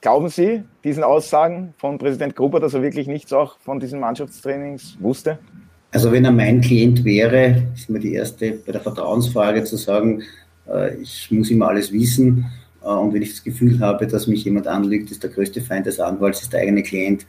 glauben 0.00 0.30
Sie 0.30 0.64
diesen 0.82 1.04
Aussagen 1.04 1.74
von 1.76 1.98
Präsident 1.98 2.34
Gruber, 2.36 2.58
dass 2.58 2.74
er 2.74 2.82
wirklich 2.82 3.06
nichts 3.06 3.32
auch 3.32 3.58
von 3.58 3.80
diesen 3.80 4.00
Mannschaftstrainings 4.00 4.96
wusste? 5.00 5.38
Also 5.90 6.12
wenn 6.12 6.24
er 6.24 6.32
mein 6.32 6.60
Klient 6.60 7.04
wäre, 7.04 7.62
ist 7.74 7.88
mir 7.88 8.00
die 8.00 8.14
erste 8.14 8.52
bei 8.52 8.72
der 8.72 8.80
Vertrauensfrage 8.80 9.64
zu 9.64 9.76
sagen, 9.76 10.22
äh, 10.68 10.96
ich 10.96 11.30
muss 11.30 11.50
immer 11.50 11.68
alles 11.68 11.92
wissen. 11.92 12.46
Äh, 12.82 12.88
und 12.88 13.14
wenn 13.14 13.22
ich 13.22 13.30
das 13.30 13.44
Gefühl 13.44 13.78
habe, 13.80 14.06
dass 14.06 14.26
mich 14.26 14.44
jemand 14.44 14.66
anlügt, 14.66 15.10
ist 15.10 15.22
der 15.22 15.30
größte 15.30 15.60
Feind 15.60 15.86
des 15.86 16.00
Anwalts, 16.00 16.42
ist 16.42 16.52
der 16.52 16.60
eigene 16.60 16.82
Klient. 16.82 17.26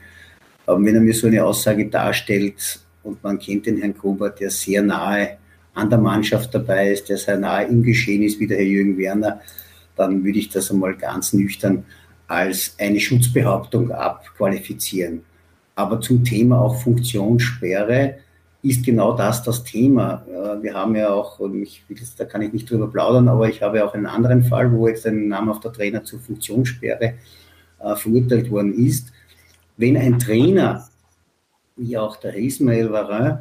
Aber 0.66 0.84
wenn 0.84 0.96
er 0.96 1.02
mir 1.02 1.14
so 1.14 1.28
eine 1.28 1.44
Aussage 1.44 1.88
darstellt 1.88 2.80
und 3.04 3.24
man 3.24 3.40
kennt 3.40 3.66
den 3.66 3.78
Herrn 3.78 3.98
Gruber, 3.98 4.30
der 4.30 4.50
sehr 4.50 4.82
nahe 4.82 5.38
an 5.74 5.90
der 5.90 6.00
Mannschaft 6.00 6.54
dabei 6.54 6.92
ist, 6.92 7.08
der 7.08 7.18
sehr 7.18 7.38
nahe 7.38 7.66
im 7.66 7.84
Geschehen 7.84 8.24
ist, 8.24 8.40
wie 8.40 8.48
der 8.48 8.58
Herr 8.58 8.66
Jürgen 8.66 8.98
Werner, 8.98 9.42
dann 9.96 10.24
würde 10.24 10.40
ich 10.40 10.50
das 10.50 10.72
einmal 10.72 10.96
ganz 10.96 11.34
nüchtern 11.34 11.86
als 12.28 12.76
eine 12.78 13.00
Schutzbehauptung 13.00 13.92
abqualifizieren. 13.92 15.22
Aber 15.76 16.02
zum 16.02 16.24
Thema 16.24 16.60
auch 16.60 16.82
Funktionssperre, 16.82 18.16
ist 18.68 18.86
genau 18.86 19.16
das 19.16 19.44
das 19.44 19.64
Thema. 19.64 20.26
Wir 20.62 20.74
haben 20.74 20.96
ja 20.96 21.10
auch, 21.10 21.40
ich, 21.54 21.84
da 22.18 22.26
kann 22.26 22.42
ich 22.42 22.54
nicht 22.54 22.70
drüber 22.70 22.88
plaudern, 22.88 23.28
aber 23.28 23.48
ich 23.48 23.62
habe 23.62 23.86
auch 23.86 23.94
einen 23.94 24.06
anderen 24.06 24.44
Fall, 24.44 24.72
wo 24.72 24.88
jetzt 24.88 25.06
ein 25.06 25.28
namhafter 25.28 25.72
Trainer 25.72 26.04
zur 26.04 26.20
Funktionssperre 26.20 27.14
äh, 27.80 27.96
verurteilt 27.96 28.50
worden 28.52 28.74
ist. 28.74 29.12
Wenn 29.78 29.96
ein 29.96 30.20
Trainer, 30.20 30.88
wie 31.76 31.98
auch 31.98 32.18
der 32.18 32.36
Ismail 32.36 32.92
Varin, 32.92 33.40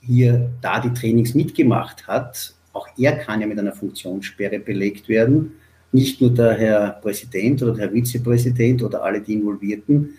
hier 0.00 0.50
da 0.60 0.80
die 0.80 0.92
Trainings 0.92 1.34
mitgemacht 1.34 2.06
hat, 2.06 2.54
auch 2.72 2.88
er 2.98 3.16
kann 3.18 3.40
ja 3.40 3.46
mit 3.46 3.58
einer 3.58 3.72
Funktionssperre 3.72 4.58
belegt 4.58 5.08
werden. 5.08 5.52
Nicht 5.92 6.20
nur 6.20 6.30
der 6.30 6.52
Herr 6.54 6.90
Präsident 7.00 7.62
oder 7.62 7.72
der 7.72 7.86
Herr 7.86 7.92
Vizepräsident 7.92 8.82
oder 8.82 9.02
alle 9.02 9.20
die 9.20 9.34
Involvierten. 9.34 10.10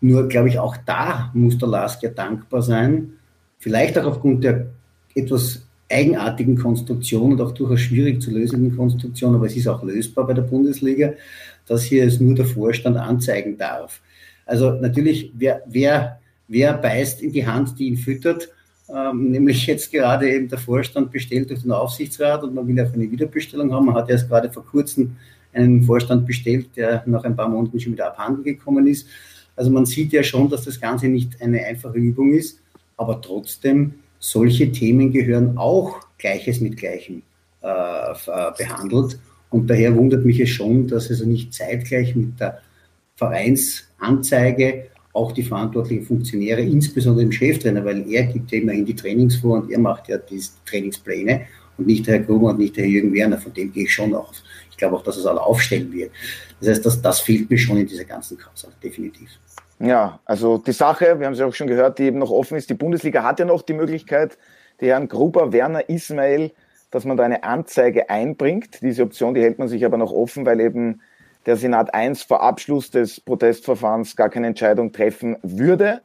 Nur, 0.00 0.28
glaube 0.28 0.48
ich, 0.48 0.58
auch 0.58 0.76
da 0.86 1.30
muss 1.34 1.58
der 1.58 1.68
Lask 1.68 2.02
ja 2.02 2.10
dankbar 2.10 2.62
sein, 2.62 3.14
Vielleicht 3.64 3.98
auch 3.98 4.04
aufgrund 4.04 4.44
der 4.44 4.66
etwas 5.14 5.62
eigenartigen 5.90 6.58
Konstruktion 6.58 7.32
und 7.32 7.40
auch 7.40 7.52
durchaus 7.52 7.80
schwierig 7.80 8.20
zu 8.20 8.30
lösenden 8.30 8.76
Konstruktion, 8.76 9.34
aber 9.34 9.46
es 9.46 9.56
ist 9.56 9.66
auch 9.66 9.82
lösbar 9.82 10.26
bei 10.26 10.34
der 10.34 10.42
Bundesliga, 10.42 11.14
dass 11.66 11.84
hier 11.84 12.04
es 12.04 12.20
nur 12.20 12.34
der 12.34 12.44
Vorstand 12.44 12.98
anzeigen 12.98 13.56
darf. 13.56 14.02
Also 14.44 14.72
natürlich, 14.72 15.32
wer, 15.34 15.62
wer, 15.66 16.20
wer 16.46 16.74
beißt 16.74 17.22
in 17.22 17.32
die 17.32 17.46
Hand, 17.46 17.78
die 17.78 17.86
ihn 17.86 17.96
füttert, 17.96 18.50
ähm, 18.94 19.30
nämlich 19.30 19.66
jetzt 19.66 19.90
gerade 19.90 20.30
eben 20.30 20.46
der 20.46 20.58
Vorstand 20.58 21.10
bestellt 21.10 21.48
durch 21.48 21.62
den 21.62 21.72
Aufsichtsrat 21.72 22.42
und 22.42 22.54
man 22.54 22.68
will 22.68 22.78
auch 22.82 22.92
eine 22.92 23.10
Wiederbestellung 23.10 23.72
haben. 23.72 23.86
Man 23.86 23.94
hat 23.94 24.10
erst 24.10 24.28
gerade 24.28 24.52
vor 24.52 24.66
kurzem 24.66 25.16
einen 25.54 25.84
Vorstand 25.84 26.26
bestellt, 26.26 26.66
der 26.76 27.02
nach 27.06 27.24
ein 27.24 27.34
paar 27.34 27.48
Monaten 27.48 27.80
schon 27.80 27.94
wieder 27.94 28.08
abhanden 28.08 28.42
gekommen 28.42 28.86
ist. 28.86 29.08
Also 29.56 29.70
man 29.70 29.86
sieht 29.86 30.12
ja 30.12 30.22
schon, 30.22 30.50
dass 30.50 30.64
das 30.64 30.78
Ganze 30.78 31.08
nicht 31.08 31.40
eine 31.40 31.64
einfache 31.64 31.96
Übung 31.96 32.34
ist 32.34 32.58
aber 32.96 33.20
trotzdem, 33.20 33.94
solche 34.18 34.72
Themen 34.72 35.12
gehören 35.12 35.58
auch 35.58 36.00
Gleiches 36.18 36.60
mit 36.60 36.76
Gleichem 36.76 37.22
äh, 37.62 37.66
äh, 37.66 38.52
behandelt. 38.56 39.18
Und 39.50 39.68
daher 39.68 39.94
wundert 39.94 40.24
mich 40.24 40.40
es 40.40 40.50
schon, 40.50 40.88
dass 40.88 41.10
also 41.10 41.26
nicht 41.26 41.52
zeitgleich 41.52 42.14
mit 42.16 42.40
der 42.40 42.60
Vereinsanzeige 43.16 44.86
auch 45.12 45.32
die 45.32 45.44
verantwortlichen 45.44 46.04
Funktionäre, 46.04 46.60
insbesondere 46.60 47.24
im 47.24 47.32
Cheftrainer, 47.32 47.84
weil 47.84 48.10
er 48.10 48.24
gibt 48.24 48.50
ja 48.50 48.58
immerhin 48.58 48.84
die 48.84 48.96
Trainings 48.96 49.36
vor 49.36 49.58
und 49.62 49.70
er 49.70 49.78
macht 49.78 50.08
ja 50.08 50.18
die 50.18 50.42
Trainingspläne 50.66 51.42
und 51.78 51.86
nicht 51.86 52.06
der 52.06 52.14
Herr 52.14 52.24
Gruber 52.24 52.50
und 52.50 52.58
nicht 52.58 52.76
der 52.76 52.84
Herr 52.84 52.90
Jürgen 52.90 53.14
Werner, 53.14 53.38
von 53.38 53.54
dem 53.54 53.72
gehe 53.72 53.84
ich 53.84 53.94
schon 53.94 54.12
aus. 54.14 54.42
Ich 54.70 54.76
glaube 54.76 54.96
auch, 54.96 55.02
dass 55.04 55.16
es 55.16 55.26
alle 55.26 55.40
aufstellen 55.40 55.92
wird. 55.92 56.10
Das 56.58 56.68
heißt, 56.68 56.84
das, 56.84 57.00
das 57.00 57.20
fehlt 57.20 57.48
mir 57.48 57.58
schon 57.58 57.76
in 57.76 57.86
dieser 57.86 58.04
ganzen 58.04 58.36
Kause, 58.36 58.68
definitiv. 58.82 59.30
Ja, 59.78 60.20
also 60.24 60.58
die 60.58 60.72
Sache, 60.72 61.18
wir 61.18 61.26
haben 61.26 61.32
es 61.32 61.40
ja 61.40 61.46
auch 61.46 61.54
schon 61.54 61.66
gehört, 61.66 61.98
die 61.98 62.04
eben 62.04 62.18
noch 62.18 62.30
offen 62.30 62.56
ist. 62.56 62.70
Die 62.70 62.74
Bundesliga 62.74 63.22
hat 63.22 63.38
ja 63.38 63.44
noch 63.44 63.62
die 63.62 63.72
Möglichkeit, 63.72 64.38
die 64.80 64.86
Herren 64.86 65.08
Gruber, 65.08 65.52
Werner, 65.52 65.88
Ismail, 65.88 66.52
dass 66.90 67.04
man 67.04 67.16
da 67.16 67.24
eine 67.24 67.42
Anzeige 67.42 68.08
einbringt. 68.08 68.80
Diese 68.82 69.02
Option, 69.02 69.34
die 69.34 69.40
hält 69.40 69.58
man 69.58 69.68
sich 69.68 69.84
aber 69.84 69.96
noch 69.96 70.12
offen, 70.12 70.46
weil 70.46 70.60
eben 70.60 71.00
der 71.46 71.56
Senat 71.56 71.92
1 71.92 72.22
vor 72.22 72.42
Abschluss 72.42 72.90
des 72.90 73.20
Protestverfahrens 73.20 74.16
gar 74.16 74.30
keine 74.30 74.46
Entscheidung 74.46 74.92
treffen 74.92 75.36
würde. 75.42 76.00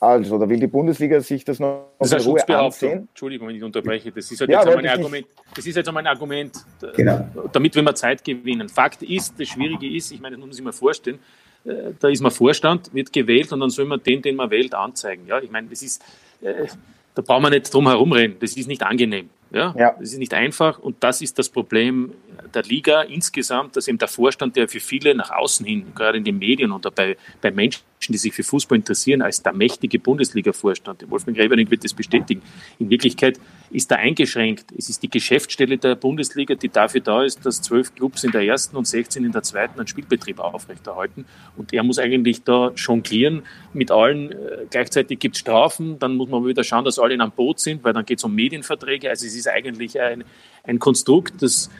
Also, 0.00 0.36
da 0.36 0.48
will 0.48 0.58
die 0.58 0.66
Bundesliga 0.66 1.20
sich 1.20 1.44
das 1.44 1.60
noch 1.60 1.90
das 2.00 2.10
ist 2.10 2.26
in 2.26 2.32
Ruhe 2.32 2.58
ansehen. 2.58 3.08
Entschuldigung, 3.10 3.46
wenn 3.46 3.54
ich 3.54 3.62
unterbreche. 3.62 4.10
Das 4.10 4.28
ist 4.32 4.40
halt 4.40 4.50
ja, 4.50 4.58
jetzt, 4.58 4.68
einmal 4.68 4.84
ein 4.84 4.98
Argument, 4.98 5.26
das 5.54 5.64
ist 5.64 5.76
jetzt 5.76 5.86
einmal 5.86 6.02
ein 6.02 6.08
Argument, 6.08 6.52
genau. 6.96 7.24
damit 7.52 7.74
wir 7.76 7.84
mal 7.84 7.94
Zeit 7.94 8.24
gewinnen. 8.24 8.68
Fakt 8.68 9.04
ist, 9.04 9.38
das 9.38 9.46
Schwierige 9.46 9.88
ist, 9.88 10.10
ich 10.10 10.20
meine, 10.20 10.34
das 10.34 10.40
muss 10.40 10.48
man 10.48 10.54
sich 10.54 10.64
mal 10.64 10.72
vorstellen, 10.72 11.16
äh, 11.16 11.20
da 11.64 12.08
ist 12.08 12.20
man 12.20 12.32
Vorstand, 12.32 12.92
wird 12.92 13.12
gewählt 13.12 13.52
und 13.52 13.60
dann 13.60 13.70
soll 13.70 13.84
man 13.84 14.02
den, 14.02 14.22
den 14.22 14.36
man 14.36 14.50
wählt, 14.50 14.74
anzeigen. 14.74 15.26
Ja, 15.26 15.40
ich 15.40 15.50
meine, 15.50 15.68
das 15.68 15.82
ist, 15.82 16.02
äh, 16.40 16.66
da 17.14 17.22
brauchen 17.22 17.42
wir 17.44 17.50
nicht 17.50 17.72
drum 17.72 17.88
herum 17.88 18.12
reden. 18.12 18.36
Das 18.40 18.56
ist 18.56 18.66
nicht 18.66 18.82
angenehm. 18.82 19.28
Ja? 19.52 19.74
ja? 19.76 19.94
Das 19.98 20.12
ist 20.12 20.18
nicht 20.18 20.34
einfach 20.34 20.78
und 20.78 20.96
das 21.00 21.20
ist 21.20 21.38
das 21.38 21.48
Problem 21.48 22.12
der 22.54 22.62
Liga 22.62 23.02
insgesamt, 23.02 23.76
dass 23.76 23.86
eben 23.86 23.98
der 23.98 24.08
Vorstand, 24.08 24.56
der 24.56 24.68
für 24.68 24.80
viele 24.80 25.14
nach 25.14 25.30
außen 25.30 25.64
hin, 25.64 25.92
gerade 25.94 26.18
in 26.18 26.24
den 26.24 26.38
Medien 26.38 26.72
oder 26.72 26.90
bei, 26.90 27.16
bei 27.40 27.50
Menschen, 27.50 27.82
die 28.08 28.18
sich 28.18 28.32
für 28.32 28.42
Fußball 28.42 28.76
interessieren, 28.78 29.22
als 29.22 29.42
der 29.42 29.52
mächtige 29.52 29.98
Bundesliga-Vorstand, 29.98 31.08
Wolfgang 31.10 31.36
Gräberning 31.36 31.70
wird 31.70 31.84
das 31.84 31.92
bestätigen, 31.92 32.42
in 32.78 32.90
Wirklichkeit 32.90 33.38
ist 33.72 33.90
da 33.90 33.96
eingeschränkt. 33.96 34.66
Es 34.76 34.88
ist 34.88 35.02
die 35.02 35.10
Geschäftsstelle 35.10 35.78
der 35.78 35.94
Bundesliga, 35.94 36.54
die 36.54 36.68
dafür 36.68 37.00
da 37.00 37.24
ist, 37.24 37.44
dass 37.46 37.62
zwölf 37.62 37.94
Clubs 37.94 38.22
in 38.22 38.30
der 38.30 38.42
ersten 38.42 38.76
und 38.76 38.86
16 38.86 39.24
in 39.24 39.32
der 39.32 39.42
zweiten 39.42 39.78
einen 39.78 39.86
Spielbetrieb 39.86 40.38
aufrechterhalten. 40.38 41.24
Und 41.56 41.72
er 41.72 41.82
muss 41.82 41.98
eigentlich 41.98 42.44
da 42.44 42.72
jonglieren 42.76 43.42
mit 43.72 43.90
allen. 43.90 44.32
Äh, 44.32 44.66
gleichzeitig 44.70 45.18
gibt 45.18 45.36
es 45.36 45.40
Strafen, 45.40 45.98
dann 45.98 46.16
muss 46.16 46.28
man 46.28 46.44
wieder 46.44 46.64
schauen, 46.64 46.84
dass 46.84 46.98
alle 46.98 47.14
in 47.14 47.20
einem 47.20 47.32
Boot 47.32 47.60
sind, 47.60 47.82
weil 47.82 47.94
dann 47.94 48.04
geht 48.04 48.18
es 48.18 48.24
um 48.24 48.34
Medienverträge. 48.34 49.08
Also 49.08 49.26
es 49.26 49.34
ist 49.34 49.48
eigentlich 49.48 49.98
ein, 50.00 50.24
ein 50.64 50.78
Konstrukt, 50.78 51.42
das 51.42 51.70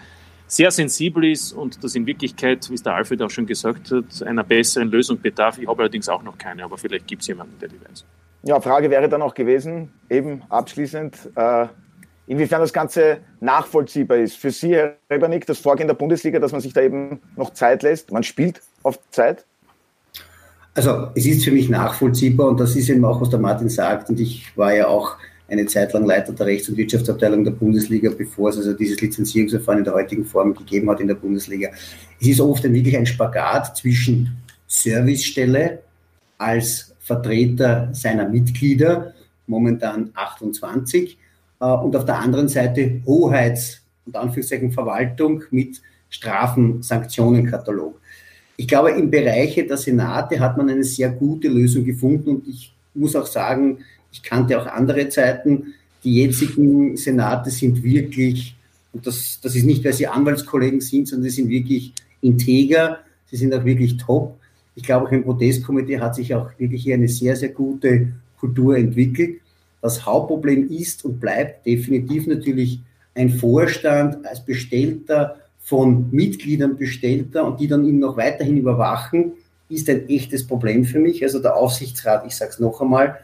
sehr 0.47 0.71
sensibel 0.71 1.25
ist 1.25 1.53
und 1.53 1.83
das 1.83 1.95
in 1.95 2.07
Wirklichkeit, 2.07 2.69
wie 2.71 2.75
es 2.75 2.83
der 2.83 2.95
Alfred 2.95 3.23
auch 3.23 3.31
schon 3.31 3.47
gesagt 3.47 3.91
hat, 3.91 4.23
einer 4.23 4.45
besseren 4.45 4.91
Lösung 4.91 5.21
bedarf. 5.21 5.59
Ich 5.59 5.67
habe 5.67 5.81
allerdings 5.81 6.09
auch 6.09 6.23
noch 6.23 6.37
keine, 6.37 6.65
aber 6.65 6.77
vielleicht 6.79 7.07
gibt 7.07 7.23
es 7.23 7.29
jemanden, 7.29 7.59
der 7.59 7.69
die 7.69 7.81
weiß. 7.81 8.05
Ja, 8.45 8.61
Frage 8.61 8.91
wäre 8.91 9.09
dann 9.09 9.23
auch 9.23 9.35
gewesen, 9.35 9.93
eben 10.11 10.43
abschließend, 10.49 11.31
äh, 11.37 11.69
inwiefern 12.27 12.61
das 12.61 12.73
Ganze 12.73 13.19
nachvollziehbar 13.41 14.19
ist. 14.19 14.37
Für 14.37 14.51
Sie, 14.51 14.75
Herr 14.75 14.97
Rebernick, 15.11 15.47
das 15.47 15.59
Vorgehen 15.59 15.89
der 15.89 15.95
Bundesliga, 15.95 16.39
dass 16.39 16.53
man 16.53 16.61
sich 16.61 16.73
da 16.73 16.83
eben 16.83 17.21
noch 17.37 17.51
Zeit 17.51 17.83
lässt. 17.83 18.13
Man 18.13 18.23
spielt 18.23 18.61
auf 18.83 18.99
Zeit. 19.11 19.45
Also 20.75 21.09
es 21.15 21.27
ist 21.27 21.45
für 21.45 21.51
mich 21.51 21.69
nachvollziehbar 21.69 22.49
und 22.49 22.61
das 22.61 22.77
ist 22.77 22.89
eben 22.89 23.05
auch, 23.05 23.21
was 23.21 23.31
der 23.31 23.39
Martin 23.39 23.69
sagt. 23.69 24.09
Und 24.09 24.21
ich 24.21 24.57
war 24.57 24.75
ja 24.75 24.87
auch 24.87 25.17
eine 25.49 25.67
Zeit 25.67 25.93
lang 25.93 26.07
Leiter 26.07 26.33
der 26.33 26.47
Rechts- 26.47 26.71
und 26.71 26.79
Wirtschaftsabteilung 26.79 27.45
der 27.45 27.51
Bundesliga, 27.51 28.11
bevor 28.17 28.49
es 28.49 28.57
also 28.57 28.73
dieses 28.73 29.01
Lizenzierungsverfahren 29.01 29.81
in 29.81 29.85
der 29.85 29.93
heutigen 29.93 30.25
Form 30.25 30.55
gegeben 30.55 30.89
hat 30.89 31.01
in 31.01 31.09
der 31.09 31.15
Bundesliga. 31.15 31.69
Es 32.21 32.27
ist 32.27 32.41
oft 32.41 32.65
ein, 32.65 32.73
wirklich 32.73 32.97
ein 32.97 33.05
Spagat 33.05 33.77
zwischen 33.77 34.35
Servicestelle 34.67 35.81
als 36.39 36.95
Vertreter 37.01 37.91
seiner 37.93 38.27
Mitglieder, 38.29 39.13
momentan 39.47 40.11
28, 40.15 41.19
äh, 41.19 41.22
und 41.71 41.95
auf 41.95 42.05
der 42.05 42.19
anderen 42.19 42.49
Seite 42.49 43.01
Hoheits- 43.07 43.83
und 44.05 44.17
Anführungszeichen 44.17 44.73
Verwaltung 44.73 45.45
mit 45.51 45.81
Strafen, 46.11 46.83
Sanktionenkatalog. 46.83 48.01
Ich 48.57 48.67
glaube, 48.69 48.91
im 48.91 49.11
Bereiche 49.11 49.65
der 49.65 49.77
Senate 49.77 50.41
hat 50.41 50.57
man 50.57 50.69
eine 50.69 50.85
sehr 50.85 51.11
gute 51.11 51.49
Lösung 51.49 51.85
gefunden 51.85 52.31
und 52.31 52.49
ich 52.49 52.75
muss 52.95 53.17
auch 53.17 53.27
sagen, 53.27 53.79
ich 54.13 54.23
kannte 54.23 54.61
auch 54.61 54.67
andere 54.67 55.09
Zeiten. 55.09 55.75
Die 56.05 56.23
jetzigen 56.23 56.97
Senate 56.97 57.51
sind 57.51 57.83
wirklich, 57.83 58.57
und 58.93 59.07
das, 59.07 59.39
das 59.41 59.55
ist 59.55 59.65
nicht, 59.65 59.85
weil 59.85 59.93
sie 59.93 60.07
Anwaltskollegen 60.07 60.81
sind, 60.81 61.09
sondern 61.09 61.31
sie 61.31 61.43
sind 61.43 61.49
wirklich 61.49 61.95
integer, 62.21 62.99
sie 63.31 63.37
sind 63.37 63.55
auch 63.55 63.65
wirklich 63.65 63.97
top. 63.97 64.37
Ich 64.75 64.83
glaube, 64.83 65.07
auch 65.07 65.13
im 65.13 65.23
Protestkomitee 65.23 66.01
hat 66.01 66.17
sich 66.17 66.35
auch 66.35 66.51
wirklich 66.59 66.83
hier 66.83 66.95
eine 66.95 67.09
sehr, 67.09 67.37
sehr 67.37 67.51
gute 67.51 68.13
Kultur 68.39 68.77
entwickelt. 68.77 69.42
Das 69.83 70.07
Hauptproblem 70.07 70.71
ist 70.71 71.05
und 71.05 71.21
bleibt 71.21 71.67
definitiv 71.67 72.27
natürlich 72.27 72.81
ein 73.15 73.29
Vorstand 73.29 74.25
als 74.27 74.45
Bestellter 74.45 75.37
von 75.61 76.09
Mitgliedern 76.11 76.77
bestellter 76.77 77.45
und 77.45 77.61
die 77.61 77.69
dann 77.69 77.85
ihn 77.85 77.99
noch 77.99 78.17
weiterhin 78.17 78.57
überwachen, 78.57 79.33
ist 79.69 79.89
ein 79.89 80.09
echtes 80.09 80.47
Problem 80.47 80.85
für 80.85 80.99
mich. 80.99 81.23
Also 81.23 81.41
der 81.41 81.57
Aufsichtsrat, 81.57 82.25
ich 82.27 82.37
sage 82.37 82.53
es 82.53 82.61
noch 82.61 82.81
einmal, 82.81 83.19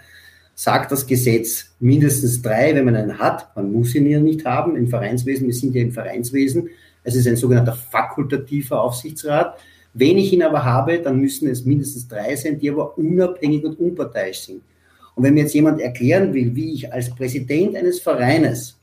sagt 0.55 0.91
das 0.91 1.07
Gesetz 1.07 1.67
mindestens 1.79 2.43
drei, 2.43 2.75
wenn 2.75 2.85
man 2.85 2.97
einen 2.97 3.19
hat. 3.19 3.55
Man 3.55 3.73
muss 3.73 3.95
ihn 3.95 4.07
ja 4.07 4.19
nicht 4.19 4.45
haben 4.45 4.77
im 4.77 4.89
Vereinswesen. 4.89 5.47
Wir 5.47 5.55
sind 5.55 5.75
ja 5.75 5.83
im 5.83 5.93
Vereinswesen. 5.93 6.69
Es 7.05 7.15
ist 7.15 7.29
ein 7.29 7.37
sogenannter 7.37 7.75
fakultativer 7.75 8.83
Aufsichtsrat. 8.83 9.57
Wenn 9.95 10.19
ich 10.19 10.33
ihn 10.33 10.43
aber 10.43 10.65
habe, 10.65 10.99
dann 10.99 11.21
müssen 11.21 11.49
es 11.49 11.65
mindestens 11.65 12.09
drei 12.09 12.35
sein, 12.37 12.59
die 12.59 12.71
aber 12.71 12.99
unabhängig 12.99 13.65
und 13.65 13.79
unparteiisch 13.79 14.41
sind. 14.41 14.63
Und 15.19 15.25
wenn 15.25 15.35
mir 15.35 15.41
jetzt 15.41 15.55
jemand 15.55 15.81
erklären 15.81 16.33
will, 16.33 16.55
wie 16.55 16.75
ich 16.75 16.93
als 16.93 17.11
Präsident 17.11 17.75
eines 17.75 17.99
Vereines 17.99 18.79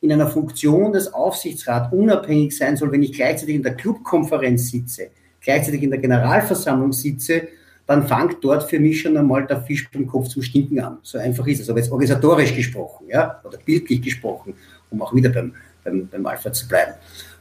in 0.00 0.12
einer 0.12 0.28
Funktion 0.28 0.92
des 0.92 1.12
Aufsichtsrats 1.12 1.92
unabhängig 1.92 2.56
sein 2.56 2.76
soll, 2.76 2.92
wenn 2.92 3.02
ich 3.02 3.12
gleichzeitig 3.12 3.56
in 3.56 3.64
der 3.64 3.74
Clubkonferenz 3.74 4.70
sitze, 4.70 5.08
gleichzeitig 5.40 5.82
in 5.82 5.90
der 5.90 5.98
Generalversammlung 5.98 6.92
sitze, 6.92 7.48
dann 7.88 8.06
fängt 8.06 8.36
dort 8.42 8.70
für 8.70 8.78
mich 8.78 9.00
schon 9.00 9.16
einmal 9.16 9.48
der 9.48 9.62
Fisch 9.62 9.90
beim 9.90 10.06
Kopf 10.06 10.28
zum 10.28 10.42
Stinken 10.42 10.78
an. 10.78 10.98
So 11.02 11.18
einfach 11.18 11.44
ist 11.48 11.58
es. 11.58 11.68
Aber 11.68 11.80
jetzt 11.80 11.90
organisatorisch 11.90 12.54
gesprochen, 12.54 13.08
ja, 13.08 13.40
oder 13.42 13.58
bildlich 13.58 14.00
gesprochen, 14.00 14.54
um 14.90 15.02
auch 15.02 15.12
wieder 15.12 15.30
beim, 15.30 15.54
beim, 15.82 16.06
beim 16.06 16.24
Alpha 16.24 16.52
zu 16.52 16.68
bleiben. 16.68 16.92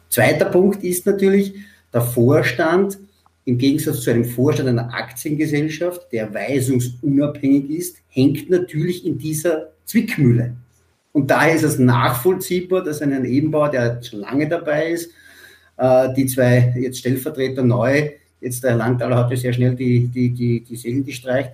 Zweiter 0.09 0.45
Punkt 0.45 0.83
ist 0.83 1.05
natürlich, 1.05 1.53
der 1.93 2.01
Vorstand 2.01 2.97
im 3.45 3.57
Gegensatz 3.57 4.01
zu 4.01 4.11
einem 4.11 4.25
Vorstand 4.25 4.69
einer 4.69 4.93
Aktiengesellschaft, 4.93 6.11
der 6.11 6.33
weisungsunabhängig 6.33 7.69
ist, 7.69 7.97
hängt 8.07 8.49
natürlich 8.49 9.05
in 9.05 9.17
dieser 9.17 9.71
Zwickmühle. 9.85 10.55
Und 11.11 11.29
daher 11.29 11.55
ist 11.55 11.63
es 11.63 11.77
nachvollziehbar, 11.77 12.83
dass 12.83 13.01
ein 13.01 13.25
Ebenbauer, 13.25 13.69
der 13.69 14.01
schon 14.01 14.21
lange 14.21 14.47
dabei 14.47 14.91
ist, 14.91 15.11
äh, 15.77 16.13
die 16.13 16.25
zwei 16.25 16.73
jetzt 16.77 16.99
Stellvertreter 16.99 17.63
neu, 17.63 18.11
jetzt 18.41 18.63
der 18.63 18.71
Herr 18.71 18.77
Langthaler 18.77 19.17
hat 19.17 19.31
ja 19.31 19.37
sehr 19.37 19.53
schnell 19.53 19.75
die, 19.75 20.07
die, 20.07 20.29
die, 20.31 20.61
die 20.61 20.75
Segel 20.75 21.03
gestreicht, 21.03 21.51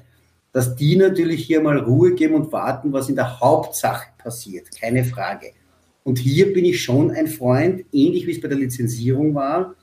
dass 0.51 0.75
die 0.75 0.95
natürlich 0.95 1.45
hier 1.45 1.61
mal 1.61 1.77
Ruhe 1.77 2.15
geben 2.15 2.35
und 2.35 2.51
warten, 2.51 2.91
was 2.93 3.09
in 3.09 3.15
der 3.15 3.39
Hauptsache 3.39 4.07
passiert. 4.17 4.67
Keine 4.79 5.03
Frage. 5.03 5.51
Und 6.03 6.17
hier 6.17 6.53
bin 6.53 6.65
ich 6.65 6.81
schon 6.81 7.11
ein 7.11 7.27
Freund, 7.27 7.85
ähnlich 7.91 8.25
wie 8.25 8.31
es 8.31 8.41
bei 8.41 8.47
der 8.47 8.57
Lizenzierung 8.57 9.35
war, 9.35 9.75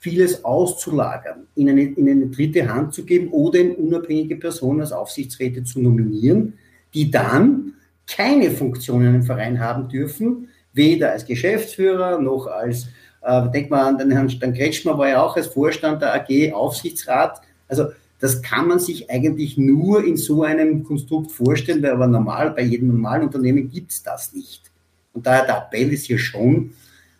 vieles 0.00 0.44
auszulagern, 0.44 1.46
in 1.54 1.68
eine, 1.68 1.82
in 1.82 2.08
eine 2.08 2.26
dritte 2.28 2.72
Hand 2.72 2.94
zu 2.94 3.04
geben 3.04 3.28
oder 3.28 3.58
in 3.58 3.72
unabhängige 3.72 4.36
Personen 4.36 4.80
als 4.80 4.92
Aufsichtsräte 4.92 5.64
zu 5.64 5.80
nominieren, 5.80 6.54
die 6.94 7.10
dann 7.10 7.74
keine 8.06 8.50
Funktionen 8.50 9.16
im 9.16 9.22
Verein 9.22 9.60
haben 9.60 9.88
dürfen, 9.88 10.48
weder 10.72 11.12
als 11.12 11.26
Geschäftsführer 11.26 12.20
noch 12.20 12.46
als, 12.46 12.86
äh, 13.22 13.50
denk 13.50 13.70
mal 13.70 13.86
an 13.86 13.98
den 13.98 14.10
Herrn 14.10 14.30
Stan 14.30 14.54
Kretschmer, 14.54 14.96
war 14.96 15.08
ja 15.08 15.22
auch 15.22 15.36
als 15.36 15.48
Vorstand 15.48 16.00
der 16.00 16.14
AG 16.14 16.52
Aufsichtsrat. 16.52 17.40
Also 17.66 17.86
das 18.20 18.42
kann 18.42 18.68
man 18.68 18.78
sich 18.78 19.10
eigentlich 19.10 19.58
nur 19.58 20.04
in 20.04 20.16
so 20.16 20.42
einem 20.42 20.84
Konstrukt 20.84 21.32
vorstellen, 21.32 21.82
weil 21.82 21.92
aber 21.92 22.06
normal 22.06 22.50
bei 22.50 22.62
jedem 22.62 22.88
normalen 22.88 23.24
Unternehmen 23.24 23.70
gibt 23.70 23.92
es 23.92 24.02
das 24.02 24.32
nicht. 24.32 24.70
Und 25.12 25.26
daher 25.26 25.44
der 25.44 25.58
Appell 25.58 25.92
ist 25.92 26.06
hier 26.06 26.18
schon, 26.18 26.72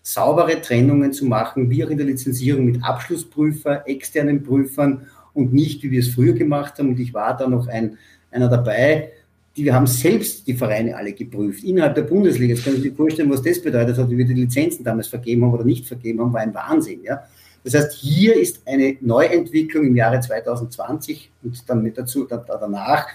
saubere 0.09 0.63
Trennungen 0.63 1.13
zu 1.13 1.27
machen, 1.27 1.69
wie 1.69 1.85
auch 1.85 1.91
in 1.91 1.99
der 1.99 2.07
Lizenzierung 2.07 2.65
mit 2.65 2.83
Abschlussprüfer, 2.83 3.87
externen 3.87 4.43
Prüfern 4.43 5.07
und 5.35 5.53
nicht, 5.53 5.83
wie 5.83 5.91
wir 5.91 6.01
es 6.01 6.09
früher 6.09 6.33
gemacht 6.33 6.79
haben. 6.79 6.89
Und 6.89 6.99
ich 6.99 7.13
war 7.13 7.37
da 7.37 7.47
noch 7.47 7.69
ein, 7.69 7.99
einer 8.31 8.49
dabei, 8.49 9.13
die 9.55 9.67
wir 9.67 9.75
haben 9.75 9.87
selbst 9.87 10.47
die 10.47 10.55
Vereine 10.55 10.97
alle 10.97 11.13
geprüft, 11.13 11.63
innerhalb 11.63 11.95
der 11.95 12.03
Bundesliga. 12.03 12.55
Jetzt 12.55 12.65
können 12.65 12.77
Sie 12.77 12.85
sich 12.85 12.95
vorstellen, 12.95 13.31
was 13.31 13.43
das 13.43 13.61
bedeutet 13.61 13.99
hat, 13.99 14.09
wie 14.09 14.17
wir 14.17 14.25
die 14.25 14.33
Lizenzen 14.33 14.83
damals 14.83 15.09
vergeben 15.09 15.45
haben 15.45 15.53
oder 15.53 15.65
nicht 15.65 15.87
vergeben 15.87 16.21
haben, 16.21 16.33
war 16.33 16.41
ein 16.41 16.55
Wahnsinn. 16.55 17.03
Ja? 17.03 17.25
Das 17.63 17.75
heißt, 17.75 17.93
hier 17.93 18.35
ist 18.35 18.63
eine 18.67 18.97
Neuentwicklung 19.03 19.85
im 19.85 19.95
Jahre 19.95 20.21
2020 20.21 21.31
und 21.43 21.69
dann 21.69 21.83
mit 21.83 21.99
dazu 21.99 22.27
danach 22.27 23.09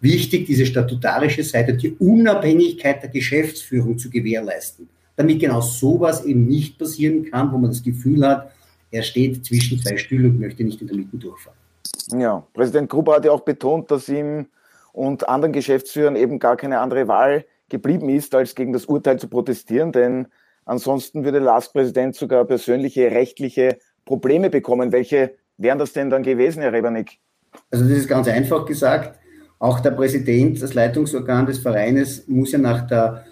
wichtig, 0.00 0.46
diese 0.46 0.66
statutarische 0.66 1.44
Seite, 1.44 1.74
die 1.74 1.92
Unabhängigkeit 1.92 3.04
der 3.04 3.10
Geschäftsführung 3.10 3.98
zu 3.98 4.10
gewährleisten 4.10 4.88
damit 5.16 5.40
genau 5.40 5.60
sowas 5.60 6.24
eben 6.24 6.46
nicht 6.46 6.78
passieren 6.78 7.30
kann, 7.30 7.52
wo 7.52 7.58
man 7.58 7.70
das 7.70 7.82
Gefühl 7.82 8.26
hat, 8.26 8.52
er 8.90 9.02
steht 9.02 9.44
zwischen 9.44 9.80
zwei 9.80 9.96
Stühlen 9.96 10.26
und 10.26 10.40
möchte 10.40 10.64
nicht 10.64 10.80
in 10.80 10.86
der 10.86 10.96
Mitte 10.96 11.16
durchfahren. 11.16 11.58
Ja, 12.12 12.46
Präsident 12.52 12.88
Gruber 12.88 13.16
hat 13.16 13.24
ja 13.24 13.32
auch 13.32 13.40
betont, 13.40 13.90
dass 13.90 14.08
ihm 14.08 14.46
und 14.92 15.28
anderen 15.28 15.52
Geschäftsführern 15.52 16.14
eben 16.14 16.38
gar 16.38 16.56
keine 16.56 16.78
andere 16.78 17.08
Wahl 17.08 17.44
geblieben 17.68 18.08
ist, 18.08 18.34
als 18.34 18.54
gegen 18.54 18.72
das 18.72 18.84
Urteil 18.86 19.18
zu 19.18 19.28
protestieren, 19.28 19.90
denn 19.90 20.28
ansonsten 20.64 21.24
würde 21.24 21.40
Lars 21.40 21.72
Präsident 21.72 22.14
sogar 22.14 22.44
persönliche 22.44 23.10
rechtliche 23.10 23.78
Probleme 24.04 24.50
bekommen. 24.50 24.92
Welche 24.92 25.34
wären 25.56 25.78
das 25.78 25.92
denn 25.92 26.10
dann 26.10 26.22
gewesen, 26.22 26.62
Herr 26.62 26.72
Rebernick? 26.72 27.18
Also 27.70 27.84
das 27.84 27.98
ist 27.98 28.08
ganz 28.08 28.28
einfach 28.28 28.64
gesagt. 28.66 29.18
Auch 29.58 29.80
der 29.80 29.92
Präsident, 29.92 30.62
das 30.62 30.74
Leitungsorgan 30.74 31.46
des 31.46 31.58
Vereines, 31.58 32.28
muss 32.28 32.52
ja 32.52 32.58
nach 32.58 32.86
der 32.86 33.24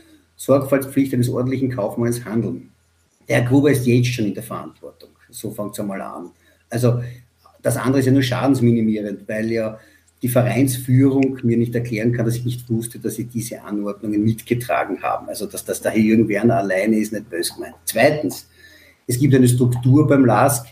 Sorgfaltspflicht 0.43 1.15
eines 1.15 1.29
ordentlichen 1.29 1.71
Kaufmanns 1.71 2.25
handeln. 2.25 2.71
Der 3.29 3.43
Gruber 3.43 3.71
ist 3.71 3.87
jetzt 3.87 4.09
schon 4.09 4.27
in 4.27 4.35
der 4.35 4.43
Verantwortung. 4.43 5.11
So 5.31 5.53
fängt 5.53 5.75
es 5.75 5.79
einmal 5.79 6.03
an. 6.03 6.31
Also 6.69 7.01
das 7.63 7.77
andere 7.77 8.01
ist 8.01 8.07
ja 8.07 8.13
nur 8.13 8.25
schadensminimierend, 8.25 9.29
weil 9.29 9.53
ja 9.53 9.79
die 10.21 10.29
Vereinsführung 10.29 11.39
mir 11.45 11.57
nicht 11.57 11.77
erklären 11.77 12.13
kann, 12.13 12.27
dass 12.27 12.35
ich 12.35 12.45
nicht 12.45 12.69
wusste, 12.69 12.99
dass 12.99 13.15
sie 13.15 13.27
diese 13.27 13.63
Anordnungen 13.63 14.25
mitgetragen 14.25 15.01
haben. 15.01 15.29
Also 15.29 15.47
dass 15.47 15.65
das 15.65 15.81
der 15.81 15.93
Herr 15.93 16.01
Jürgen 16.01 16.29
Werner 16.29 16.57
alleine 16.57 16.97
ist, 16.97 17.13
nicht 17.13 17.31
böse 17.31 17.55
gemeint. 17.55 17.77
Zweitens, 17.85 18.49
es 19.07 19.21
gibt 19.21 19.37
eine 19.37 19.47
Struktur 19.47 20.09
beim 20.09 20.25
LASK, 20.25 20.67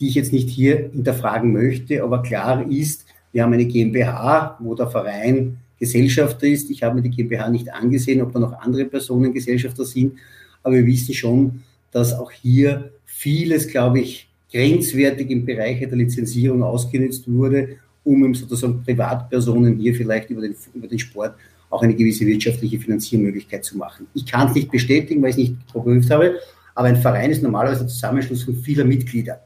die 0.00 0.08
ich 0.08 0.14
jetzt 0.14 0.32
nicht 0.32 0.48
hier 0.48 0.90
hinterfragen 0.92 1.52
möchte, 1.52 2.02
aber 2.02 2.22
klar 2.22 2.66
ist, 2.70 3.04
wir 3.32 3.42
haben 3.42 3.52
eine 3.52 3.66
GmbH, 3.66 4.56
wo 4.60 4.74
der 4.74 4.88
Verein 4.88 5.58
Gesellschafter 5.78 6.46
ist. 6.46 6.70
Ich 6.70 6.82
habe 6.82 6.96
mir 6.96 7.02
die 7.02 7.10
GmbH 7.10 7.48
nicht 7.50 7.72
angesehen, 7.72 8.22
ob 8.22 8.32
da 8.32 8.38
noch 8.38 8.52
andere 8.60 8.84
Personen 8.84 9.32
Gesellschafter 9.32 9.84
sind, 9.84 10.14
aber 10.62 10.76
wir 10.76 10.86
wissen 10.86 11.14
schon, 11.14 11.62
dass 11.92 12.12
auch 12.12 12.30
hier 12.30 12.90
vieles, 13.04 13.68
glaube 13.68 14.00
ich, 14.00 14.28
grenzwertig 14.50 15.30
im 15.30 15.44
Bereich 15.44 15.80
der 15.80 15.96
Lizenzierung 15.96 16.62
ausgenutzt 16.62 17.24
wurde, 17.26 17.76
um 18.04 18.34
sozusagen 18.34 18.82
Privatpersonen 18.84 19.78
hier 19.78 19.94
vielleicht 19.94 20.30
über 20.30 20.42
den, 20.42 20.54
über 20.74 20.86
den 20.86 20.98
Sport 20.98 21.34
auch 21.70 21.82
eine 21.82 21.94
gewisse 21.94 22.24
wirtschaftliche 22.26 22.78
Finanziermöglichkeit 22.78 23.64
zu 23.64 23.76
machen. 23.76 24.06
Ich 24.14 24.24
kann 24.24 24.48
es 24.48 24.54
nicht 24.54 24.70
bestätigen, 24.70 25.22
weil 25.22 25.30
ich 25.30 25.36
es 25.36 25.42
nicht 25.42 25.72
geprüft 25.72 26.10
habe, 26.10 26.38
aber 26.74 26.88
ein 26.88 26.96
Verein 26.96 27.30
ist 27.30 27.42
normalerweise 27.42 27.82
ein 27.82 27.88
Zusammenschluss 27.88 28.44
von 28.44 28.56
vieler 28.56 28.84
Mitglieder. 28.84 29.40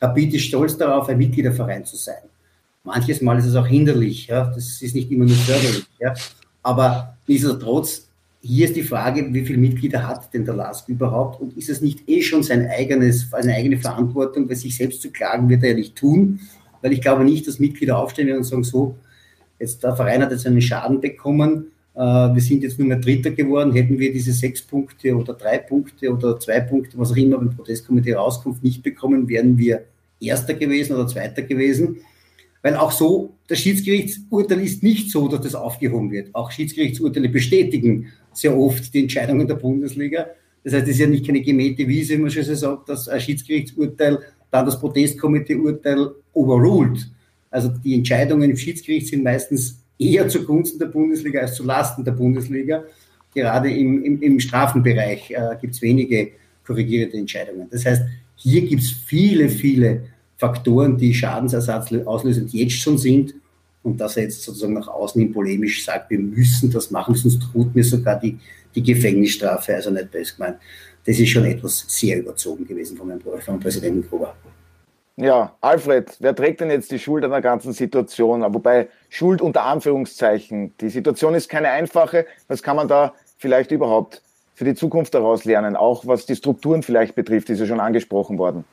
Rapid 0.00 0.34
ist 0.34 0.44
stolz 0.44 0.76
darauf, 0.76 1.08
ein 1.08 1.18
Mitgliederverein 1.18 1.84
zu 1.84 1.96
sein. 1.96 2.22
Manches 2.84 3.20
Mal 3.20 3.38
ist 3.38 3.46
es 3.46 3.54
auch 3.54 3.66
hinderlich, 3.66 4.26
ja? 4.26 4.50
das 4.52 4.82
ist 4.82 4.94
nicht 4.94 5.10
immer 5.10 5.24
nur 5.24 5.36
förderlich. 5.36 5.86
Ja? 6.00 6.14
Aber 6.62 7.16
nichtsdestotrotz, 7.26 8.08
hier 8.40 8.66
ist 8.66 8.74
die 8.74 8.82
Frage, 8.82 9.32
wie 9.32 9.44
viele 9.44 9.58
Mitglieder 9.58 10.06
hat 10.06 10.34
denn 10.34 10.44
der 10.44 10.54
LASK 10.54 10.88
überhaupt 10.88 11.40
und 11.40 11.56
ist 11.56 11.70
es 11.70 11.80
nicht 11.80 12.08
eh 12.08 12.22
schon 12.22 12.42
sein 12.42 12.68
eigenes, 12.68 13.30
seine 13.30 13.54
eigene 13.54 13.78
Verantwortung, 13.78 14.48
bei 14.48 14.54
sich 14.54 14.76
selbst 14.76 15.00
zu 15.00 15.12
klagen, 15.12 15.48
wird 15.48 15.62
er 15.62 15.70
ja 15.70 15.76
nicht 15.76 15.94
tun, 15.94 16.40
weil 16.80 16.92
ich 16.92 17.00
glaube 17.00 17.24
nicht, 17.24 17.46
dass 17.46 17.60
Mitglieder 17.60 17.98
aufstehen 17.98 18.26
werden 18.26 18.38
und 18.38 18.44
sagen, 18.44 18.64
so, 18.64 18.96
jetzt 19.60 19.84
der 19.84 19.94
Verein 19.94 20.22
hat 20.22 20.32
jetzt 20.32 20.46
einen 20.46 20.60
Schaden 20.60 21.00
bekommen, 21.00 21.66
äh, 21.94 22.00
wir 22.00 22.40
sind 22.40 22.64
jetzt 22.64 22.80
nur 22.80 22.88
mehr 22.88 22.98
Dritter 22.98 23.30
geworden, 23.30 23.72
hätten 23.72 23.98
wir 23.98 24.12
diese 24.12 24.32
sechs 24.32 24.60
Punkte 24.60 25.16
oder 25.16 25.34
drei 25.34 25.58
Punkte 25.58 26.12
oder 26.12 26.40
zwei 26.40 26.60
Punkte, 26.60 26.98
was 26.98 27.12
auch 27.12 27.16
immer 27.16 27.38
beim 27.38 27.54
Protestkomitee 27.54 28.14
rauskommt, 28.14 28.64
nicht 28.64 28.82
bekommen, 28.82 29.28
wären 29.28 29.56
wir 29.56 29.84
Erster 30.20 30.54
gewesen 30.54 30.94
oder 30.94 31.06
Zweiter 31.06 31.42
gewesen. 31.42 31.98
Weil 32.62 32.76
auch 32.76 32.92
so, 32.92 33.34
das 33.48 33.58
Schiedsgerichtsurteil 33.58 34.60
ist 34.60 34.82
nicht 34.82 35.10
so, 35.10 35.26
dass 35.28 35.40
das 35.40 35.54
aufgehoben 35.54 36.10
wird. 36.12 36.32
Auch 36.34 36.50
Schiedsgerichtsurteile 36.50 37.28
bestätigen 37.28 38.12
sehr 38.32 38.56
oft 38.56 38.94
die 38.94 39.02
Entscheidungen 39.02 39.46
der 39.46 39.56
Bundesliga. 39.56 40.26
Das 40.62 40.74
heißt, 40.74 40.84
es 40.84 40.90
ist 40.90 41.00
ja 41.00 41.06
nicht 41.08 41.26
keine 41.26 41.40
gemähte 41.40 41.86
Wiese, 41.88 42.14
wie 42.14 42.18
man 42.18 42.30
schon 42.30 42.44
so 42.44 42.54
sagt, 42.54 42.88
dass 42.88 43.08
ein 43.08 43.20
Schiedsgerichtsurteil 43.20 44.20
dann 44.50 44.66
das 44.66 44.78
Protestkomitee-Urteil 44.78 46.12
overruled. 46.34 47.10
Also 47.50 47.68
die 47.68 47.94
Entscheidungen 47.94 48.50
im 48.50 48.56
Schiedsgericht 48.56 49.08
sind 49.08 49.24
meistens 49.24 49.82
eher 49.98 50.28
zugunsten 50.28 50.78
der 50.78 50.86
Bundesliga 50.86 51.40
als 51.40 51.54
zu 51.54 51.64
Lasten 51.64 52.04
der 52.04 52.12
Bundesliga. 52.12 52.84
Gerade 53.34 53.70
im, 53.70 54.04
im, 54.04 54.22
im 54.22 54.38
Strafenbereich 54.38 55.30
äh, 55.30 55.56
gibt 55.60 55.74
es 55.74 55.82
wenige 55.82 56.32
korrigierende 56.64 57.16
Entscheidungen. 57.16 57.66
Das 57.70 57.84
heißt, 57.84 58.02
hier 58.36 58.62
gibt 58.62 58.82
es 58.82 58.90
viele, 58.90 59.48
viele 59.48 60.04
Faktoren, 60.42 60.98
die 60.98 61.14
Schadensersatz 61.14 61.94
auslösend 62.04 62.52
jetzt 62.52 62.74
schon 62.74 62.98
sind. 62.98 63.34
Und 63.84 64.00
dass 64.00 64.16
er 64.16 64.24
jetzt 64.24 64.42
sozusagen 64.42 64.74
nach 64.74 64.88
außen 64.88 65.20
hin 65.20 65.32
polemisch 65.32 65.84
sagt, 65.84 66.10
wir 66.10 66.18
müssen 66.18 66.70
das 66.72 66.90
machen, 66.90 67.14
sonst 67.14 67.38
droht 67.38 67.74
mir 67.74 67.84
sogar 67.84 68.18
die, 68.18 68.38
die 68.74 68.82
Gefängnisstrafe, 68.82 69.74
also 69.74 69.90
nicht 69.90 70.10
böse 70.10 70.34
gemeint. 70.34 70.56
Das 71.06 71.18
ist 71.18 71.30
schon 71.30 71.44
etwas 71.44 71.84
sehr 71.88 72.18
überzogen 72.18 72.66
gewesen 72.66 72.96
von 72.96 73.06
meinem, 73.08 73.20
von 73.20 73.60
Präsidenten 73.60 74.08
Gruber. 74.08 74.34
Ja, 75.16 75.54
Alfred, 75.60 76.16
wer 76.18 76.34
trägt 76.34 76.60
denn 76.60 76.70
jetzt 76.70 76.90
die 76.90 76.98
Schuld 76.98 77.24
an 77.24 77.30
der 77.30 77.40
ganzen 77.40 77.72
Situation? 77.72 78.42
Wobei 78.42 78.88
Schuld 79.10 79.40
unter 79.40 79.62
Anführungszeichen. 79.64 80.74
Die 80.80 80.88
Situation 80.88 81.34
ist 81.34 81.48
keine 81.48 81.68
einfache. 81.68 82.26
Was 82.48 82.64
kann 82.64 82.76
man 82.76 82.88
da 82.88 83.14
vielleicht 83.38 83.70
überhaupt 83.70 84.22
für 84.54 84.64
die 84.64 84.74
Zukunft 84.74 85.14
daraus 85.14 85.44
lernen? 85.44 85.76
Auch 85.76 86.06
was 86.06 86.26
die 86.26 86.34
Strukturen 86.34 86.82
vielleicht 86.82 87.14
betrifft, 87.14 87.48
die 87.48 87.52
ist 87.52 87.60
ja 87.60 87.66
schon 87.66 87.80
angesprochen 87.80 88.38
worden. 88.38 88.64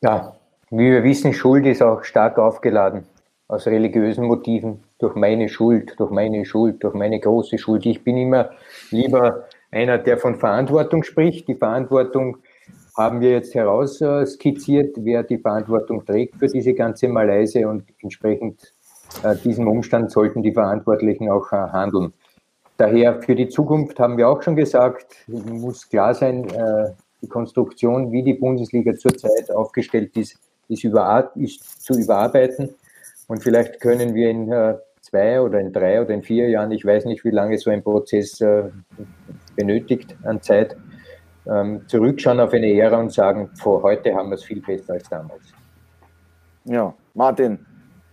Ja, 0.00 0.37
wie 0.70 0.90
wir 0.90 1.04
wissen, 1.04 1.32
Schuld 1.32 1.66
ist 1.66 1.82
auch 1.82 2.04
stark 2.04 2.38
aufgeladen 2.38 3.04
aus 3.48 3.66
religiösen 3.66 4.26
Motiven, 4.26 4.84
durch 4.98 5.14
meine 5.14 5.48
Schuld, 5.48 5.94
durch 5.98 6.10
meine 6.10 6.44
Schuld, 6.44 6.82
durch 6.84 6.94
meine 6.94 7.18
große 7.18 7.56
Schuld. 7.56 7.86
Ich 7.86 8.04
bin 8.04 8.18
immer 8.18 8.50
lieber 8.90 9.46
einer, 9.70 9.96
der 9.96 10.18
von 10.18 10.36
Verantwortung 10.36 11.02
spricht. 11.02 11.48
Die 11.48 11.54
Verantwortung 11.54 12.38
haben 12.96 13.20
wir 13.20 13.30
jetzt 13.30 13.54
herausskizziert, 13.54 14.96
wer 14.98 15.22
die 15.22 15.38
Verantwortung 15.38 16.04
trägt 16.04 16.36
für 16.36 16.48
diese 16.48 16.74
ganze 16.74 17.08
Malaise 17.08 17.66
und 17.68 17.84
entsprechend 18.02 18.74
äh, 19.22 19.36
diesem 19.36 19.66
Umstand 19.68 20.10
sollten 20.10 20.42
die 20.42 20.52
Verantwortlichen 20.52 21.30
auch 21.30 21.50
äh, 21.52 21.56
handeln. 21.56 22.12
Daher 22.76 23.22
für 23.22 23.34
die 23.34 23.48
Zukunft 23.48 23.98
haben 23.98 24.18
wir 24.18 24.28
auch 24.28 24.42
schon 24.42 24.56
gesagt, 24.56 25.16
muss 25.26 25.88
klar 25.88 26.14
sein, 26.14 26.44
äh, 26.50 26.90
die 27.22 27.28
Konstruktion, 27.28 28.12
wie 28.12 28.22
die 28.22 28.34
Bundesliga 28.34 28.94
zurzeit 28.94 29.50
aufgestellt 29.50 30.16
ist, 30.16 30.38
ist, 30.68 30.84
über, 30.84 31.32
ist 31.34 31.82
zu 31.82 31.94
überarbeiten. 31.94 32.74
Und 33.26 33.42
vielleicht 33.42 33.80
können 33.80 34.14
wir 34.14 34.30
in 34.30 34.50
äh, 34.50 34.76
zwei 35.00 35.40
oder 35.40 35.60
in 35.60 35.72
drei 35.72 36.00
oder 36.00 36.14
in 36.14 36.22
vier 36.22 36.48
Jahren, 36.48 36.70
ich 36.72 36.84
weiß 36.84 37.04
nicht, 37.06 37.24
wie 37.24 37.30
lange 37.30 37.58
so 37.58 37.70
ein 37.70 37.82
Prozess 37.82 38.40
äh, 38.40 38.64
benötigt 39.56 40.16
an 40.24 40.40
Zeit, 40.42 40.76
ähm, 41.46 41.82
zurückschauen 41.88 42.40
auf 42.40 42.52
eine 42.52 42.72
Ära 42.72 42.98
und 42.98 43.12
sagen, 43.12 43.50
vor 43.54 43.82
heute 43.82 44.14
haben 44.14 44.30
wir 44.30 44.34
es 44.34 44.44
viel 44.44 44.60
besser 44.60 44.94
als 44.94 45.08
damals. 45.08 45.42
Ja, 46.64 46.94
Martin, 47.14 47.58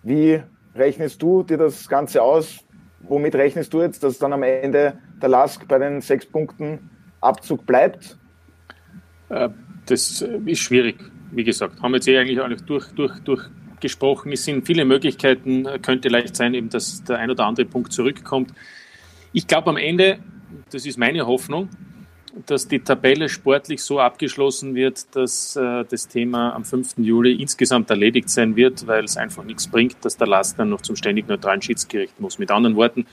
wie 0.03 0.41
rechnest 0.73 1.21
du 1.21 1.43
dir 1.43 1.57
das 1.57 1.87
Ganze 1.89 2.21
aus? 2.21 2.59
Womit 3.01 3.35
rechnest 3.35 3.73
du 3.73 3.81
jetzt, 3.81 4.03
dass 4.03 4.17
dann 4.17 4.33
am 4.33 4.43
Ende 4.43 4.97
der 5.21 5.29
Lask 5.29 5.67
bei 5.67 5.77
den 5.77 6.01
sechs 6.01 6.25
Punkten 6.25 6.89
Abzug 7.21 7.65
bleibt? 7.65 8.17
Äh, 9.29 9.49
das 9.85 10.21
ist 10.21 10.59
schwierig, 10.59 10.97
wie 11.31 11.43
gesagt. 11.43 11.81
Haben 11.81 11.93
jetzt 11.95 12.07
eh 12.07 12.17
eigentlich 12.17 12.41
alle 12.41 12.55
durch, 12.57 12.87
durch, 12.89 13.19
durchgesprochen. 13.19 14.31
Es 14.31 14.45
sind 14.45 14.65
viele 14.65 14.85
Möglichkeiten. 14.85 15.67
Könnte 15.81 16.09
leicht 16.09 16.35
sein, 16.35 16.53
eben, 16.53 16.69
dass 16.69 17.03
der 17.03 17.17
ein 17.19 17.29
oder 17.29 17.45
andere 17.45 17.65
Punkt 17.65 17.93
zurückkommt. 17.93 18.53
Ich 19.33 19.47
glaube 19.47 19.69
am 19.69 19.77
Ende, 19.77 20.19
das 20.71 20.85
ist 20.85 20.97
meine 20.97 21.25
Hoffnung, 21.27 21.69
dass 22.45 22.67
die 22.67 22.79
Tabelle 22.79 23.29
sportlich 23.29 23.81
so 23.81 23.99
abgeschlossen 23.99 24.75
wird, 24.75 25.15
dass 25.15 25.55
äh, 25.55 25.85
das 25.89 26.07
Thema 26.07 26.53
am 26.53 26.65
5. 26.65 26.97
Juli 26.97 27.33
insgesamt 27.33 27.89
erledigt 27.89 28.29
sein 28.29 28.55
wird, 28.55 28.87
weil 28.87 29.05
es 29.05 29.17
einfach 29.17 29.43
nichts 29.43 29.67
bringt, 29.67 30.03
dass 30.03 30.17
der 30.17 30.27
LASK 30.27 30.57
dann 30.57 30.69
noch 30.69 30.81
zum 30.81 30.95
ständig 30.95 31.27
neutralen 31.27 31.61
Schiedsgericht 31.61 32.19
muss. 32.19 32.37
Mit 32.37 32.51
anderen 32.51 32.75
Worten, 32.75 33.05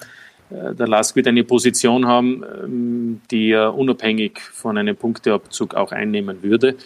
äh, 0.51 0.75
der 0.75 0.89
LASK 0.89 1.17
wird 1.17 1.29
eine 1.29 1.45
Position 1.45 2.07
haben, 2.07 2.43
ähm, 2.43 3.21
die 3.31 3.51
er 3.51 3.75
unabhängig 3.75 4.41
von 4.41 4.77
einem 4.77 4.97
Punkteabzug 4.97 5.75
auch 5.75 5.93
einnehmen 5.93 6.43
würde. 6.43 6.77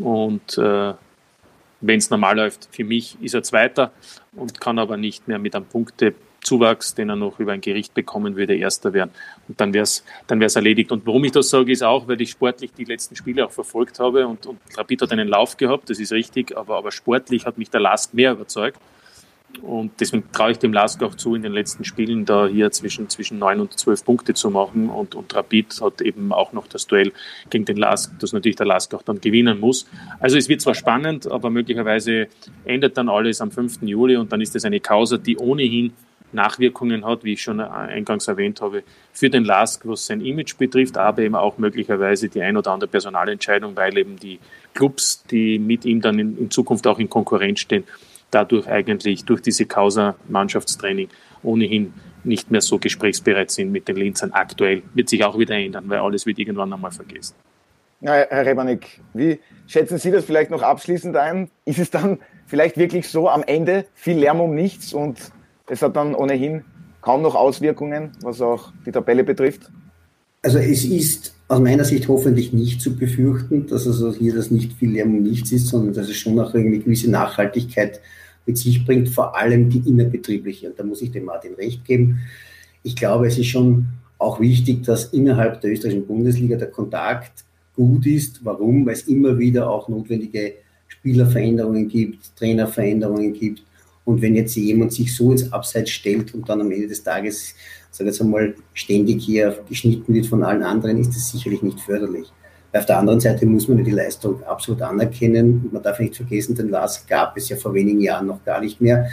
Und 0.00 0.58
äh, 0.58 0.94
wenn 1.80 1.98
es 1.98 2.10
normal 2.10 2.36
läuft, 2.36 2.68
für 2.72 2.84
mich 2.84 3.16
ist 3.20 3.34
er 3.34 3.42
Zweiter 3.42 3.92
und 4.34 4.60
kann 4.60 4.78
aber 4.78 4.96
nicht 4.96 5.28
mehr 5.28 5.38
mit 5.38 5.54
einem 5.54 5.66
Punkte 5.66 6.14
Zuwachs, 6.46 6.94
den 6.94 7.08
er 7.08 7.16
noch 7.16 7.40
über 7.40 7.52
ein 7.52 7.60
Gericht 7.60 7.92
bekommen 7.92 8.36
würde, 8.36 8.54
erster 8.54 8.92
werden. 8.92 9.10
Und 9.48 9.60
dann 9.60 9.74
wäre 9.74 9.82
es 9.82 10.04
dann 10.28 10.38
wär's 10.38 10.54
erledigt. 10.54 10.92
Und 10.92 11.04
warum 11.04 11.24
ich 11.24 11.32
das 11.32 11.50
sage, 11.50 11.72
ist 11.72 11.82
auch, 11.82 12.06
weil 12.06 12.20
ich 12.20 12.30
sportlich 12.30 12.72
die 12.72 12.84
letzten 12.84 13.16
Spiele 13.16 13.44
auch 13.44 13.50
verfolgt 13.50 13.98
habe 13.98 14.26
und, 14.26 14.46
und 14.46 14.60
Rapid 14.76 15.02
hat 15.02 15.12
einen 15.12 15.28
Lauf 15.28 15.56
gehabt, 15.56 15.90
das 15.90 15.98
ist 15.98 16.12
richtig, 16.12 16.56
aber, 16.56 16.76
aber 16.76 16.92
sportlich 16.92 17.46
hat 17.46 17.58
mich 17.58 17.70
der 17.70 17.80
Lask 17.80 18.14
mehr 18.14 18.32
überzeugt. 18.32 18.78
Und 19.62 19.92
deswegen 20.00 20.30
traue 20.32 20.52
ich 20.52 20.58
dem 20.58 20.72
Lask 20.72 21.02
auch 21.02 21.14
zu, 21.14 21.34
in 21.34 21.42
den 21.42 21.52
letzten 21.52 21.84
Spielen 21.84 22.24
da 22.24 22.46
hier 22.46 22.70
zwischen, 22.70 23.08
zwischen 23.08 23.38
neun 23.38 23.60
und 23.60 23.78
zwölf 23.78 24.04
Punkte 24.04 24.34
zu 24.34 24.50
machen. 24.50 24.90
Und, 24.90 25.14
und 25.14 25.34
Rapid 25.34 25.80
hat 25.80 26.00
eben 26.02 26.32
auch 26.32 26.52
noch 26.52 26.66
das 26.66 26.86
Duell 26.86 27.12
gegen 27.50 27.64
den 27.64 27.76
Lask, 27.76 28.12
das 28.18 28.32
natürlich 28.32 28.56
der 28.56 28.66
Lask 28.66 28.92
auch 28.94 29.02
dann 29.02 29.20
gewinnen 29.20 29.58
muss. 29.60 29.86
Also 30.20 30.36
es 30.36 30.48
wird 30.48 30.60
zwar 30.60 30.74
spannend, 30.74 31.30
aber 31.30 31.50
möglicherweise 31.50 32.28
endet 32.64 32.96
dann 32.96 33.08
alles 33.08 33.40
am 33.40 33.50
5. 33.50 33.82
Juli 33.82 34.16
und 34.16 34.30
dann 34.32 34.40
ist 34.40 34.54
es 34.56 34.64
eine 34.64 34.80
Causa, 34.80 35.16
die 35.16 35.36
ohnehin 35.36 35.92
Nachwirkungen 36.32 37.04
hat, 37.04 37.24
wie 37.24 37.34
ich 37.34 37.42
schon 37.42 37.60
eingangs 37.60 38.28
erwähnt 38.28 38.60
habe, 38.60 38.82
für 39.12 39.30
den 39.30 39.44
LASK, 39.44 39.86
was 39.86 40.06
sein 40.06 40.20
Image 40.20 40.56
betrifft, 40.58 40.98
aber 40.98 41.22
eben 41.22 41.34
auch 41.34 41.56
möglicherweise 41.58 42.28
die 42.28 42.42
ein 42.42 42.56
oder 42.56 42.72
andere 42.72 42.88
Personalentscheidung, 42.88 43.76
weil 43.76 43.96
eben 43.96 44.16
die 44.16 44.38
Clubs, 44.74 45.24
die 45.30 45.58
mit 45.58 45.84
ihm 45.84 46.00
dann 46.00 46.18
in, 46.18 46.36
in 46.36 46.50
Zukunft 46.50 46.86
auch 46.86 46.98
in 46.98 47.08
Konkurrenz 47.08 47.60
stehen, 47.60 47.84
dadurch 48.36 48.68
eigentlich 48.68 49.24
durch 49.24 49.40
diese 49.40 49.64
Causa 49.64 50.14
Mannschaftstraining 50.28 51.08
ohnehin 51.42 51.94
nicht 52.22 52.50
mehr 52.50 52.60
so 52.60 52.78
gesprächsbereit 52.78 53.50
sind 53.50 53.72
mit 53.72 53.88
den 53.88 53.96
Linzern 53.96 54.32
aktuell. 54.32 54.82
Wird 54.94 55.08
sich 55.08 55.24
auch 55.24 55.38
wieder 55.38 55.54
ändern, 55.54 55.84
weil 55.88 56.00
alles 56.00 56.26
wird 56.26 56.38
irgendwann 56.38 56.72
einmal 56.72 56.90
vergessen. 56.90 57.34
Ja, 58.02 58.12
Herr 58.12 58.44
Rebanik, 58.44 59.00
wie 59.14 59.38
schätzen 59.66 59.96
Sie 59.96 60.10
das 60.10 60.26
vielleicht 60.26 60.50
noch 60.50 60.60
abschließend 60.60 61.16
ein? 61.16 61.48
Ist 61.64 61.78
es 61.78 61.90
dann 61.90 62.18
vielleicht 62.46 62.76
wirklich 62.76 63.08
so 63.08 63.30
am 63.30 63.42
Ende 63.42 63.86
viel 63.94 64.18
Lärm 64.18 64.40
um 64.40 64.54
nichts 64.54 64.92
und 64.92 65.16
es 65.68 65.80
hat 65.80 65.96
dann 65.96 66.14
ohnehin 66.14 66.62
kaum 67.00 67.22
noch 67.22 67.34
Auswirkungen, 67.34 68.10
was 68.20 68.42
auch 68.42 68.72
die 68.84 68.92
Tabelle 68.92 69.24
betrifft? 69.24 69.70
Also 70.42 70.58
es 70.58 70.84
ist 70.84 71.34
aus 71.48 71.60
meiner 71.60 71.84
Sicht 71.84 72.06
hoffentlich 72.08 72.52
nicht 72.52 72.82
zu 72.82 72.96
befürchten, 72.96 73.66
dass 73.66 73.86
also 73.86 74.12
hier 74.12 74.34
das 74.34 74.50
nicht 74.50 74.74
viel 74.74 74.90
Lärm 74.90 75.16
um 75.16 75.22
nichts 75.22 75.52
ist, 75.52 75.68
sondern 75.68 75.94
dass 75.94 76.08
es 76.08 76.16
schon 76.16 76.38
auch 76.38 76.52
eine 76.54 76.78
gewisse 76.78 77.10
Nachhaltigkeit 77.10 78.00
mit 78.46 78.56
sich 78.56 78.84
bringt, 78.84 79.08
vor 79.08 79.36
allem 79.36 79.68
die 79.68 79.82
innerbetriebliche. 79.86 80.70
Und 80.70 80.78
da 80.78 80.84
muss 80.84 81.02
ich 81.02 81.10
dem 81.10 81.24
Martin 81.24 81.54
recht 81.54 81.84
geben. 81.84 82.20
Ich 82.82 82.96
glaube, 82.96 83.26
es 83.26 83.36
ist 83.36 83.48
schon 83.48 83.86
auch 84.18 84.40
wichtig, 84.40 84.84
dass 84.84 85.06
innerhalb 85.06 85.60
der 85.60 85.72
österreichischen 85.72 86.06
Bundesliga 86.06 86.56
der 86.56 86.70
Kontakt 86.70 87.44
gut 87.74 88.06
ist. 88.06 88.44
Warum? 88.44 88.86
Weil 88.86 88.94
es 88.94 89.08
immer 89.08 89.38
wieder 89.38 89.68
auch 89.68 89.88
notwendige 89.88 90.54
Spielerveränderungen 90.88 91.88
gibt, 91.88 92.34
Trainerveränderungen 92.36 93.32
gibt. 93.32 93.62
Und 94.04 94.22
wenn 94.22 94.36
jetzt 94.36 94.54
jemand 94.54 94.92
sich 94.92 95.14
so 95.14 95.32
ins 95.32 95.52
Abseits 95.52 95.90
stellt 95.90 96.32
und 96.32 96.48
dann 96.48 96.60
am 96.60 96.70
Ende 96.70 96.86
des 96.86 97.02
Tages, 97.02 97.54
sage 97.90 98.10
jetzt 98.10 98.20
einmal, 98.20 98.54
ständig 98.72 99.24
hier 99.24 99.58
geschnitten 99.68 100.14
wird 100.14 100.26
von 100.26 100.44
allen 100.44 100.62
anderen, 100.62 100.98
ist 100.98 101.10
das 101.10 101.30
sicherlich 101.30 101.62
nicht 101.62 101.80
förderlich. 101.80 102.32
Auf 102.72 102.86
der 102.86 102.98
anderen 102.98 103.20
Seite 103.20 103.46
muss 103.46 103.68
man 103.68 103.82
die 103.84 103.90
Leistung 103.90 104.42
absolut 104.44 104.82
anerkennen. 104.82 105.68
Man 105.72 105.82
darf 105.82 105.98
nicht 105.98 106.16
vergessen, 106.16 106.54
den 106.54 106.68
Lars 106.68 107.06
gab 107.06 107.36
es 107.36 107.48
ja 107.48 107.56
vor 107.56 107.72
wenigen 107.72 108.00
Jahren 108.00 108.26
noch 108.26 108.44
gar 108.44 108.60
nicht 108.60 108.80
mehr, 108.80 109.08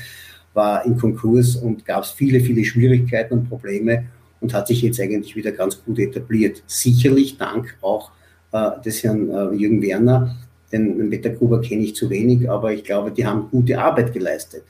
war 0.54 0.86
in 0.86 0.97
Konkurs 0.97 1.56
und 1.56 1.86
gab 1.86 2.04
es 2.04 2.12
viele, 2.12 2.39
viele 2.39 2.64
Schwierigkeiten 2.66 3.34
und 3.34 3.49
Probleme 3.49 4.06
und 4.41 4.54
hat 4.54 4.68
sich 4.68 4.82
jetzt 4.82 4.99
eigentlich 4.99 5.36
wieder 5.36 5.51
ganz 5.51 5.84
gut 5.84 5.99
etabliert. 5.99 6.62
Sicherlich 6.68 7.38
dank 7.38 7.78
auch 7.82 8.12
äh, 8.51 8.72
des 8.84 9.04
Herrn 9.04 9.30
äh, 9.30 9.56
Jürgen 9.56 9.82
Werner, 9.82 10.36
den, 10.72 10.97
den 10.97 11.10
Peter 11.10 11.30
Gruber 11.30 11.62
kenne 11.62 11.84
ich 11.84 11.95
zu 11.95 12.10
wenig, 12.10 12.49
aber 12.49 12.74
ich 12.74 12.84
glaube, 12.84 13.12
die 13.12 13.26
haben 13.26 13.49
gute 13.51 13.80
Arbeit 13.80 14.12
geleistet. 14.12 14.64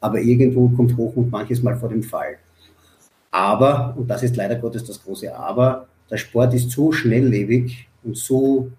Aber 0.00 0.20
irgendwo 0.20 0.68
kommt 0.68 0.96
Hochmut 0.96 1.30
manches 1.30 1.62
Mal 1.62 1.76
vor 1.76 1.88
dem 1.88 2.04
Fall. 2.04 2.36
Aber, 3.32 3.94
und 3.98 4.08
das 4.08 4.22
ist 4.22 4.36
leider 4.36 4.56
Gottes 4.56 4.84
das 4.84 5.02
große 5.02 5.36
Aber, 5.36 5.88
der 6.10 6.16
Sport 6.16 6.54
ist 6.54 6.70
so 6.70 6.92
schnelllebig 6.92 7.87
und 8.08 8.16
so 8.16 8.70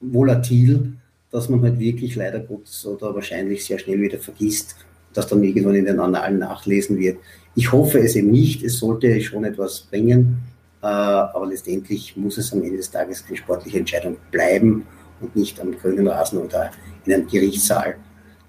volatil, 0.00 0.94
dass 1.30 1.48
man 1.48 1.62
halt 1.62 1.78
wirklich 1.78 2.16
leider 2.16 2.40
Gottes 2.40 2.86
oder 2.86 3.14
wahrscheinlich 3.14 3.64
sehr 3.64 3.78
schnell 3.78 4.00
wieder 4.00 4.18
vergisst, 4.18 4.76
dass 5.12 5.26
dann 5.26 5.44
irgendwann 5.44 5.74
in 5.74 5.84
den 5.84 6.00
Annalen 6.00 6.38
nachlesen 6.38 6.98
wird. 6.98 7.18
Ich 7.54 7.70
hoffe 7.70 7.98
es 7.98 8.16
eben 8.16 8.30
nicht, 8.30 8.62
es 8.62 8.78
sollte 8.78 9.20
schon 9.20 9.44
etwas 9.44 9.80
bringen, 9.80 10.38
äh, 10.82 10.86
aber 10.86 11.46
letztendlich 11.46 12.16
muss 12.16 12.38
es 12.38 12.52
am 12.52 12.62
Ende 12.62 12.78
des 12.78 12.90
Tages 12.90 13.24
eine 13.28 13.36
sportliche 13.36 13.78
Entscheidung 13.78 14.16
bleiben 14.30 14.86
und 15.20 15.36
nicht 15.36 15.60
am 15.60 15.72
grünen 15.76 16.08
Rasen 16.08 16.38
oder 16.38 16.70
in 17.04 17.12
einem 17.12 17.26
Gerichtssaal 17.26 17.96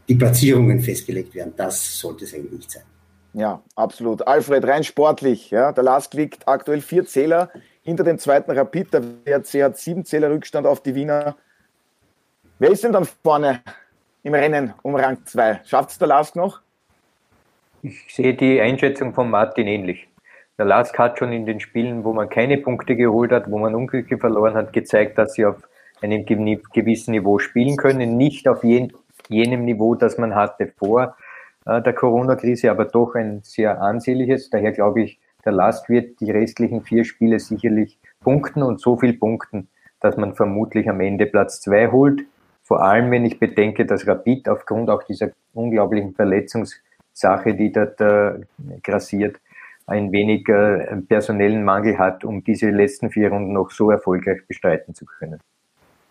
die 0.08 0.16
Platzierungen 0.16 0.80
festgelegt 0.80 1.36
werden. 1.36 1.54
Das 1.58 2.00
sollte 2.00 2.26
es 2.26 2.34
eigentlich 2.34 2.52
nicht 2.52 2.72
sein. 2.72 2.84
Ja, 3.34 3.62
absolut. 3.76 4.28
Alfred, 4.28 4.66
rein 4.66 4.84
sportlich. 4.84 5.52
Ja, 5.52 5.72
der 5.72 5.84
Lask 5.84 6.14
liegt 6.14 6.48
aktuell 6.48 6.82
vier 6.82 7.06
Zähler 7.06 7.50
hinter 7.84 8.04
dem 8.04 8.18
zweiten 8.18 8.52
Rapid. 8.52 8.94
Der 8.94 9.04
WRC 9.04 9.64
hat 9.64 9.78
sieben 9.78 10.06
Zähler 10.06 10.30
Rückstand 10.30 10.68
auf 10.68 10.82
die 10.82 10.96
Wiener. 10.96 11.36
Wer 12.60 12.72
ist 12.72 12.84
denn 12.84 12.92
dann 12.92 13.06
vorne 13.06 13.62
im 14.24 14.34
Rennen 14.34 14.74
um 14.84 14.96
Rang 14.96 15.26
2? 15.26 15.62
Schafft 15.66 15.92
es 15.92 15.98
der 15.98 16.08
Lask 16.08 16.36
noch? 16.36 16.62
Ich 17.82 18.14
sehe 18.14 18.34
die 18.34 18.60
Einschätzung 18.60 19.14
von 19.14 19.30
Martin 19.30 19.68
ähnlich. 19.68 20.08
Der 20.58 20.66
Lask 20.66 20.98
hat 21.00 21.18
schon 21.18 21.32
in 21.32 21.46
den 21.46 21.62
Spielen, 21.62 22.04
wo 22.04 22.12
man 22.12 22.28
keine 22.28 22.58
Punkte 22.58 22.98
geholt 22.98 23.32
hat, 23.32 23.50
wo 23.50 23.58
man 23.58 23.76
Unglücke 23.76 24.18
verloren 24.18 24.56
hat, 24.56 24.74
gezeigt, 24.74 25.18
dass 25.18 25.34
sie 25.34 25.46
auf 25.46 25.56
einem 26.02 26.26
gewissen 26.26 27.12
Niveau 27.12 27.40
spielen 27.40 27.78
können. 27.78 28.18
Nicht 28.18 28.48
auf 28.48 28.62
jenem 28.64 29.66
Niveau, 29.66 29.96
das 29.96 30.18
man 30.18 30.36
hatte 30.36 30.68
vor 30.78 31.16
äh, 31.66 31.82
der 31.82 31.94
Corona-Krise, 31.94 32.72
aber 32.72 32.86
doch 32.86 33.16
ein 33.16 33.40
sehr 33.44 33.82
ansehnliches. 33.82 34.50
Daher 34.50 34.74
glaube 34.74 35.04
ich, 35.04 35.20
der 35.50 35.56
Last 35.56 35.90
wird 35.90 36.20
die 36.20 36.30
restlichen 36.30 36.84
vier 36.84 37.04
Spiele 37.04 37.40
sicherlich 37.40 37.98
punkten 38.22 38.62
und 38.62 38.80
so 38.80 38.98
viel 38.98 39.14
punkten, 39.14 39.68
dass 40.00 40.16
man 40.16 40.36
vermutlich 40.36 40.88
am 40.88 41.02
Ende 41.02 41.26
Platz 41.26 41.60
zwei 41.60 41.88
holt. 41.92 42.22
Vor 42.62 42.84
allem, 42.84 43.10
wenn 43.10 43.26
ich 43.26 43.40
bedenke, 43.40 43.88
dass 43.88 44.08
Rapid 44.08 44.48
aufgrund 44.48 44.92
auch 44.92 45.02
dieser 45.02 45.32
unglaublichen 45.56 46.14
Verletzungssache, 46.14 47.56
die 47.56 47.72
dort 47.72 48.00
äh, 48.00 48.42
grassiert, 48.84 49.38
ein 49.88 50.12
wenig 50.12 50.48
äh, 50.50 50.98
personellen 50.98 51.64
Mangel 51.64 51.98
hat, 51.98 52.24
um 52.24 52.44
diese 52.44 52.70
letzten 52.70 53.10
vier 53.10 53.30
Runden 53.30 53.54
noch 53.54 53.72
so 53.72 53.90
erfolgreich 53.90 54.46
bestreiten 54.48 54.94
zu 54.94 55.06
können. 55.06 55.40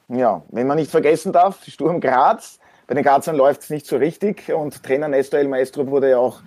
Ja, 0.09 0.43
wenn 0.49 0.66
man 0.66 0.78
nicht 0.78 0.91
vergessen 0.91 1.32
darf, 1.32 1.62
Sturm 1.64 2.01
Graz, 2.01 2.59
bei 2.89 2.95
den 2.95 3.05
Grazern 3.05 3.36
läuft 3.36 3.61
es 3.62 3.70
nicht 3.70 3.86
so 3.86 3.99
richtig 3.99 4.53
und 4.53 4.82
Trainer 4.82 5.07
Nestor 5.07 5.39
El 5.39 5.47
Maestro 5.47 5.86
wurde 5.86 6.11
ja 6.11 6.18
auch 6.18 6.41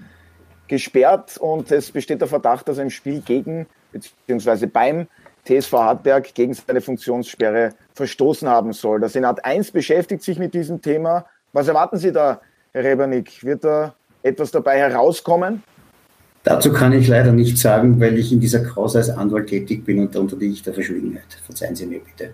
gesperrt 0.72 1.38
und 1.38 1.70
es 1.70 1.92
besteht 1.92 2.22
der 2.22 2.30
Verdacht, 2.30 2.68
dass 2.68 2.78
er 2.78 2.84
im 2.86 2.90
Spiel 2.90 3.20
gegen 3.20 3.68
bzw. 3.92 4.68
beim 4.68 5.08
TSV 5.46 5.74
Hartberg 5.74 6.34
gegen 6.34 6.54
seine 6.54 6.80
Funktionssperre 6.80 7.74
verstoßen 7.94 8.48
haben 8.48 8.72
soll. 8.72 9.02
Der 9.02 9.10
Senat 9.10 9.44
1 9.44 9.72
beschäftigt 9.72 10.24
sich 10.24 10.40
mit 10.40 10.54
diesem 10.54 10.82
Thema. 10.82 11.26
Was 11.52 11.68
erwarten 11.68 11.98
Sie 11.98 12.14
da, 12.14 12.40
Herr 12.72 12.86
Rebernick? 12.86 13.44
Wird 13.44 13.66
da 13.66 13.94
etwas 14.24 14.52
dabei 14.52 14.78
herauskommen? 14.78 15.62
Dazu 16.44 16.72
kann 16.72 16.94
ich 16.94 17.10
leider 17.10 17.34
nichts 17.34 17.62
sagen, 17.62 18.00
weil 18.00 18.18
ich 18.18 18.32
in 18.32 18.40
dieser 18.40 18.64
Cause 18.64 19.00
als 19.00 19.10
Anwalt 19.10 19.48
tätig 19.50 19.84
bin 19.84 20.00
und 20.00 20.16
da 20.16 20.20
unterliege 20.20 20.54
ich 20.54 20.64
der 20.64 20.74
Verschwiegenheit. 20.74 21.38
Verzeihen 21.46 21.76
Sie 21.76 21.86
mir 21.86 22.00
bitte. 22.00 22.34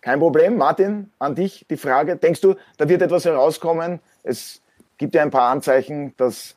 Kein 0.00 0.18
Problem. 0.18 0.56
Martin, 0.56 1.10
an 1.18 1.34
dich 1.34 1.66
die 1.68 1.76
Frage. 1.76 2.16
Denkst 2.16 2.40
du, 2.40 2.54
da 2.78 2.88
wird 2.88 3.02
etwas 3.02 3.26
herauskommen? 3.26 4.00
Es 4.22 4.62
gibt 4.96 5.14
ja 5.14 5.22
ein 5.22 5.30
paar 5.30 5.50
Anzeichen, 5.50 6.14
dass 6.16 6.56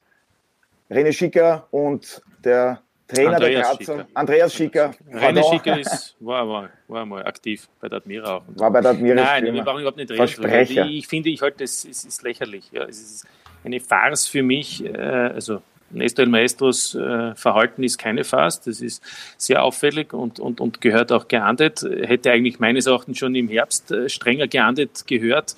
René 0.90 1.14
Schicker 1.14 1.68
und 1.72 2.22
der 2.44 2.82
Trainer 3.08 3.36
Andreas 3.36 3.52
der 3.52 3.62
Grazer, 3.62 3.78
Schicker. 3.78 4.08
Andreas 4.14 4.54
Schicker. 4.54 4.96
René 5.12 5.50
Schicker 5.50 5.80
ist, 5.80 6.16
war, 6.20 6.48
war, 6.48 6.70
war 6.88 7.06
mal 7.06 7.26
aktiv 7.26 7.68
bei 7.80 7.90
der 7.90 7.98
Admira 7.98 8.38
auch. 8.38 8.44
War 8.48 8.72
bei 8.72 8.82
der 8.82 8.92
Admira. 8.92 9.16
Nein, 9.16 9.54
wir 9.54 9.64
brauchen 9.64 9.80
überhaupt 9.80 9.98
nicht 9.98 10.12
reden. 10.12 10.62
Ich, 10.62 10.78
ich 10.78 11.08
finde, 11.08 11.30
ich 11.30 11.42
halte, 11.42 11.64
es 11.64 11.86
ist, 11.86 12.06
ist 12.06 12.22
lächerlich. 12.22 12.72
Ja. 12.72 12.84
Es 12.84 13.00
ist 13.02 13.28
eine 13.64 13.80
Farce 13.80 14.28
für 14.28 14.44
mich. 14.44 14.86
Äh, 14.86 14.98
also 14.98 15.62
Nestor 15.92 16.26
El 16.26 16.30
Maestros 16.30 16.94
äh, 16.94 17.34
Verhalten 17.34 17.84
ist 17.84 17.98
keine 17.98 18.24
Farce, 18.24 18.62
das 18.62 18.80
ist 18.80 19.04
sehr 19.38 19.64
auffällig 19.64 20.14
und, 20.14 20.40
und, 20.40 20.62
und 20.62 20.82
gehört 20.82 21.12
auch 21.12 21.28
geahndet. 21.28 21.82
Hätte 21.82 22.32
eigentlich 22.32 22.60
meines 22.60 22.86
Erachtens 22.86 23.18
schon 23.18 23.34
im 23.34 23.48
Herbst 23.48 23.92
äh, 23.92 24.08
strenger 24.08 24.48
geahndet 24.48 25.08
gehört 25.08 25.56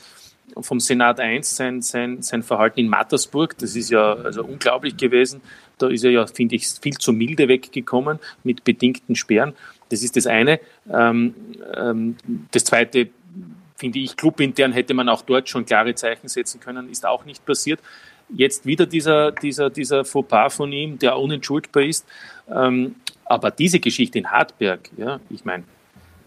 vom 0.59 0.79
Senat 0.79 1.19
1 1.19 1.55
sein, 1.55 1.81
sein, 1.81 2.21
sein 2.21 2.43
Verhalten 2.43 2.79
in 2.79 2.87
Mattersburg. 2.87 3.57
Das 3.57 3.75
ist 3.75 3.89
ja 3.89 4.13
also 4.13 4.43
unglaublich 4.43 4.97
gewesen. 4.97 5.41
Da 5.77 5.87
ist 5.87 6.03
er 6.03 6.11
ja, 6.11 6.27
finde 6.27 6.55
ich, 6.55 6.67
viel 6.67 6.97
zu 6.97 7.13
milde 7.13 7.47
weggekommen 7.47 8.19
mit 8.43 8.63
bedingten 8.63 9.15
Sperren. 9.15 9.53
Das 9.89 10.03
ist 10.03 10.15
das 10.15 10.27
eine. 10.27 10.59
Ähm, 10.91 11.33
ähm, 11.75 12.15
das 12.51 12.63
zweite, 12.63 13.09
finde 13.75 13.99
ich, 13.99 14.15
clubintern 14.15 14.71
hätte 14.73 14.93
man 14.93 15.09
auch 15.09 15.21
dort 15.21 15.49
schon 15.49 15.65
klare 15.65 15.95
Zeichen 15.95 16.27
setzen 16.27 16.59
können, 16.59 16.89
ist 16.89 17.05
auch 17.05 17.25
nicht 17.25 17.45
passiert. 17.45 17.79
Jetzt 18.29 18.65
wieder 18.65 18.85
dieser, 18.85 19.31
dieser, 19.31 19.69
dieser 19.69 20.05
Fauxpas 20.05 20.55
von 20.55 20.71
ihm, 20.71 20.97
der 20.99 21.17
unentschuldbar 21.17 21.83
ist. 21.83 22.05
Ähm, 22.49 22.95
aber 23.25 23.51
diese 23.51 23.79
Geschichte 23.79 24.19
in 24.19 24.31
Hartberg, 24.31 24.89
ja, 24.97 25.19
ich 25.29 25.43
meine, 25.45 25.63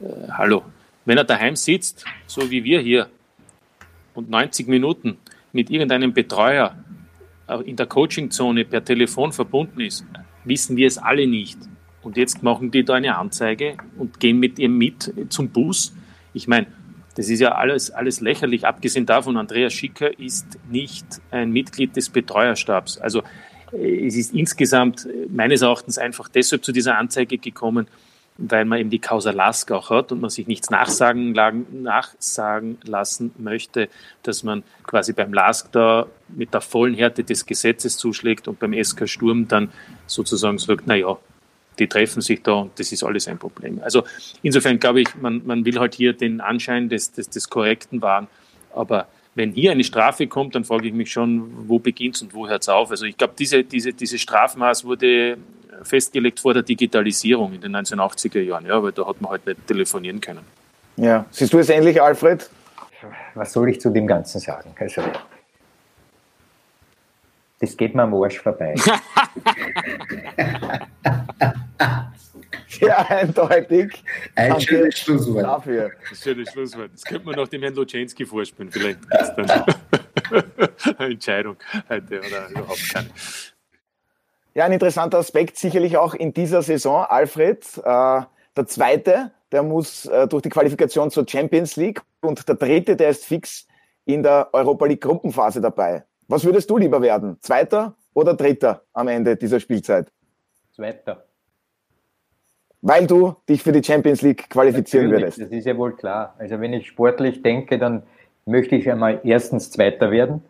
äh, 0.00 0.30
hallo, 0.32 0.62
wenn 1.04 1.18
er 1.18 1.24
daheim 1.24 1.56
sitzt, 1.56 2.04
so 2.26 2.50
wie 2.50 2.64
wir 2.64 2.80
hier, 2.80 3.08
und 4.14 4.30
90 4.30 4.68
Minuten 4.68 5.18
mit 5.52 5.70
irgendeinem 5.70 6.12
Betreuer 6.12 6.76
äh, 7.48 7.60
in 7.62 7.76
der 7.76 7.86
Coachingzone 7.86 8.64
per 8.64 8.84
Telefon 8.84 9.32
verbunden 9.32 9.80
ist, 9.80 10.04
wissen 10.44 10.76
wir 10.76 10.86
es 10.86 10.98
alle 10.98 11.26
nicht. 11.26 11.58
Und 12.02 12.16
jetzt 12.16 12.42
machen 12.42 12.70
die 12.70 12.84
da 12.84 12.94
eine 12.94 13.16
Anzeige 13.16 13.76
und 13.98 14.20
gehen 14.20 14.38
mit 14.38 14.58
ihm 14.58 14.76
mit 14.76 15.12
zum 15.30 15.48
Bus. 15.48 15.94
Ich 16.34 16.46
meine, 16.46 16.66
das 17.16 17.28
ist 17.28 17.40
ja 17.40 17.52
alles, 17.52 17.90
alles 17.90 18.20
lächerlich. 18.20 18.66
Abgesehen 18.66 19.06
davon, 19.06 19.36
Andreas 19.36 19.72
Schicker 19.72 20.18
ist 20.18 20.58
nicht 20.68 21.06
ein 21.30 21.50
Mitglied 21.50 21.96
des 21.96 22.10
Betreuerstabs. 22.10 22.98
Also 22.98 23.22
äh, 23.72 24.06
es 24.06 24.16
ist 24.16 24.34
insgesamt 24.34 25.06
äh, 25.06 25.26
meines 25.28 25.62
Erachtens 25.62 25.98
einfach 25.98 26.28
deshalb 26.28 26.64
zu 26.64 26.72
dieser 26.72 26.98
Anzeige 26.98 27.38
gekommen, 27.38 27.86
weil 28.36 28.64
man 28.64 28.80
eben 28.80 28.90
die 28.90 28.98
Causa 28.98 29.30
Lask 29.30 29.70
auch 29.70 29.90
hat 29.90 30.10
und 30.10 30.20
man 30.20 30.30
sich 30.30 30.46
nichts 30.46 30.70
nachsagen, 30.70 31.32
nachsagen 31.70 32.78
lassen 32.84 33.32
möchte, 33.38 33.88
dass 34.22 34.42
man 34.42 34.64
quasi 34.82 35.12
beim 35.12 35.32
Lask 35.32 35.70
da 35.70 36.06
mit 36.28 36.52
der 36.52 36.60
vollen 36.60 36.94
Härte 36.94 37.22
des 37.22 37.46
Gesetzes 37.46 37.96
zuschlägt 37.96 38.48
und 38.48 38.58
beim 38.58 38.74
SK 38.82 39.08
Sturm 39.08 39.46
dann 39.46 39.70
sozusagen 40.06 40.58
sagt, 40.58 40.84
na 40.86 40.96
ja, 40.96 41.16
die 41.78 41.86
treffen 41.86 42.22
sich 42.22 42.42
da 42.42 42.52
und 42.52 42.78
das 42.78 42.90
ist 42.90 43.04
alles 43.04 43.28
ein 43.28 43.38
Problem. 43.38 43.80
Also 43.82 44.02
insofern 44.42 44.78
glaube 44.80 45.02
ich, 45.02 45.14
man, 45.20 45.42
man 45.44 45.64
will 45.64 45.78
halt 45.78 45.94
hier 45.94 46.12
den 46.12 46.40
Anschein 46.40 46.88
des, 46.88 47.12
des, 47.12 47.30
des 47.30 47.48
Korrekten 47.48 48.02
wahren, 48.02 48.26
aber 48.74 49.06
wenn 49.36 49.52
hier 49.52 49.72
eine 49.72 49.84
Strafe 49.84 50.26
kommt, 50.26 50.54
dann 50.54 50.64
frage 50.64 50.88
ich 50.88 50.94
mich 50.94 51.10
schon, 51.10 51.68
wo 51.68 51.78
beginnt 51.78 52.16
es 52.16 52.22
und 52.22 52.34
wo 52.34 52.48
hört 52.48 52.62
es 52.62 52.68
auf? 52.68 52.90
Also 52.90 53.04
ich 53.04 53.16
glaube, 53.16 53.34
diese, 53.36 53.64
diese, 53.64 53.92
diese 53.92 54.18
Strafmaß 54.18 54.84
wurde 54.84 55.38
festgelegt 55.82 56.40
vor 56.40 56.54
der 56.54 56.62
Digitalisierung 56.62 57.54
in 57.54 57.60
den 57.60 57.76
1980er 57.76 58.40
Jahren, 58.40 58.66
ja, 58.66 58.82
weil 58.82 58.92
da 58.92 59.06
hat 59.06 59.20
man 59.20 59.30
halt 59.32 59.46
nicht 59.46 59.66
telefonieren 59.66 60.20
können. 60.20 60.44
Ja, 60.96 61.26
siehst 61.30 61.52
du 61.52 61.58
es 61.58 61.68
ähnlich, 61.68 62.00
Alfred? 62.00 62.48
Was 63.34 63.52
soll 63.52 63.68
ich 63.68 63.80
zu 63.80 63.90
dem 63.90 64.06
Ganzen 64.06 64.40
sagen? 64.40 64.74
Also, 64.78 65.02
Das 67.60 67.76
geht 67.76 67.94
mir 67.94 68.02
am 68.02 68.14
Arsch 68.14 68.40
vorbei. 68.40 68.74
Sehr 72.78 73.10
eindeutig. 73.10 74.02
Ein 74.34 74.50
Danke 74.50 74.64
schönes 74.64 74.98
Schlusswort. 74.98 75.44
Dafür. 75.44 75.90
Ja 76.24 76.34
das 76.34 76.52
Schlusswort. 76.52 76.90
Das 76.92 77.04
könnte 77.04 77.26
man 77.26 77.36
noch 77.36 77.48
dem 77.48 77.62
Herrn 77.62 77.74
Luczynski 77.74 78.26
vorspielen. 78.26 78.70
Vielleicht 78.70 79.00
gibt 79.00 79.22
es 79.22 79.34
dann 79.34 79.50
eine 80.98 81.12
Entscheidung 81.12 81.56
heute 81.88 82.20
oder 82.20 82.48
überhaupt 82.50 82.92
keine. 82.92 83.08
Ja, 84.54 84.66
ein 84.66 84.72
interessanter 84.72 85.18
Aspekt 85.18 85.56
sicherlich 85.56 85.96
auch 85.96 86.14
in 86.14 86.32
dieser 86.32 86.62
Saison, 86.62 87.04
Alfred. 87.04 87.66
Äh, 87.78 87.82
der 88.56 88.66
zweite, 88.66 89.32
der 89.50 89.64
muss 89.64 90.06
äh, 90.06 90.28
durch 90.28 90.42
die 90.42 90.48
Qualifikation 90.48 91.10
zur 91.10 91.28
Champions 91.28 91.74
League 91.74 92.00
und 92.20 92.48
der 92.48 92.54
dritte, 92.54 92.94
der 92.94 93.08
ist 93.08 93.24
fix 93.24 93.66
in 94.04 94.22
der 94.22 94.48
Europa 94.52 94.86
League 94.86 95.00
Gruppenphase 95.00 95.60
dabei. 95.60 96.04
Was 96.28 96.44
würdest 96.44 96.70
du 96.70 96.78
lieber 96.78 97.02
werden? 97.02 97.36
Zweiter 97.40 97.96
oder 98.14 98.34
dritter 98.34 98.82
am 98.92 99.08
Ende 99.08 99.34
dieser 99.36 99.58
Spielzeit? 99.58 100.12
Zweiter. 100.72 101.24
Weil 102.80 103.08
du 103.08 103.34
dich 103.48 103.60
für 103.60 103.72
die 103.72 103.82
Champions 103.82 104.22
League 104.22 104.48
qualifizieren 104.48 105.06
Natürlich, 105.06 105.36
würdest. 105.36 105.52
Das 105.52 105.58
ist 105.58 105.66
ja 105.66 105.76
wohl 105.76 105.96
klar. 105.96 106.36
Also 106.38 106.60
wenn 106.60 106.72
ich 106.72 106.86
sportlich 106.86 107.42
denke, 107.42 107.78
dann 107.78 108.04
möchte 108.46 108.76
ich 108.76 108.88
einmal 108.88 109.20
erstens 109.24 109.72
Zweiter 109.72 110.12
werden 110.12 110.44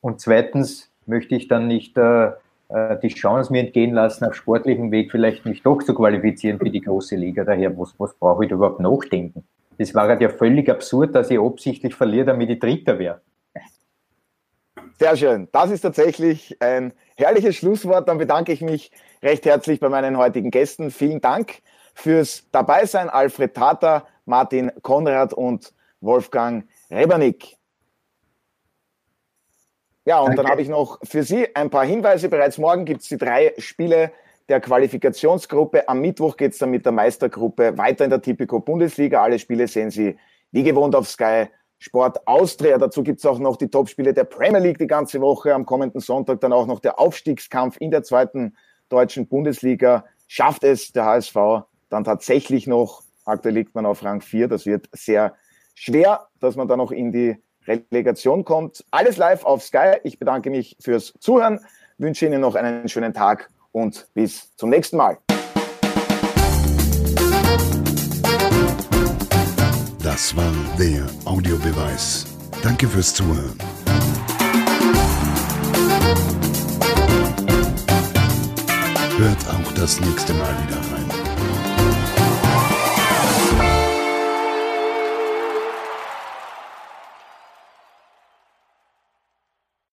und 0.00 0.18
zweitens 0.20 0.90
möchte 1.04 1.34
ich 1.34 1.48
dann 1.48 1.66
nicht 1.66 1.98
äh, 1.98 2.30
die 2.70 3.08
Chance 3.08 3.50
mir 3.50 3.60
entgehen 3.60 3.94
lassen, 3.94 4.24
auf 4.24 4.34
sportlichem 4.34 4.90
Weg 4.90 5.10
vielleicht 5.10 5.46
mich 5.46 5.62
doch 5.62 5.82
zu 5.82 5.94
qualifizieren 5.94 6.58
für 6.58 6.70
die 6.70 6.82
große 6.82 7.16
Liga. 7.16 7.44
Daher, 7.44 7.76
was, 7.78 7.94
was 7.98 8.14
brauche 8.14 8.44
ich 8.44 8.50
da 8.50 8.56
überhaupt 8.56 8.80
nachdenken? 8.80 9.44
Das 9.78 9.94
war 9.94 10.08
halt 10.08 10.20
ja 10.20 10.28
völlig 10.28 10.68
absurd, 10.68 11.14
dass 11.14 11.30
ich 11.30 11.38
absichtlich 11.38 11.94
verliere, 11.94 12.26
damit 12.26 12.50
ich 12.50 12.58
Dritter 12.58 12.98
wäre. 12.98 13.20
Sehr 14.98 15.16
schön. 15.16 15.48
Das 15.52 15.70
ist 15.70 15.82
tatsächlich 15.82 16.56
ein 16.60 16.92
herrliches 17.16 17.54
Schlusswort. 17.54 18.08
Dann 18.08 18.18
bedanke 18.18 18.52
ich 18.52 18.60
mich 18.60 18.90
recht 19.22 19.46
herzlich 19.46 19.78
bei 19.78 19.88
meinen 19.88 20.18
heutigen 20.18 20.50
Gästen. 20.50 20.90
Vielen 20.90 21.20
Dank 21.20 21.62
fürs 21.94 22.48
Dabeisein, 22.50 23.08
Alfred 23.08 23.54
Tata, 23.54 24.06
Martin 24.24 24.72
Konrad 24.82 25.32
und 25.32 25.72
Wolfgang 26.00 26.64
Rebernick. 26.90 27.57
Ja, 30.08 30.20
und 30.20 30.28
Danke. 30.28 30.42
dann 30.42 30.50
habe 30.52 30.62
ich 30.62 30.70
noch 30.70 30.98
für 31.02 31.22
Sie 31.22 31.54
ein 31.54 31.68
paar 31.68 31.84
Hinweise. 31.84 32.30
Bereits 32.30 32.56
morgen 32.56 32.86
gibt 32.86 33.02
es 33.02 33.08
die 33.08 33.18
drei 33.18 33.52
Spiele 33.58 34.10
der 34.48 34.58
Qualifikationsgruppe. 34.58 35.86
Am 35.86 36.00
Mittwoch 36.00 36.38
geht 36.38 36.52
es 36.52 36.58
dann 36.58 36.70
mit 36.70 36.86
der 36.86 36.92
Meistergruppe 36.92 37.76
weiter 37.76 38.04
in 38.04 38.10
der 38.10 38.22
Tipico 38.22 38.58
Bundesliga. 38.58 39.22
Alle 39.22 39.38
Spiele 39.38 39.68
sehen 39.68 39.90
Sie 39.90 40.16
wie 40.50 40.62
gewohnt 40.62 40.94
auf 40.94 41.06
Sky 41.08 41.48
Sport 41.78 42.26
Austria. 42.26 42.78
Dazu 42.78 43.02
gibt 43.02 43.18
es 43.18 43.26
auch 43.26 43.38
noch 43.38 43.56
die 43.56 43.68
Topspiele 43.68 44.14
der 44.14 44.24
Premier 44.24 44.60
League 44.60 44.78
die 44.78 44.86
ganze 44.86 45.20
Woche. 45.20 45.54
Am 45.54 45.66
kommenden 45.66 46.00
Sonntag 46.00 46.40
dann 46.40 46.54
auch 46.54 46.66
noch 46.66 46.80
der 46.80 46.98
Aufstiegskampf 46.98 47.76
in 47.78 47.90
der 47.90 48.02
zweiten 48.02 48.56
deutschen 48.88 49.28
Bundesliga. 49.28 50.06
Schafft 50.26 50.64
es 50.64 50.90
der 50.90 51.04
HSV 51.04 51.36
dann 51.90 52.04
tatsächlich 52.04 52.66
noch? 52.66 53.02
Aktuell 53.26 53.56
liegt 53.56 53.74
man 53.74 53.84
auf 53.84 54.02
Rang 54.02 54.22
4. 54.22 54.48
Das 54.48 54.64
wird 54.64 54.88
sehr 54.92 55.34
schwer, 55.74 56.28
dass 56.40 56.56
man 56.56 56.66
da 56.66 56.78
noch 56.78 56.92
in 56.92 57.12
die 57.12 57.36
Relegation 57.68 58.44
kommt. 58.44 58.84
Alles 58.90 59.16
live 59.16 59.44
auf 59.44 59.62
Sky. 59.62 59.96
Ich 60.02 60.18
bedanke 60.18 60.50
mich 60.50 60.76
fürs 60.80 61.14
Zuhören, 61.20 61.60
wünsche 61.98 62.26
Ihnen 62.26 62.40
noch 62.40 62.54
einen 62.54 62.88
schönen 62.88 63.14
Tag 63.14 63.50
und 63.72 64.08
bis 64.14 64.54
zum 64.56 64.70
nächsten 64.70 64.96
Mal. 64.96 65.18
Das 70.02 70.34
war 70.36 70.52
der 70.78 71.06
Audiobeweis. 71.26 72.26
Danke 72.62 72.88
fürs 72.88 73.14
Zuhören. 73.14 73.56
Hört 79.18 79.48
auch 79.48 79.72
das 79.74 80.00
nächste 80.00 80.32
Mal 80.34 80.54
wieder 80.64 80.76
rein. 80.76 81.17